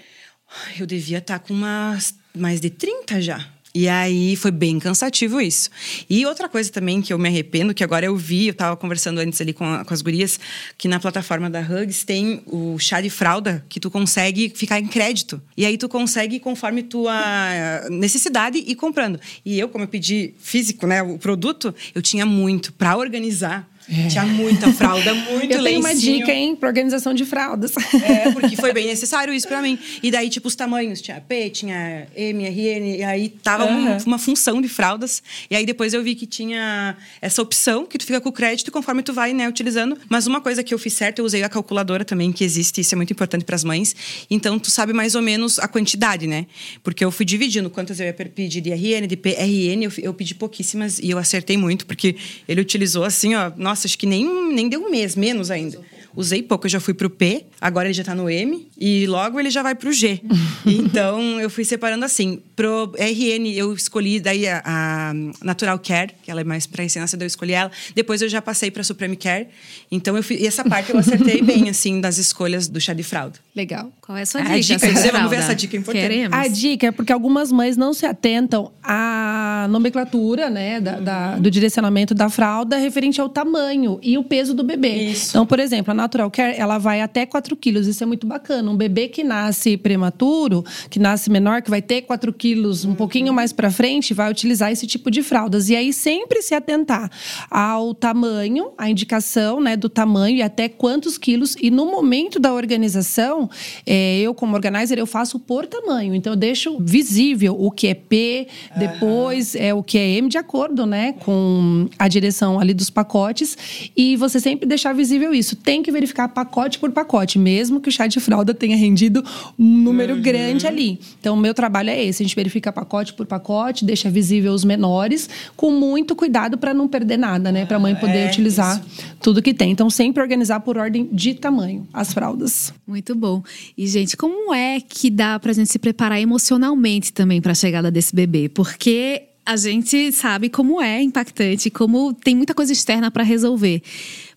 Eu 0.79 0.87
devia 0.87 1.19
estar 1.19 1.37
tá 1.37 1.45
com 1.47 1.53
umas 1.53 2.15
mais 2.35 2.59
de 2.59 2.71
30 2.71 3.21
já. 3.21 3.47
E 3.73 3.87
aí 3.87 4.35
foi 4.35 4.51
bem 4.51 4.79
cansativo 4.79 5.39
isso. 5.39 5.69
E 6.09 6.25
outra 6.25 6.49
coisa 6.49 6.69
também 6.69 7.01
que 7.01 7.13
eu 7.13 7.17
me 7.17 7.29
arrependo, 7.29 7.73
que 7.73 7.83
agora 7.83 8.05
eu 8.05 8.15
vi, 8.17 8.47
eu 8.47 8.51
estava 8.51 8.75
conversando 8.75 9.19
antes 9.19 9.39
ali 9.39 9.53
com, 9.53 9.63
a, 9.63 9.85
com, 9.85 9.93
as 9.93 10.01
gurias, 10.01 10.39
que 10.77 10.89
na 10.89 10.99
plataforma 10.99 11.49
da 11.49 11.61
Hugs 11.61 12.03
tem 12.03 12.43
o 12.47 12.77
chá 12.77 12.99
de 12.99 13.09
fralda 13.09 13.65
que 13.69 13.79
tu 13.79 13.89
consegue 13.89 14.51
ficar 14.53 14.79
em 14.79 14.87
crédito. 14.87 15.41
E 15.55 15.65
aí 15.65 15.77
tu 15.77 15.87
consegue 15.87 16.39
conforme 16.39 16.83
tua 16.83 17.87
necessidade 17.89 18.57
ir 18.57 18.75
comprando. 18.75 19.19
E 19.45 19.57
eu, 19.57 19.69
como 19.69 19.85
eu 19.85 19.87
pedi 19.87 20.33
físico, 20.39 20.85
né, 20.85 21.01
o 21.01 21.17
produto, 21.17 21.73
eu 21.95 22.01
tinha 22.01 22.25
muito 22.25 22.73
para 22.73 22.97
organizar 22.97 23.70
é. 23.91 24.07
Tinha 24.07 24.25
muita 24.25 24.71
fralda, 24.71 25.13
muito 25.31 25.51
Eu 25.51 25.63
tenho 25.63 25.79
uma 25.81 25.93
dica, 25.93 26.31
hein, 26.31 26.55
pra 26.55 26.69
organização 26.69 27.13
de 27.13 27.25
fraldas. 27.25 27.73
É, 28.01 28.31
porque 28.31 28.55
foi 28.55 28.71
bem 28.71 28.87
necessário 28.87 29.33
isso 29.33 29.47
pra 29.47 29.61
mim. 29.61 29.77
E 30.01 30.09
daí, 30.09 30.29
tipo, 30.29 30.47
os 30.47 30.55
tamanhos. 30.55 31.01
Tinha 31.01 31.19
P, 31.19 31.49
tinha 31.49 32.07
M, 32.15 32.47
RN. 32.47 32.97
E 32.99 33.03
aí 33.03 33.29
tava 33.29 33.65
uhum. 33.65 33.81
uma, 33.81 33.97
uma, 34.05 34.17
função 34.17 34.61
de 34.61 34.69
fraldas. 34.69 35.21
E 35.49 35.55
aí 35.55 35.65
depois 35.65 35.93
eu 35.93 36.01
vi 36.01 36.15
que 36.15 36.25
tinha 36.25 36.95
essa 37.21 37.41
opção, 37.41 37.85
que 37.85 37.97
tu 37.97 38.05
fica 38.05 38.21
com 38.21 38.29
o 38.29 38.31
crédito 38.31 38.71
conforme 38.71 39.03
tu 39.03 39.11
vai, 39.11 39.33
né, 39.33 39.47
utilizando. 39.49 39.97
Mas 40.07 40.25
uma 40.25 40.39
coisa 40.39 40.63
que 40.63 40.73
eu 40.73 40.79
fiz 40.79 40.93
certo, 40.93 41.19
eu 41.19 41.25
usei 41.25 41.43
a 41.43 41.49
calculadora 41.49 42.05
também, 42.05 42.31
que 42.31 42.45
existe. 42.45 42.79
Isso 42.79 42.95
é 42.95 42.97
muito 42.97 43.11
importante 43.11 43.43
pras 43.43 43.63
mães. 43.63 43.93
Então, 44.29 44.57
tu 44.57 44.71
sabe 44.71 44.93
mais 44.93 45.15
ou 45.15 45.21
menos 45.21 45.59
a 45.59 45.67
quantidade, 45.67 46.27
né? 46.27 46.45
Porque 46.81 47.03
eu 47.03 47.11
fui 47.11 47.25
dividindo 47.25 47.69
quantas 47.69 47.99
eu 47.99 48.05
ia 48.05 48.13
pedir 48.13 48.61
de 48.61 48.69
RN, 48.69 49.05
de 49.05 49.17
P. 49.17 49.31
RN, 49.31 49.83
eu, 49.83 49.91
eu 49.97 50.13
pedi 50.13 50.33
pouquíssimas 50.33 50.99
e 50.99 51.09
eu 51.09 51.17
acertei 51.17 51.57
muito. 51.57 51.85
Porque 51.85 52.15
ele 52.47 52.61
utilizou 52.61 53.03
assim, 53.03 53.35
ó... 53.35 53.51
Nossa, 53.57 53.80
nossa, 53.81 53.87
acho 53.87 53.97
que 53.97 54.05
nem, 54.05 54.53
nem 54.53 54.69
deu 54.69 54.83
um 54.83 54.89
mês, 54.89 55.15
menos 55.15 55.49
ainda. 55.49 55.81
Usei 56.15 56.41
pouco, 56.41 56.65
eu 56.65 56.69
já 56.69 56.79
fui 56.79 56.93
pro 56.93 57.09
P, 57.09 57.45
agora 57.59 57.87
ele 57.87 57.93
já 57.93 58.03
tá 58.03 58.15
no 58.15 58.29
M 58.29 58.67
e 58.77 59.05
logo 59.07 59.39
ele 59.39 59.49
já 59.49 59.61
vai 59.61 59.75
pro 59.75 59.91
G. 59.91 60.21
então 60.65 61.39
eu 61.39 61.49
fui 61.49 61.63
separando 61.63 62.05
assim. 62.05 62.41
Pro 62.55 62.93
RN 62.97 63.47
eu 63.53 63.73
escolhi 63.73 64.19
daí 64.19 64.47
a, 64.47 64.61
a 64.65 65.13
Natural 65.43 65.77
Care, 65.79 66.13
que 66.23 66.31
ela 66.31 66.41
é 66.41 66.43
mais 66.43 66.65
para 66.65 66.83
recém-nascida, 66.83 67.23
eu 67.23 67.27
escolhi 67.27 67.53
ela. 67.53 67.71
Depois 67.95 68.21
eu 68.21 68.29
já 68.29 68.41
passei 68.41 68.71
para 68.71 68.83
Supreme 68.83 69.15
Care. 69.15 69.47
Então 69.91 70.15
eu 70.15 70.23
fui, 70.23 70.37
e 70.37 70.47
essa 70.47 70.63
parte 70.63 70.91
eu 70.91 70.97
acertei 70.97 71.41
bem 71.43 71.69
assim 71.69 72.01
das 72.01 72.17
escolhas 72.17 72.67
do 72.67 72.79
chá 72.79 72.93
de 72.93 73.03
fralda. 73.03 73.39
Legal. 73.55 73.91
Qual 74.01 74.17
é 74.17 74.23
a 74.23 74.25
sua 74.25 74.41
dica? 74.41 74.53
A 74.53 74.59
dica, 74.59 75.11
vamos 75.11 75.29
ver 75.29 75.37
essa 75.37 75.55
dica 75.55 75.77
importante. 75.77 76.01
Queremos. 76.01 76.37
A 76.37 76.47
dica 76.47 76.87
é 76.87 76.91
porque 76.91 77.11
algumas 77.11 77.51
mães 77.51 77.77
não 77.77 77.93
se 77.93 78.05
atentam 78.05 78.71
à 78.83 79.67
nomenclatura, 79.69 80.49
né, 80.49 80.79
da, 80.79 80.99
da, 80.99 81.35
do 81.37 81.51
direcionamento 81.51 82.13
da 82.13 82.29
fralda 82.29 82.77
referente 82.77 83.19
ao 83.19 83.29
tamanho 83.29 83.51
tamanho 83.51 83.99
e 84.01 84.17
o 84.17 84.23
peso 84.23 84.53
do 84.53 84.63
bebê. 84.63 85.11
Isso. 85.11 85.31
Então, 85.31 85.45
por 85.45 85.59
exemplo, 85.59 85.91
a 85.91 85.93
Natural 86.01 86.31
Care, 86.31 86.55
ela 86.57 86.79
vai 86.79 86.99
até 86.99 87.25
4 87.25 87.55
quilos. 87.55 87.85
Isso 87.87 88.03
é 88.03 88.07
muito 88.07 88.25
bacana. 88.25 88.71
Um 88.71 88.75
bebê 88.75 89.07
que 89.07 89.23
nasce 89.23 89.77
prematuro, 89.77 90.63
que 90.89 90.97
nasce 90.97 91.29
menor, 91.29 91.61
que 91.61 91.69
vai 91.69 91.81
ter 91.81 92.01
4 92.01 92.33
quilos 92.33 92.83
um 92.85 92.95
pouquinho 92.95 93.31
mais 93.33 93.53
para 93.53 93.69
frente, 93.69 94.13
vai 94.13 94.31
utilizar 94.31 94.71
esse 94.71 94.87
tipo 94.87 95.11
de 95.11 95.21
fraldas. 95.21 95.69
E 95.69 95.75
aí, 95.75 95.93
sempre 95.93 96.41
se 96.41 96.55
atentar 96.55 97.09
ao 97.49 97.93
tamanho, 97.93 98.71
a 98.77 98.89
indicação 98.89 99.61
né, 99.61 99.77
do 99.77 99.89
tamanho 99.89 100.37
e 100.37 100.41
até 100.41 100.67
quantos 100.67 101.17
quilos. 101.17 101.55
E 101.61 101.69
no 101.69 101.85
momento 101.85 102.39
da 102.39 102.51
organização, 102.51 103.49
é, 103.85 104.19
eu, 104.19 104.33
como 104.33 104.55
organizer, 104.55 104.97
eu 104.97 105.05
faço 105.05 105.39
por 105.39 105.67
tamanho. 105.67 106.15
Então, 106.15 106.33
eu 106.33 106.37
deixo 106.37 106.77
visível 106.79 107.55
o 107.59 107.69
que 107.69 107.87
é 107.87 107.93
P, 107.93 108.47
depois 108.75 109.53
é 109.53 109.73
o 109.73 109.83
que 109.83 109.97
é 109.97 110.09
M, 110.09 110.27
de 110.27 110.37
acordo 110.37 110.85
né, 110.85 111.13
com 111.19 111.87
a 111.99 112.07
direção 112.07 112.59
ali 112.59 112.73
dos 112.73 112.89
pacotes. 112.89 113.55
E 113.95 114.15
você 114.15 114.39
sempre 114.39 114.67
deixar 114.67 114.93
visível 114.93 115.31
isso. 115.33 115.55
Tem 115.55 115.83
que 115.83 115.90
verificar 115.91 116.27
pacote 116.29 116.79
por 116.79 116.91
pacote, 116.91 117.37
mesmo 117.37 117.79
que 117.79 117.89
o 117.89 117.91
chá 117.91 118.07
de 118.07 118.19
fralda 118.19 118.53
tenha 118.53 118.75
rendido 118.75 119.23
um 119.57 119.77
número 119.77 120.15
grande 120.17 120.65
ali. 120.65 120.99
Então, 121.19 121.35
o 121.35 121.37
meu 121.37 121.53
trabalho 121.53 121.89
é 121.89 122.03
esse: 122.03 122.23
a 122.23 122.25
gente 122.25 122.35
verifica 122.35 122.71
pacote 122.71 123.13
por 123.13 123.25
pacote, 123.25 123.85
deixa 123.85 124.09
visível 124.09 124.53
os 124.53 124.63
menores, 124.63 125.29
com 125.55 125.71
muito 125.71 126.15
cuidado 126.15 126.57
para 126.57 126.73
não 126.73 126.87
perder 126.87 127.17
nada, 127.17 127.51
né? 127.51 127.65
Para 127.65 127.77
a 127.77 127.79
mãe 127.79 127.95
poder 127.95 128.19
É, 128.19 128.27
utilizar 128.27 128.81
tudo 129.21 129.41
que 129.41 129.53
tem. 129.53 129.71
Então, 129.71 129.89
sempre 129.89 130.21
organizar 130.21 130.59
por 130.61 130.77
ordem 130.77 131.09
de 131.11 131.33
tamanho 131.33 131.87
as 131.93 132.13
fraldas. 132.13 132.73
Muito 132.87 133.15
bom. 133.15 133.43
E, 133.77 133.87
gente, 133.87 134.15
como 134.15 134.53
é 134.53 134.79
que 134.79 135.09
dá 135.09 135.39
pra 135.39 135.53
gente 135.53 135.71
se 135.71 135.79
preparar 135.79 136.19
emocionalmente 136.21 137.11
também 137.11 137.41
para 137.41 137.51
a 137.51 137.55
chegada 137.55 137.89
desse 137.89 138.15
bebê? 138.15 138.49
Porque 138.49 139.30
a 139.45 139.55
gente 139.55 140.11
sabe 140.11 140.49
como 140.49 140.81
é 140.81 141.01
impactante, 141.01 141.69
como 141.69 142.13
tem 142.13 142.35
muita 142.35 142.53
coisa 142.53 142.71
externa 142.71 143.09
para 143.09 143.23
resolver. 143.23 143.81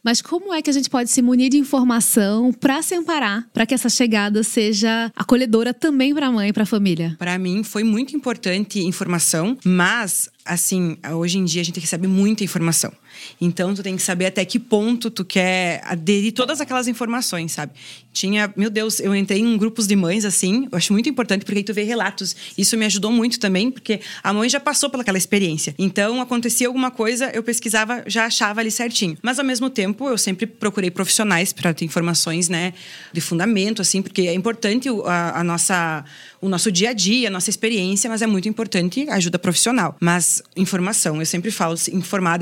Mas 0.03 0.21
como 0.21 0.53
é 0.53 0.61
que 0.61 0.69
a 0.69 0.73
gente 0.73 0.91
pode 0.91 1.09
se 1.09 1.23
munir 1.23 1.51
de 1.51 1.57
informação 1.57 2.53
para 2.53 2.83
se 2.83 2.95
amparar, 2.95 3.49
para 3.55 3.65
que 3.65 3.73
essa 3.73 3.89
chegada 3.89 4.43
seja 4.43 5.11
acolhedora 5.17 5.73
também 5.73 6.15
para 6.15 6.27
a 6.27 6.33
mãe 6.33 6.51
e 6.51 6.53
para 6.53 6.65
a 6.65 6.67
família? 6.67 7.17
Para 7.19 7.39
mim 7.39 7.65
foi 7.65 7.83
muito 7.83 8.15
importante 8.15 8.81
informação, 8.81 9.57
mas 9.65 10.29
assim, 10.45 10.99
hoje 11.15 11.39
em 11.39 11.45
dia 11.45 11.63
a 11.63 11.65
gente 11.65 11.81
recebe 11.81 12.07
muita 12.07 12.45
informação. 12.45 12.93
Então 13.41 13.75
tu 13.75 13.83
tem 13.83 13.97
que 13.97 14.03
saber 14.03 14.27
até 14.27 14.45
que 14.45 14.59
ponto 14.59 15.11
tu 15.11 15.25
quer 15.25 15.81
aderir 15.85 16.33
todas 16.33 16.61
aquelas 16.61 16.89
informações, 16.89 17.53
sabe? 17.53 17.73
Tinha, 18.13 18.53
meu 18.57 18.71
Deus, 18.71 19.01
eu 19.01 19.15
entrei 19.15 19.41
em 19.41 19.57
grupos 19.59 19.89
de 19.89 19.97
mães 19.97 20.25
assim, 20.25 20.69
eu 20.71 20.79
acho 20.79 20.93
muito 20.93 21.09
importante 21.09 21.45
porque 21.45 21.59
aí 21.59 21.65
tu 21.65 21.75
vê 21.75 21.83
relatos. 21.83 22.37
Isso 22.57 22.77
me 22.77 22.87
ajudou 22.87 23.11
muito 23.11 23.41
também, 23.41 23.71
porque 23.71 24.01
a 24.23 24.33
mãe 24.33 24.49
já 24.49 24.61
passou 24.61 24.89
pelaquela 24.89 25.19
experiência. 25.19 25.75
Então 25.77 26.21
acontecia 26.21 26.69
alguma 26.69 26.91
coisa, 26.91 27.31
eu 27.35 27.43
pesquisava, 27.43 28.05
já 28.07 28.27
achava 28.27 28.61
ali 28.61 28.71
certinho. 28.71 29.19
Mas 29.21 29.39
ao 29.39 29.45
mesmo 29.45 29.69
tempo, 29.69 30.09
eu 30.09 30.17
sempre 30.17 30.47
procurei 30.47 30.91
profissionais 30.91 31.53
para 31.53 31.75
ter 31.75 31.85
informações, 31.85 32.49
né, 32.49 32.73
de 33.13 33.21
fundamento 33.21 33.83
assim, 33.83 34.01
porque 34.01 34.23
é 34.23 34.35
importante 34.35 34.89
a, 35.07 35.41
a 35.41 35.45
nossa 35.45 36.05
o 36.41 36.49
nosso 36.49 36.71
dia 36.71 36.91
a 36.91 36.93
dia, 36.93 37.29
a 37.29 37.31
nossa 37.31 37.49
experiência, 37.49 38.09
mas 38.11 38.21
é 38.21 38.27
muito 38.27 38.47
importante 38.47 39.09
ajuda 39.09 39.39
profissional. 39.39 39.97
Mas 39.99 40.43
informação, 40.55 41.19
eu 41.19 41.27
sempre 41.27 41.51
falo, 41.51 41.75
se 41.75 41.95
informar 41.97 42.39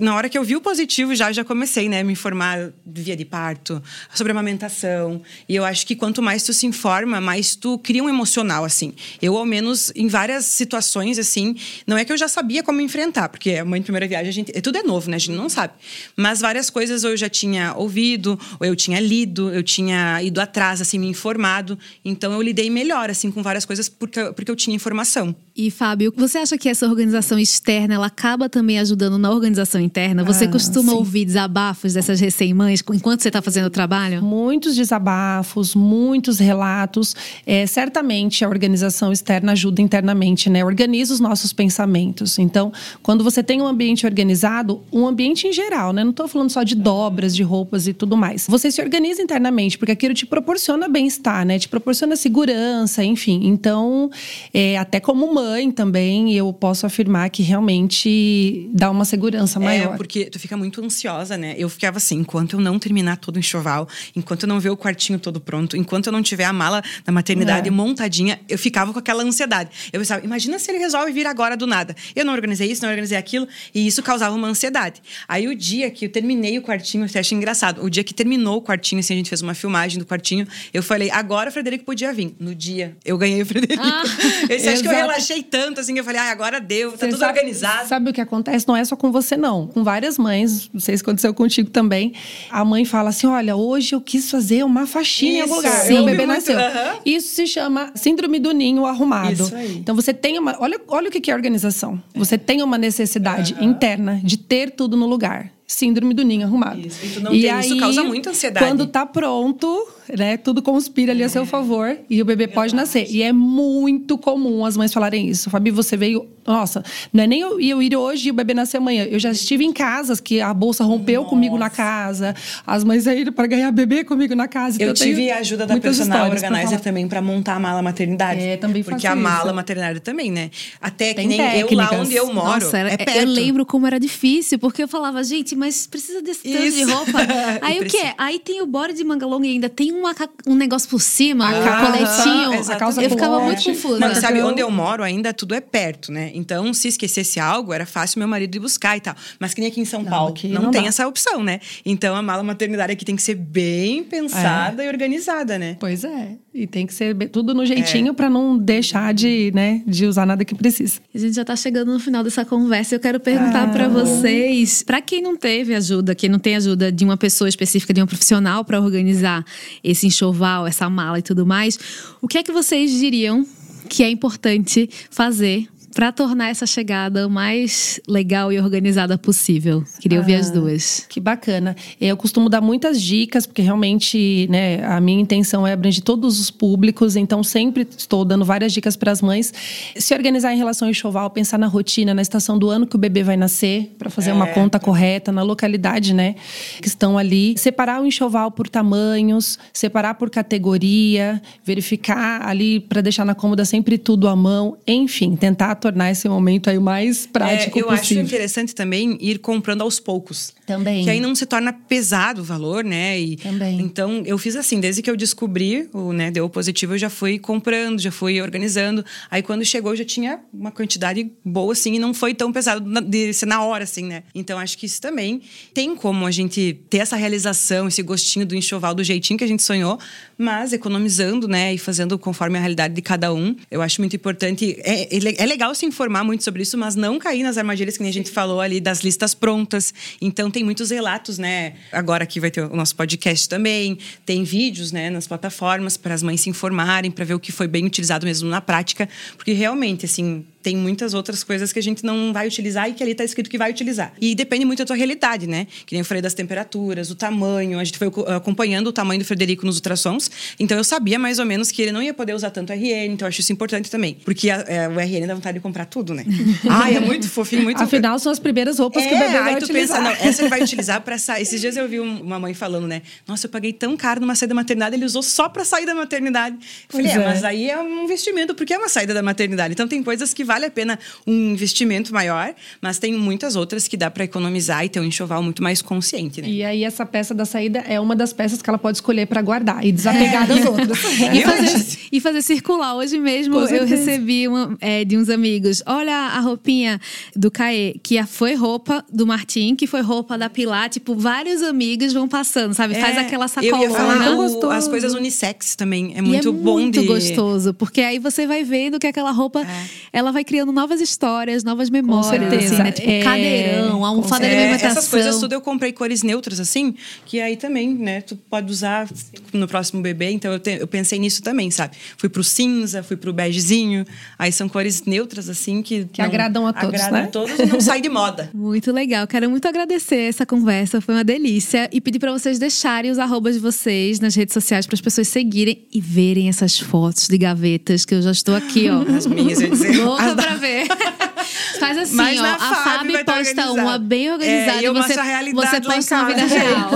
na 0.00 0.14
hora 0.14 0.28
que 0.28 0.36
eu 0.36 0.42
vi 0.42 0.56
o 0.56 0.60
positivo 0.60 1.14
já 1.14 1.30
já 1.32 1.44
comecei, 1.44 1.88
né, 1.88 2.00
a 2.00 2.04
me 2.04 2.12
informar 2.12 2.72
via 2.84 3.16
de 3.16 3.24
parto, 3.24 3.82
sobre 4.14 4.30
amamentação. 4.30 5.22
E 5.48 5.54
eu 5.54 5.64
acho 5.64 5.86
que 5.86 5.94
quanto 5.94 6.22
mais 6.22 6.42
tu 6.42 6.52
se 6.52 6.66
informa, 6.66 7.20
mais 7.20 7.54
tu 7.54 7.78
cria 7.78 8.02
um 8.02 8.08
emocional 8.08 8.64
assim. 8.64 8.92
Eu 9.20 9.36
ao 9.36 9.44
menos 9.44 9.92
em 9.94 10.08
várias 10.08 10.44
situações 10.44 11.18
assim, 11.18 11.56
não 11.86 11.96
é 11.96 12.04
que 12.04 12.12
eu 12.12 12.16
já 12.16 12.28
sabia 12.28 12.62
como 12.62 12.80
enfrentar, 12.80 13.28
porque 13.28 13.52
a 13.52 13.64
mãe 13.64 13.80
de 13.80 13.84
primeira 13.84 14.06
viagem 14.06 14.28
a 14.28 14.32
gente, 14.32 14.52
é 14.54 14.60
tudo 14.60 14.78
é 14.78 14.82
novo, 14.82 15.10
né, 15.10 15.16
a 15.16 15.18
gente 15.18 15.36
não 15.36 15.48
sabe. 15.48 15.74
Mas 16.16 16.40
várias 16.40 16.70
coisas 16.70 17.04
eu 17.04 17.16
já 17.16 17.28
tinha 17.28 17.74
ouvido, 17.74 18.38
ou 18.58 18.66
eu 18.66 18.74
tinha 18.74 19.00
lido, 19.00 19.50
eu 19.50 19.62
tinha 19.62 20.22
ido 20.22 20.40
atrás 20.40 20.80
assim, 20.80 20.98
me 20.98 21.08
informado. 21.08 21.78
Então 22.04 22.32
eu 22.32 22.42
lidei 22.42 22.70
melhor 22.70 23.10
assim 23.10 23.30
com 23.30 23.42
várias 23.42 23.64
coisas 23.64 23.88
porque 23.88 24.32
porque 24.32 24.50
eu 24.50 24.56
tinha 24.56 24.74
informação. 24.74 25.34
E 25.56 25.70
Fábio, 25.70 26.12
você 26.16 26.38
acha 26.38 26.56
que 26.56 26.68
essa 26.68 26.86
organização 26.86 27.38
externa 27.38 27.94
ela 27.94 28.06
acaba 28.06 28.48
também 28.48 28.78
ajudando 28.78 29.18
na 29.18 29.30
organização 29.30 29.47
interna? 29.80 30.24
Você 30.24 30.44
Ah, 30.44 30.48
costuma 30.48 30.92
sim. 30.92 30.98
ouvir 30.98 31.24
desabafos 31.24 31.94
dessas 31.94 32.20
recém-mães 32.20 32.82
enquanto 32.92 33.22
você 33.22 33.28
está 33.28 33.40
fazendo 33.40 33.66
o 33.66 33.70
trabalho? 33.70 34.22
Muitos 34.22 34.74
desabafos, 34.76 35.74
muitos 35.74 36.38
relatos. 36.38 37.14
É, 37.46 37.66
certamente 37.66 38.44
a 38.44 38.48
organização 38.48 39.12
externa 39.12 39.52
ajuda 39.52 39.80
internamente, 39.80 40.50
né? 40.50 40.64
Organiza 40.64 41.12
os 41.14 41.20
nossos 41.20 41.52
pensamentos. 41.52 42.38
Então, 42.38 42.72
quando 43.02 43.22
você 43.24 43.42
tem 43.42 43.62
um 43.62 43.66
ambiente 43.66 44.04
organizado, 44.04 44.82
um 44.92 45.06
ambiente 45.06 45.46
em 45.46 45.52
geral, 45.52 45.92
né? 45.92 46.02
Não 46.02 46.10
estou 46.10 46.26
falando 46.28 46.50
só 46.50 46.62
de 46.62 46.74
dobras, 46.74 47.34
de 47.34 47.42
roupas 47.42 47.86
e 47.86 47.92
tudo 47.92 48.16
mais. 48.16 48.46
Você 48.48 48.70
se 48.70 48.80
organiza 48.82 49.22
internamente, 49.22 49.78
porque 49.78 49.92
aquilo 49.92 50.14
te 50.14 50.26
proporciona 50.26 50.88
bem-estar, 50.88 51.44
né? 51.46 51.58
Te 51.58 51.68
proporciona 51.68 52.16
segurança, 52.16 53.04
enfim. 53.04 53.40
Então, 53.44 54.10
é, 54.52 54.76
até 54.76 54.98
como 55.00 55.32
mãe 55.32 55.70
também, 55.70 56.34
eu 56.34 56.52
posso 56.52 56.84
afirmar 56.86 57.30
que 57.30 57.42
realmente 57.42 58.68
dá 58.72 58.90
uma 58.90 59.04
segurança 59.04 59.37
maior. 59.60 59.94
É, 59.94 59.96
porque 59.96 60.24
tu 60.26 60.38
fica 60.38 60.56
muito 60.56 60.82
ansiosa, 60.84 61.36
né? 61.36 61.54
Eu 61.58 61.68
ficava 61.68 61.98
assim, 61.98 62.16
enquanto 62.16 62.54
eu 62.54 62.60
não 62.60 62.78
terminar 62.78 63.16
todo 63.16 63.36
o 63.36 63.38
enxoval, 63.38 63.88
enquanto 64.16 64.44
eu 64.44 64.48
não 64.48 64.58
ver 64.60 64.70
o 64.70 64.76
quartinho 64.76 65.18
todo 65.18 65.40
pronto, 65.40 65.76
enquanto 65.76 66.06
eu 66.06 66.12
não 66.12 66.22
tiver 66.22 66.44
a 66.44 66.52
mala 66.52 66.82
da 67.04 67.12
maternidade 67.12 67.68
É. 67.68 67.70
montadinha, 67.70 68.40
eu 68.48 68.58
ficava 68.58 68.92
com 68.92 68.98
aquela 68.98 69.22
ansiedade. 69.22 69.70
Eu 69.92 70.00
pensava, 70.00 70.24
imagina 70.24 70.58
se 70.58 70.70
ele 70.70 70.78
resolve 70.78 71.12
vir 71.12 71.26
agora 71.26 71.56
do 71.56 71.66
nada. 71.66 71.94
Eu 72.14 72.24
não 72.24 72.32
organizei 72.32 72.70
isso, 72.70 72.82
não 72.82 72.88
organizei 72.90 73.16
aquilo, 73.18 73.46
e 73.74 73.86
isso 73.86 74.02
causava 74.02 74.34
uma 74.34 74.48
ansiedade. 74.48 75.02
Aí 75.26 75.46
o 75.48 75.54
dia 75.54 75.90
que 75.90 76.06
eu 76.06 76.08
terminei 76.10 76.58
o 76.58 76.62
quartinho, 76.62 77.06
eu 77.12 77.20
achei 77.20 77.36
engraçado. 77.36 77.82
O 77.82 77.90
dia 77.90 78.02
que 78.04 78.14
terminou 78.14 78.56
o 78.58 78.62
quartinho, 78.62 79.00
assim, 79.00 79.14
a 79.14 79.16
gente 79.16 79.28
fez 79.28 79.42
uma 79.42 79.54
filmagem 79.54 79.98
do 79.98 80.06
quartinho, 80.06 80.46
eu 80.72 80.82
falei, 80.82 81.10
agora 81.10 81.50
o 81.50 81.52
Frederico 81.52 81.84
podia 81.84 82.12
vir. 82.12 82.34
No 82.38 82.54
dia, 82.54 82.96
eu 83.04 83.16
ganhei 83.18 83.42
o 83.42 83.46
Frederico. 83.46 83.82
Ah, 83.84 84.02
Esse 84.48 84.68
acho 84.68 84.82
que 84.82 84.88
eu 84.88 84.92
relaxei 84.92 85.42
tanto, 85.42 85.80
assim, 85.80 85.94
que 85.94 86.00
eu 86.00 86.04
falei, 86.04 86.20
ah, 86.20 86.30
agora 86.30 86.60
deu, 86.60 86.92
tá 86.92 86.98
Você 86.98 87.08
tudo 87.08 87.18
sabe- 87.18 87.32
organizado. 87.38 87.88
Sabe 87.88 88.10
o 88.10 88.12
que 88.12 88.20
acontece? 88.20 88.66
Não 88.66 88.76
é 88.76 88.84
só 88.84 88.96
com 88.96 89.10
você, 89.12 89.27
não. 89.36 89.66
Com 89.66 89.82
várias 89.84 90.18
mães, 90.18 90.70
não 90.72 90.80
sei 90.80 90.96
se 90.96 91.02
aconteceu 91.02 91.32
contigo 91.34 91.70
também. 91.70 92.12
A 92.50 92.64
mãe 92.64 92.84
fala 92.84 93.10
assim: 93.10 93.26
olha, 93.26 93.56
hoje 93.56 93.94
eu 93.94 94.00
quis 94.00 94.30
fazer 94.30 94.64
uma 94.64 94.86
faxina 94.86 95.38
em 95.38 95.40
algum 95.42 95.54
Isso, 95.54 95.66
lugar. 95.66 95.90
E 95.90 95.98
o 95.98 96.04
bebê 96.04 96.26
nasceu. 96.26 96.56
Isso 97.04 97.34
se 97.34 97.46
chama 97.46 97.92
síndrome 97.94 98.38
do 98.38 98.52
ninho 98.52 98.86
arrumado. 98.86 99.32
Isso 99.32 99.54
aí. 99.54 99.76
Então 99.76 99.94
você 99.94 100.12
tem 100.12 100.38
uma. 100.38 100.56
Olha, 100.60 100.80
olha 100.88 101.08
o 101.08 101.10
que 101.10 101.20
que 101.20 101.30
é 101.30 101.34
organização. 101.34 102.02
Você 102.14 102.38
tem 102.38 102.62
uma 102.62 102.78
necessidade 102.78 103.56
interna 103.60 104.20
de 104.22 104.36
ter 104.36 104.70
tudo 104.70 104.96
no 104.96 105.06
lugar. 105.06 105.57
Síndrome 105.70 106.14
do 106.14 106.24
ninho 106.24 106.46
arrumado. 106.46 106.80
Isso, 106.86 106.98
e 107.04 107.20
não 107.20 107.30
tem, 107.30 107.60
isso 107.60 107.76
causa 107.76 108.02
muita 108.02 108.30
ansiedade. 108.30 108.64
Quando 108.66 108.86
tá 108.86 109.04
pronto, 109.04 109.86
né? 110.16 110.38
Tudo 110.38 110.62
conspira 110.62 111.12
ali 111.12 111.22
a 111.22 111.28
seu 111.28 111.44
favor 111.44 111.94
e 112.08 112.22
o 112.22 112.24
bebê 112.24 112.48
pode 112.48 112.74
nascer. 112.74 113.06
E 113.10 113.22
é 113.22 113.34
muito 113.34 114.16
comum 114.16 114.64
as 114.64 114.78
mães 114.78 114.94
falarem 114.94 115.28
isso. 115.28 115.50
Fabi, 115.50 115.70
você 115.70 115.94
veio. 115.94 116.26
Nossa, 116.46 116.82
não 117.12 117.24
é 117.24 117.26
nem 117.26 117.40
eu, 117.42 117.60
eu 117.60 117.82
ir 117.82 117.94
hoje 117.94 118.28
e 118.28 118.30
o 118.30 118.34
bebê 118.34 118.54
nascer 118.54 118.78
amanhã. 118.78 119.04
Eu 119.04 119.18
já 119.18 119.30
estive 119.30 119.62
em 119.62 119.70
casas 119.74 120.18
que 120.18 120.40
a 120.40 120.54
bolsa 120.54 120.82
rompeu 120.82 121.26
comigo 121.26 121.58
na 121.58 121.68
casa. 121.68 122.34
As 122.66 122.82
mães 122.82 123.04
saíram 123.04 123.30
para 123.34 123.46
ganhar 123.46 123.70
bebê 123.70 124.02
comigo 124.02 124.34
na 124.34 124.48
casa. 124.48 124.76
Então 124.76 124.88
Eu 124.88 124.94
tenho 124.94 125.14
tive 125.14 125.30
a 125.30 125.36
ajuda 125.36 125.66
da 125.66 125.78
personal 125.78 126.20
pra 126.24 126.34
organizer 126.34 126.68
falar. 126.68 126.80
também 126.80 127.06
para 127.06 127.20
montar 127.20 127.56
a 127.56 127.60
mala 127.60 127.82
maternidade. 127.82 128.40
É, 128.40 128.56
também 128.56 128.82
Porque 128.82 129.06
a 129.06 129.14
mala 129.14 129.44
isso. 129.48 129.54
maternidade 129.54 130.00
também, 130.00 130.30
né? 130.32 130.50
Até 130.80 131.12
que 131.12 131.26
nem 131.26 131.38
eu 131.38 131.44
lá 131.76 131.86
técnicas. 131.88 131.98
onde 132.00 132.14
eu 132.16 132.32
moro. 132.32 132.64
Nossa, 132.64 132.78
era- 132.78 132.92
é 132.94 132.96
perto. 132.96 133.18
eu 133.18 133.26
lembro 133.26 133.66
como 133.66 133.86
era 133.86 134.00
difícil, 134.00 134.58
porque 134.58 134.82
eu 134.82 134.88
falava, 134.88 135.22
gente, 135.22 135.54
mas 135.58 135.86
precisa 135.86 136.22
desse 136.22 136.42
tanto 136.50 136.70
de 136.70 136.82
roupa. 136.84 137.18
Aí 137.60 137.80
o 137.80 137.84
que 137.84 137.96
é? 137.96 138.00
precisa. 138.00 138.14
Aí 138.18 138.38
tem 138.38 138.62
o 138.62 138.66
body 138.66 138.94
de 138.94 139.04
manga 139.04 139.26
longa 139.26 139.46
e 139.46 139.50
ainda 139.50 139.68
tem 139.68 139.92
uma 139.92 140.14
ca- 140.14 140.28
um 140.46 140.54
negócio 140.54 140.88
por 140.88 141.00
cima, 141.00 141.46
A 141.46 141.60
um 141.60 141.64
calça, 141.64 141.92
coletinho. 141.92 142.72
a 142.72 142.76
calça 142.76 143.02
eu 143.02 143.10
ficava 143.10 143.40
muito 143.40 143.62
confusa. 143.64 144.06
E 144.10 144.14
sabe, 144.14 144.40
onde 144.42 144.60
eu 144.62 144.70
moro 144.70 145.02
ainda 145.02 145.32
tudo 145.32 145.54
é 145.54 145.60
perto, 145.60 146.10
né? 146.12 146.30
Então, 146.34 146.72
se 146.72 146.88
esquecesse 146.88 147.40
algo, 147.40 147.72
era 147.72 147.84
fácil 147.84 148.18
meu 148.20 148.28
marido 148.28 148.54
ir 148.54 148.60
buscar 148.60 148.96
e 148.96 149.00
tal. 149.00 149.14
Mas 149.40 149.52
que 149.52 149.60
nem 149.60 149.70
aqui 149.70 149.80
em 149.80 149.84
São 149.84 150.02
Não, 150.02 150.10
Paulo, 150.10 150.34
não, 150.44 150.62
não 150.62 150.70
tem 150.70 150.82
dá. 150.82 150.88
essa 150.88 151.06
opção, 151.06 151.42
né? 151.42 151.60
Então, 151.84 152.14
a 152.14 152.22
mala 152.22 152.42
maternidade 152.42 152.92
aqui 152.92 153.04
tem 153.04 153.16
que 153.16 153.22
ser 153.22 153.34
bem 153.34 154.04
pensada 154.04 154.84
e 154.84 154.88
organizada, 154.88 155.58
né? 155.58 155.76
Pois 155.80 156.04
é. 156.04 156.36
E 156.54 156.66
tem 156.66 156.86
que 156.86 156.94
ser 156.94 157.14
tudo 157.30 157.54
no 157.54 157.64
jeitinho 157.64 158.12
pra 158.14 158.28
não 158.28 158.56
deixar 158.58 159.14
de, 159.14 159.52
né, 159.54 159.82
de 159.86 160.06
usar 160.06 160.26
nada 160.26 160.44
que 160.44 160.54
precisa. 160.54 161.00
A 161.14 161.18
gente 161.18 161.34
já 161.34 161.44
tá 161.44 161.54
chegando 161.54 161.92
no 161.92 162.00
final 162.00 162.22
dessa 162.24 162.44
conversa. 162.44 162.94
Eu 162.96 163.00
quero 163.00 163.20
perguntar 163.20 163.64
Ah. 163.64 163.68
pra 163.68 163.88
vocês, 163.88 164.82
pra 164.82 165.00
quem 165.00 165.22
não 165.22 165.36
teve 165.48 165.74
ajuda, 165.74 166.14
quem 166.14 166.28
não 166.28 166.38
tem 166.38 166.56
ajuda 166.56 166.92
de 166.92 167.06
uma 167.06 167.16
pessoa 167.16 167.48
específica, 167.48 167.94
de 167.94 168.02
um 168.02 168.06
profissional 168.06 168.62
pra 168.66 168.78
organizar 168.78 169.42
esse 169.82 170.06
enxoval, 170.06 170.66
essa 170.66 170.90
mala 170.90 171.20
e 171.20 171.22
tudo 171.22 171.46
mais, 171.46 171.78
o 172.20 172.28
que 172.28 172.36
é 172.36 172.42
que 172.42 172.52
vocês 172.52 172.90
diriam 172.90 173.46
que 173.88 174.02
é 174.02 174.10
importante 174.10 174.90
fazer 175.10 175.66
para 175.94 176.12
tornar 176.12 176.48
essa 176.50 176.66
chegada 176.66 177.26
o 177.26 177.30
mais 177.30 178.00
legal 178.06 178.52
e 178.52 178.58
organizada 178.58 179.18
possível? 179.18 179.82
Queria 180.00 180.18
ouvir 180.18 180.34
as 180.34 180.50
Ah, 180.50 180.52
duas. 180.52 181.06
Que 181.08 181.20
bacana. 181.20 181.74
Eu 182.00 182.16
costumo 182.16 182.48
dar 182.48 182.60
muitas 182.60 183.00
dicas, 183.02 183.46
porque 183.46 183.62
realmente 183.62 184.46
né, 184.50 184.84
a 184.84 185.00
minha 185.00 185.20
intenção 185.20 185.66
é 185.66 185.72
abranger 185.72 186.02
todos 186.02 186.38
os 186.38 186.50
públicos, 186.50 187.16
então 187.16 187.42
sempre 187.42 187.86
estou 187.96 188.24
dando 188.24 188.44
várias 188.44 188.72
dicas 188.72 188.96
para 188.96 189.10
as 189.12 189.20
mães. 189.22 189.52
Se 189.96 190.14
organizar 190.14 190.52
em 190.52 190.58
relação 190.58 190.86
ao 190.86 190.90
enxoval, 190.90 191.30
pensar 191.30 191.58
na 191.58 191.66
rotina, 191.66 192.14
na 192.14 192.22
estação 192.22 192.58
do 192.58 192.68
ano 192.68 192.86
que 192.86 192.96
o 192.96 192.98
bebê 192.98 193.22
vai 193.22 193.36
nascer, 193.36 193.94
para 193.98 194.10
fazer 194.10 194.32
uma 194.32 194.46
conta 194.48 194.78
correta, 194.78 195.32
na 195.32 195.42
localidade 195.42 196.14
né, 196.14 196.34
que 196.80 196.88
estão 196.88 197.18
ali. 197.18 197.54
Separar 197.58 198.00
o 198.02 198.06
enxoval 198.06 198.50
por 198.50 198.68
tamanhos, 198.68 199.58
separar 199.72 200.14
por 200.14 200.30
categoria, 200.30 201.40
verificar 201.64 202.46
ali 202.46 202.80
para 202.80 203.00
deixar 203.00 203.24
na 203.24 203.34
cômoda 203.34 203.64
sempre 203.64 203.98
tudo 203.98 204.28
à 204.28 204.36
mão, 204.36 204.76
enfim, 204.86 205.34
tentar 205.36 205.77
tornar 205.80 206.10
esse 206.10 206.28
momento 206.28 206.68
aí 206.70 206.76
o 206.78 206.82
mais 206.82 207.26
prático 207.26 207.78
É, 207.78 207.82
eu 207.82 207.90
acho 207.90 208.02
possível. 208.02 208.22
interessante 208.24 208.74
também 208.74 209.16
ir 209.20 209.38
comprando 209.38 209.82
aos 209.82 209.98
poucos. 210.00 210.52
Também. 210.66 211.04
Que 211.04 211.10
aí 211.10 211.20
não 211.20 211.34
se 211.34 211.46
torna 211.46 211.72
pesado 211.72 212.42
o 212.42 212.44
valor, 212.44 212.84
né? 212.84 213.18
E, 213.18 213.36
Também. 213.36 213.80
Então, 213.80 214.22
eu 214.26 214.36
fiz 214.36 214.54
assim, 214.56 214.80
desde 214.80 215.00
que 215.02 215.10
eu 215.10 215.16
descobri, 215.16 215.88
o 215.94 216.12
né, 216.12 216.30
deu 216.30 216.48
positivo, 216.48 216.94
eu 216.94 216.98
já 216.98 217.08
fui 217.08 217.38
comprando, 217.38 217.98
já 218.00 218.10
fui 218.10 218.40
organizando. 218.42 219.04
Aí, 219.30 219.42
quando 219.42 219.64
chegou, 219.64 219.92
eu 219.92 219.96
já 219.96 220.04
tinha 220.04 220.40
uma 220.52 220.70
quantidade 220.70 221.30
boa, 221.44 221.72
assim, 221.72 221.94
e 221.94 221.98
não 221.98 222.12
foi 222.12 222.34
tão 222.34 222.52
pesado 222.52 222.84
de 223.02 223.32
ser 223.32 223.46
na 223.46 223.62
hora, 223.62 223.84
assim, 223.84 224.04
né? 224.04 224.24
Então, 224.34 224.58
acho 224.58 224.76
que 224.76 224.84
isso 224.86 225.00
também 225.00 225.40
tem 225.72 225.94
como 225.96 226.26
a 226.26 226.30
gente 226.30 226.78
ter 226.90 226.98
essa 226.98 227.16
realização, 227.16 227.88
esse 227.88 228.02
gostinho 228.02 228.44
do 228.44 228.54
enxoval 228.54 228.94
do 228.94 229.02
jeitinho 229.04 229.38
que 229.38 229.44
a 229.44 229.48
gente 229.48 229.62
sonhou, 229.62 229.98
mas 230.36 230.72
economizando, 230.72 231.48
né? 231.48 231.72
E 231.74 231.78
fazendo 231.78 232.18
conforme 232.18 232.58
a 232.58 232.60
realidade 232.60 232.94
de 232.94 233.02
cada 233.02 233.32
um. 233.32 233.54
Eu 233.70 233.80
acho 233.80 234.00
muito 234.00 234.14
importante. 234.16 234.76
É, 234.82 235.16
é 235.16 235.18
le- 235.18 235.36
é 235.38 235.46
legal 235.68 235.74
se 235.74 235.86
informar 235.86 236.24
muito 236.24 236.44
sobre 236.44 236.62
isso, 236.62 236.76
mas 236.78 236.96
não 236.96 237.18
cair 237.18 237.42
nas 237.42 237.58
armadilhas 237.58 237.96
que 237.96 238.02
nem 238.02 238.10
a 238.10 238.12
gente 238.12 238.30
falou 238.30 238.60
ali 238.60 238.80
das 238.80 239.00
listas 239.00 239.34
prontas. 239.34 239.92
Então, 240.20 240.50
tem 240.50 240.64
muitos 240.64 240.90
relatos, 240.90 241.38
né? 241.38 241.74
Agora 241.92 242.24
aqui 242.24 242.40
vai 242.40 242.50
ter 242.50 242.62
o 242.62 242.76
nosso 242.76 242.96
podcast 242.96 243.48
também. 243.48 243.98
Tem 244.24 244.44
vídeos, 244.44 244.92
né, 244.92 245.10
nas 245.10 245.26
plataformas 245.26 245.96
para 245.96 246.14
as 246.14 246.22
mães 246.22 246.40
se 246.40 246.50
informarem, 246.50 247.10
para 247.10 247.24
ver 247.24 247.34
o 247.34 247.40
que 247.40 247.52
foi 247.52 247.68
bem 247.68 247.84
utilizado 247.84 248.26
mesmo 248.26 248.48
na 248.48 248.60
prática. 248.60 249.08
Porque 249.36 249.52
realmente, 249.52 250.04
assim, 250.04 250.44
tem 250.68 250.76
muitas 250.76 251.14
outras 251.14 251.42
coisas 251.42 251.72
que 251.72 251.78
a 251.78 251.82
gente 251.82 252.04
não 252.04 252.30
vai 252.30 252.46
utilizar 252.46 252.90
e 252.90 252.92
que 252.92 253.02
ali 253.02 253.12
está 253.12 253.24
escrito 253.24 253.48
que 253.48 253.56
vai 253.56 253.70
utilizar. 253.70 254.12
E 254.20 254.34
depende 254.34 254.66
muito 254.66 254.80
da 254.80 254.84
tua 254.84 254.96
realidade, 254.96 255.46
né? 255.46 255.66
Que 255.86 255.94
nem 255.94 256.00
eu 256.00 256.04
falei 256.04 256.20
das 256.20 256.34
temperaturas, 256.34 257.10
o 257.10 257.14
tamanho. 257.14 257.78
A 257.78 257.84
gente 257.84 257.96
foi 257.96 258.10
co- 258.10 258.20
acompanhando 258.22 258.88
o 258.88 258.92
tamanho 258.92 259.18
do 259.18 259.24
Frederico 259.24 259.64
nos 259.64 259.76
ultrassons. 259.76 260.30
Então 260.60 260.76
eu 260.76 260.84
sabia 260.84 261.18
mais 261.18 261.38
ou 261.38 261.46
menos 261.46 261.70
que 261.70 261.80
ele 261.80 261.90
não 261.92 262.02
ia 262.02 262.12
poder 262.12 262.34
usar 262.34 262.50
tanto 262.50 262.70
RN. 262.70 263.12
Então 263.14 263.24
eu 263.24 263.28
acho 263.30 263.40
isso 263.40 263.50
importante 263.50 263.90
também. 263.90 264.18
Porque 264.26 264.50
a- 264.50 264.62
é, 264.68 264.88
o 264.88 264.98
RN 265.00 265.26
dá 265.26 265.34
vontade 265.34 265.54
de 265.56 265.62
comprar 265.62 265.86
tudo, 265.86 266.12
né? 266.12 266.24
Ai, 266.68 266.96
é 266.96 267.00
muito 267.00 267.28
fofinho, 267.30 267.62
muito 267.62 267.82
Afinal, 267.82 268.18
são 268.18 268.30
as 268.30 268.38
primeiras 268.38 268.78
roupas 268.78 269.02
que 269.06 269.14
o 269.14 269.18
bebê 269.18 269.32
vai 269.38 269.54
aí 269.54 269.58
tu 269.58 269.64
utilizar. 269.64 270.02
pensa, 270.02 270.22
não, 270.22 270.28
essa 270.28 270.42
ele 270.42 270.50
vai 270.50 270.60
utilizar 270.68 271.00
pra 271.00 271.16
sair. 271.16 271.42
Esses 271.42 271.60
dias 271.62 271.76
eu 271.78 271.88
vi 271.88 271.98
um- 271.98 272.20
uma 272.20 272.38
mãe 272.38 272.52
falando, 272.52 272.86
né? 272.86 273.00
Nossa, 273.26 273.46
eu 273.46 273.50
paguei 273.50 273.72
tão 273.72 273.96
caro 273.96 274.20
numa 274.20 274.34
saída 274.34 274.50
da 274.54 274.60
maternidade, 274.60 274.96
ele 274.96 275.06
usou 275.06 275.22
só 275.22 275.48
pra 275.48 275.64
sair 275.64 275.86
da 275.86 275.94
maternidade. 275.94 276.56
Eu 276.56 276.60
falei, 276.98 277.06
é, 277.10 277.14
é. 277.14 277.18
mas 277.24 277.42
aí 277.44 277.70
é 277.70 277.78
um 277.80 278.04
investimento, 278.04 278.54
porque 278.54 278.74
é 278.74 278.78
uma 278.78 278.88
saída 278.90 279.14
da 279.14 279.22
maternidade. 279.22 279.72
Então 279.72 279.88
tem 279.88 280.02
coisas 280.02 280.34
que 280.34 280.44
vale 280.58 280.66
a 280.66 280.70
pena 280.70 280.98
um 281.26 281.52
investimento 281.52 282.12
maior, 282.12 282.52
mas 282.82 282.98
tem 282.98 283.14
muitas 283.14 283.54
outras 283.54 283.86
que 283.86 283.96
dá 283.96 284.10
pra 284.10 284.24
economizar 284.24 284.84
e 284.84 284.88
ter 284.88 284.98
um 285.00 285.04
enxoval 285.04 285.40
muito 285.42 285.62
mais 285.62 285.80
consciente, 285.80 286.42
né? 286.42 286.48
E 286.48 286.64
aí, 286.64 286.82
essa 286.84 287.06
peça 287.06 287.32
da 287.32 287.44
saída 287.44 287.78
é 287.80 288.00
uma 288.00 288.16
das 288.16 288.32
peças 288.32 288.60
que 288.60 288.68
ela 288.68 288.78
pode 288.78 288.96
escolher 288.98 289.26
para 289.26 289.40
guardar 289.40 289.84
e 289.86 289.92
desapegar 289.92 290.46
das 290.46 290.64
outras. 290.66 290.98
E 291.38 291.42
fazer, 291.42 291.98
e 292.12 292.20
fazer 292.20 292.42
circular. 292.42 292.94
Hoje 292.96 293.18
mesmo 293.18 293.54
Com 293.54 293.60
eu 293.60 293.66
certeza. 293.68 293.96
recebi 293.96 294.48
uma, 294.48 294.76
é, 294.80 295.04
de 295.04 295.16
uns 295.16 295.28
amigos: 295.28 295.82
olha 295.86 296.14
a 296.16 296.40
roupinha 296.40 297.00
do 297.36 297.50
Caê, 297.50 297.94
que 298.02 298.20
foi 298.24 298.54
roupa 298.54 299.04
do 299.12 299.26
Martim, 299.26 299.76
que 299.76 299.86
foi 299.86 300.00
roupa 300.00 300.36
da 300.38 300.48
Pilar. 300.48 300.88
Tipo, 300.88 301.14
vários 301.14 301.62
amigos 301.62 302.12
vão 302.12 302.26
passando, 302.26 302.72
sabe? 302.74 302.94
Faz 302.94 303.16
É, 303.16 303.20
aquela 303.20 303.46
Eu 303.62 303.62
ia 303.82 303.90
falar 303.90 304.18
sacolona. 304.18 304.58
Tão 304.60 304.68
o- 304.68 304.72
as 304.72 304.88
coisas 304.88 305.14
unissex 305.14 305.76
também. 305.76 306.14
É 306.14 306.18
E 306.18 306.22
muito 306.22 306.52
bom 306.52 306.78
muito 306.78 307.00
de... 307.00 307.06
gostoso, 307.06 307.74
porque 307.74 308.00
aí 308.00 308.18
você 308.18 308.46
vai 308.46 308.64
vendo 308.64 308.98
que 308.98 309.06
aquela 309.06 309.30
roupa, 309.30 309.66
ela 310.12 310.32
vai 310.32 310.37
criando 310.44 310.72
novas 310.72 311.00
histórias, 311.00 311.64
novas 311.64 311.90
memórias, 311.90 312.28
certeza. 312.50 312.74
assim, 312.74 312.82
né? 312.82 312.92
Tipo, 312.92 313.10
É, 313.10 313.22
cadeirão, 313.22 314.04
almofada 314.04 314.46
de 314.48 314.54
alimentação. 314.54 314.88
essas 314.90 315.08
coisas 315.08 315.38
tudo 315.38 315.52
eu 315.52 315.60
comprei 315.60 315.92
cores 315.92 316.22
neutras, 316.22 316.60
assim, 316.60 316.94
que 317.26 317.40
aí 317.40 317.56
também, 317.56 317.94
né, 317.94 318.20
tu 318.20 318.36
pode 318.36 318.70
usar 318.70 319.08
no 319.52 319.66
próximo 319.68 320.00
bebê. 320.02 320.30
Então 320.30 320.52
eu, 320.52 320.58
te- 320.58 320.78
eu 320.80 320.86
pensei 320.86 321.18
nisso 321.18 321.42
também, 321.42 321.70
sabe? 321.70 321.96
Fui 322.16 322.28
pro 322.28 322.42
cinza, 322.44 323.02
fui 323.02 323.16
pro 323.16 323.32
begezinho. 323.32 324.04
Aí 324.38 324.52
são 324.52 324.68
cores 324.68 325.04
neutras, 325.04 325.48
assim, 325.48 325.82
que. 325.82 326.04
Que 326.06 326.22
agradam 326.22 326.66
a 326.66 326.72
todos, 326.72 326.88
agradam 327.00 327.18
né? 327.20 327.24
a 327.24 327.26
todos 327.28 327.58
e 327.58 327.66
não 327.66 327.80
sai 327.80 328.00
de 328.00 328.08
moda. 328.08 328.50
Muito 328.54 328.92
legal. 328.92 329.26
Quero 329.26 329.48
muito 329.50 329.66
agradecer 329.68 330.28
essa 330.28 330.44
conversa, 330.46 331.00
foi 331.00 331.14
uma 331.14 331.24
delícia. 331.24 331.88
E 331.92 332.00
pedir 332.00 332.18
para 332.18 332.32
vocês 332.32 332.58
deixarem 332.58 333.10
os 333.10 333.18
arrobas 333.18 333.54
de 333.54 333.60
vocês 333.60 334.20
nas 334.20 334.34
redes 334.34 334.52
sociais 334.54 334.86
para 334.86 334.94
as 334.94 335.00
pessoas 335.00 335.28
seguirem 335.28 335.86
e 335.92 336.00
verem 336.00 336.48
essas 336.48 336.78
fotos 336.78 337.28
de 337.28 337.38
gavetas 337.38 338.04
que 338.04 338.14
eu 338.14 338.22
já 338.22 338.30
estou 338.32 338.54
aqui, 338.54 338.88
ó. 338.88 339.02
As 339.16 339.26
minhas, 339.26 339.60
eu 339.60 339.66
ia 339.68 339.70
dizer. 339.70 340.04
Louca 340.04 340.27
da- 340.34 340.42
pra 340.42 340.54
ver. 340.54 340.86
Faz 341.78 341.96
assim, 341.98 342.16
Mas 342.16 342.38
ó. 342.38 342.42
na 342.42 342.54
A 342.54 342.74
Fábio 342.74 343.24
posta 343.24 343.72
uma 343.72 343.98
bem 343.98 344.30
organizada 344.32 344.78
É, 344.78 344.82
e 344.82 344.84
eu 344.84 344.92
e 344.92 344.94
você, 344.96 344.98
mostro 345.00 345.20
a 345.20 345.24
realidade 345.24 345.70
você 345.70 345.80
posta 345.80 346.16
na 346.16 346.24
vida 346.24 346.44
real. 346.46 346.90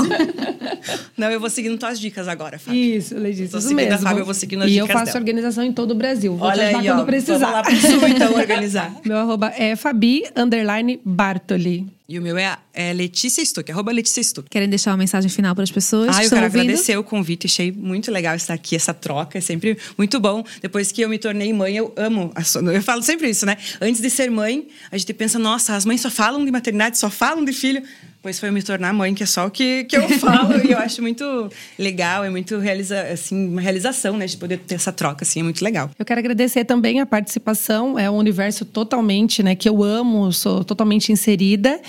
Não, 1.17 1.31
eu 1.31 1.39
vou 1.41 1.49
seguindo 1.51 1.79
tuas 1.79 1.99
dicas 2.01 2.27
agora, 2.29 2.59
Fábio. 2.59 2.79
Isso, 2.79 3.15
Letícia, 3.17 3.49
Tô 3.51 3.59
isso 3.59 3.75
mesmo. 3.75 3.99
Fábio, 4.01 4.21
eu 4.21 4.25
vou 4.25 4.35
seguindo 4.35 4.63
as 4.65 4.71
e 4.71 4.77
eu 4.77 4.85
dicas 4.87 5.01
faço 5.01 5.13
dela. 5.13 5.19
organização 5.19 5.65
em 5.65 5.73
todo 5.73 5.93
o 5.93 5.95
Brasil. 5.95 6.37
Vou 6.37 6.49
te 6.51 6.53
Olha 6.55 6.65
ajudar 6.65 6.79
aí, 6.81 6.87
quando 6.89 7.01
ó. 7.01 7.05
precisar. 7.05 7.39
Vamos 7.39 7.53
lá 7.55 7.63
pro 7.63 7.77
sul, 7.77 8.09
então, 8.09 8.35
organizar. 8.35 8.93
Meu 9.05 9.17
arroba 9.19 9.53
é 9.57 9.77
Fabi, 9.77 10.25
underline 10.37 11.01
Bartoli. 11.05 11.87
E 12.09 12.19
o 12.19 12.23
meu 12.23 12.37
é, 12.37 12.59
é 12.75 12.93
Letícia 12.93 13.43
Stuck, 13.45 13.71
arroba 13.71 13.91
Letícia 13.93 14.23
Stuck. 14.23 14.51
Querem 14.51 14.69
deixar 14.69 14.91
uma 14.91 14.97
mensagem 14.99 15.31
final 15.31 15.55
para 15.55 15.65
as 15.65 15.71
pessoas 15.71 16.09
Ah, 16.15 16.21
que 16.21 16.27
eu 16.27 16.31
quero 16.31 16.45
ouvindo? 16.45 16.61
agradecer 16.63 16.97
o 16.99 17.05
convite. 17.05 17.47
Achei 17.47 17.71
muito 17.73 18.11
legal 18.11 18.35
estar 18.37 18.53
aqui, 18.55 18.75
essa 18.77 18.93
troca. 18.93 19.39
É 19.39 19.41
sempre 19.41 19.79
muito 19.97 20.19
bom. 20.21 20.45
Depois 20.61 20.93
que 20.93 21.01
eu 21.01 21.09
me 21.09 21.17
tornei 21.19 21.53
mãe, 21.53 21.77
eu 21.77 21.93
amo. 21.97 22.31
A 22.35 22.43
so- 22.45 22.59
eu 22.61 22.83
falo 22.83 23.03
sempre 23.03 23.31
isso, 23.31 23.47
né? 23.47 23.57
Antes 23.81 24.01
de 24.03 24.11
ser 24.11 24.31
mãe, 24.31 24.69
a 24.91 24.99
gente 24.99 25.15
pensa, 25.15 25.39
nossa, 25.39 25.75
as 25.75 25.85
mães 25.87 26.01
só 26.01 26.11
falam 26.11 26.45
de 26.45 26.51
maternidade, 26.51 26.99
só 26.99 27.09
falam 27.09 27.45
de 27.45 27.53
filho. 27.53 27.83
Pois 28.23 28.39
foi 28.39 28.53
me 28.53 28.63
tornar 28.63 28.93
mãe, 28.93 29.13
que 29.15 29.25
é 29.25 29.27
só 29.27 29.47
o 29.47 29.51
que, 29.51 29.83
que 29.85 29.97
eu 29.97 30.09
falo. 30.21 30.55
e 30.65 30.71
eu 30.71 30.79
acho 30.79 31.03
muito 31.03 31.51
legal, 31.77 32.25
é 32.25 32.31
muito 32.31 32.57
realiza, 32.59 33.01
assim, 33.03 33.49
uma 33.49 33.61
realização, 33.61 34.17
né? 34.17 34.27
De 34.27 34.37
poder 34.37 34.59
ter 34.59 34.77
essa 34.77 34.93
troca, 34.93 35.25
assim, 35.25 35.41
é 35.41 35.43
muito 35.43 35.63
legal. 35.63 35.91
Eu 35.99 36.05
quero 36.05 36.21
agradecer 36.21 36.65
também 36.65 37.01
a 37.01 37.07
participação. 37.07 37.99
É 37.99 38.09
um 38.09 38.17
universo 38.17 38.65
totalmente, 38.65 39.43
né, 39.43 39.57
que 39.57 39.69
eu 39.69 39.83
amo, 39.83 40.33
sou 40.33 40.63
totalmente 40.63 41.11
inserida. 41.11 41.81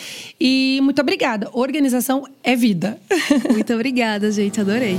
E 0.42 0.80
muito 0.82 1.00
obrigada. 1.00 1.50
Organização 1.54 2.28
é 2.44 2.56
vida. 2.56 2.98
Muito 3.52 3.72
obrigada, 3.74 4.32
gente. 4.32 4.60
Adorei. 4.60 4.98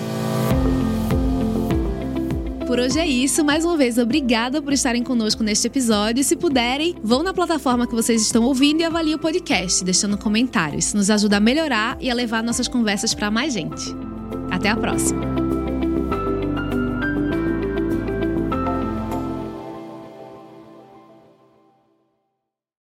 Por 2.67 2.79
hoje 2.79 2.99
é 2.99 3.07
isso. 3.07 3.45
Mais 3.45 3.65
uma 3.65 3.77
vez, 3.77 3.99
obrigada 3.99 4.63
por 4.63 4.73
estarem 4.73 5.03
conosco 5.03 5.43
neste 5.43 5.67
episódio. 5.67 6.25
Se 6.25 6.35
puderem, 6.35 6.95
vão 7.03 7.23
na 7.23 7.35
plataforma 7.35 7.87
que 7.87 7.95
vocês 7.95 8.23
estão 8.23 8.43
ouvindo 8.45 8.81
e 8.81 8.85
avaliem 8.85 9.15
o 9.15 9.19
podcast, 9.19 9.85
deixando 9.85 10.17
comentários. 10.17 10.87
Isso 10.87 10.97
nos 10.97 11.11
ajuda 11.11 11.37
a 11.37 11.41
melhorar 11.41 11.97
e 12.01 12.11
a 12.11 12.15
levar 12.15 12.43
nossas 12.43 12.67
conversas 12.67 13.15
para 13.15 13.31
mais 13.31 13.53
gente. 13.53 13.85
Até 14.51 14.71
a 14.71 14.77
próxima. 14.77 15.44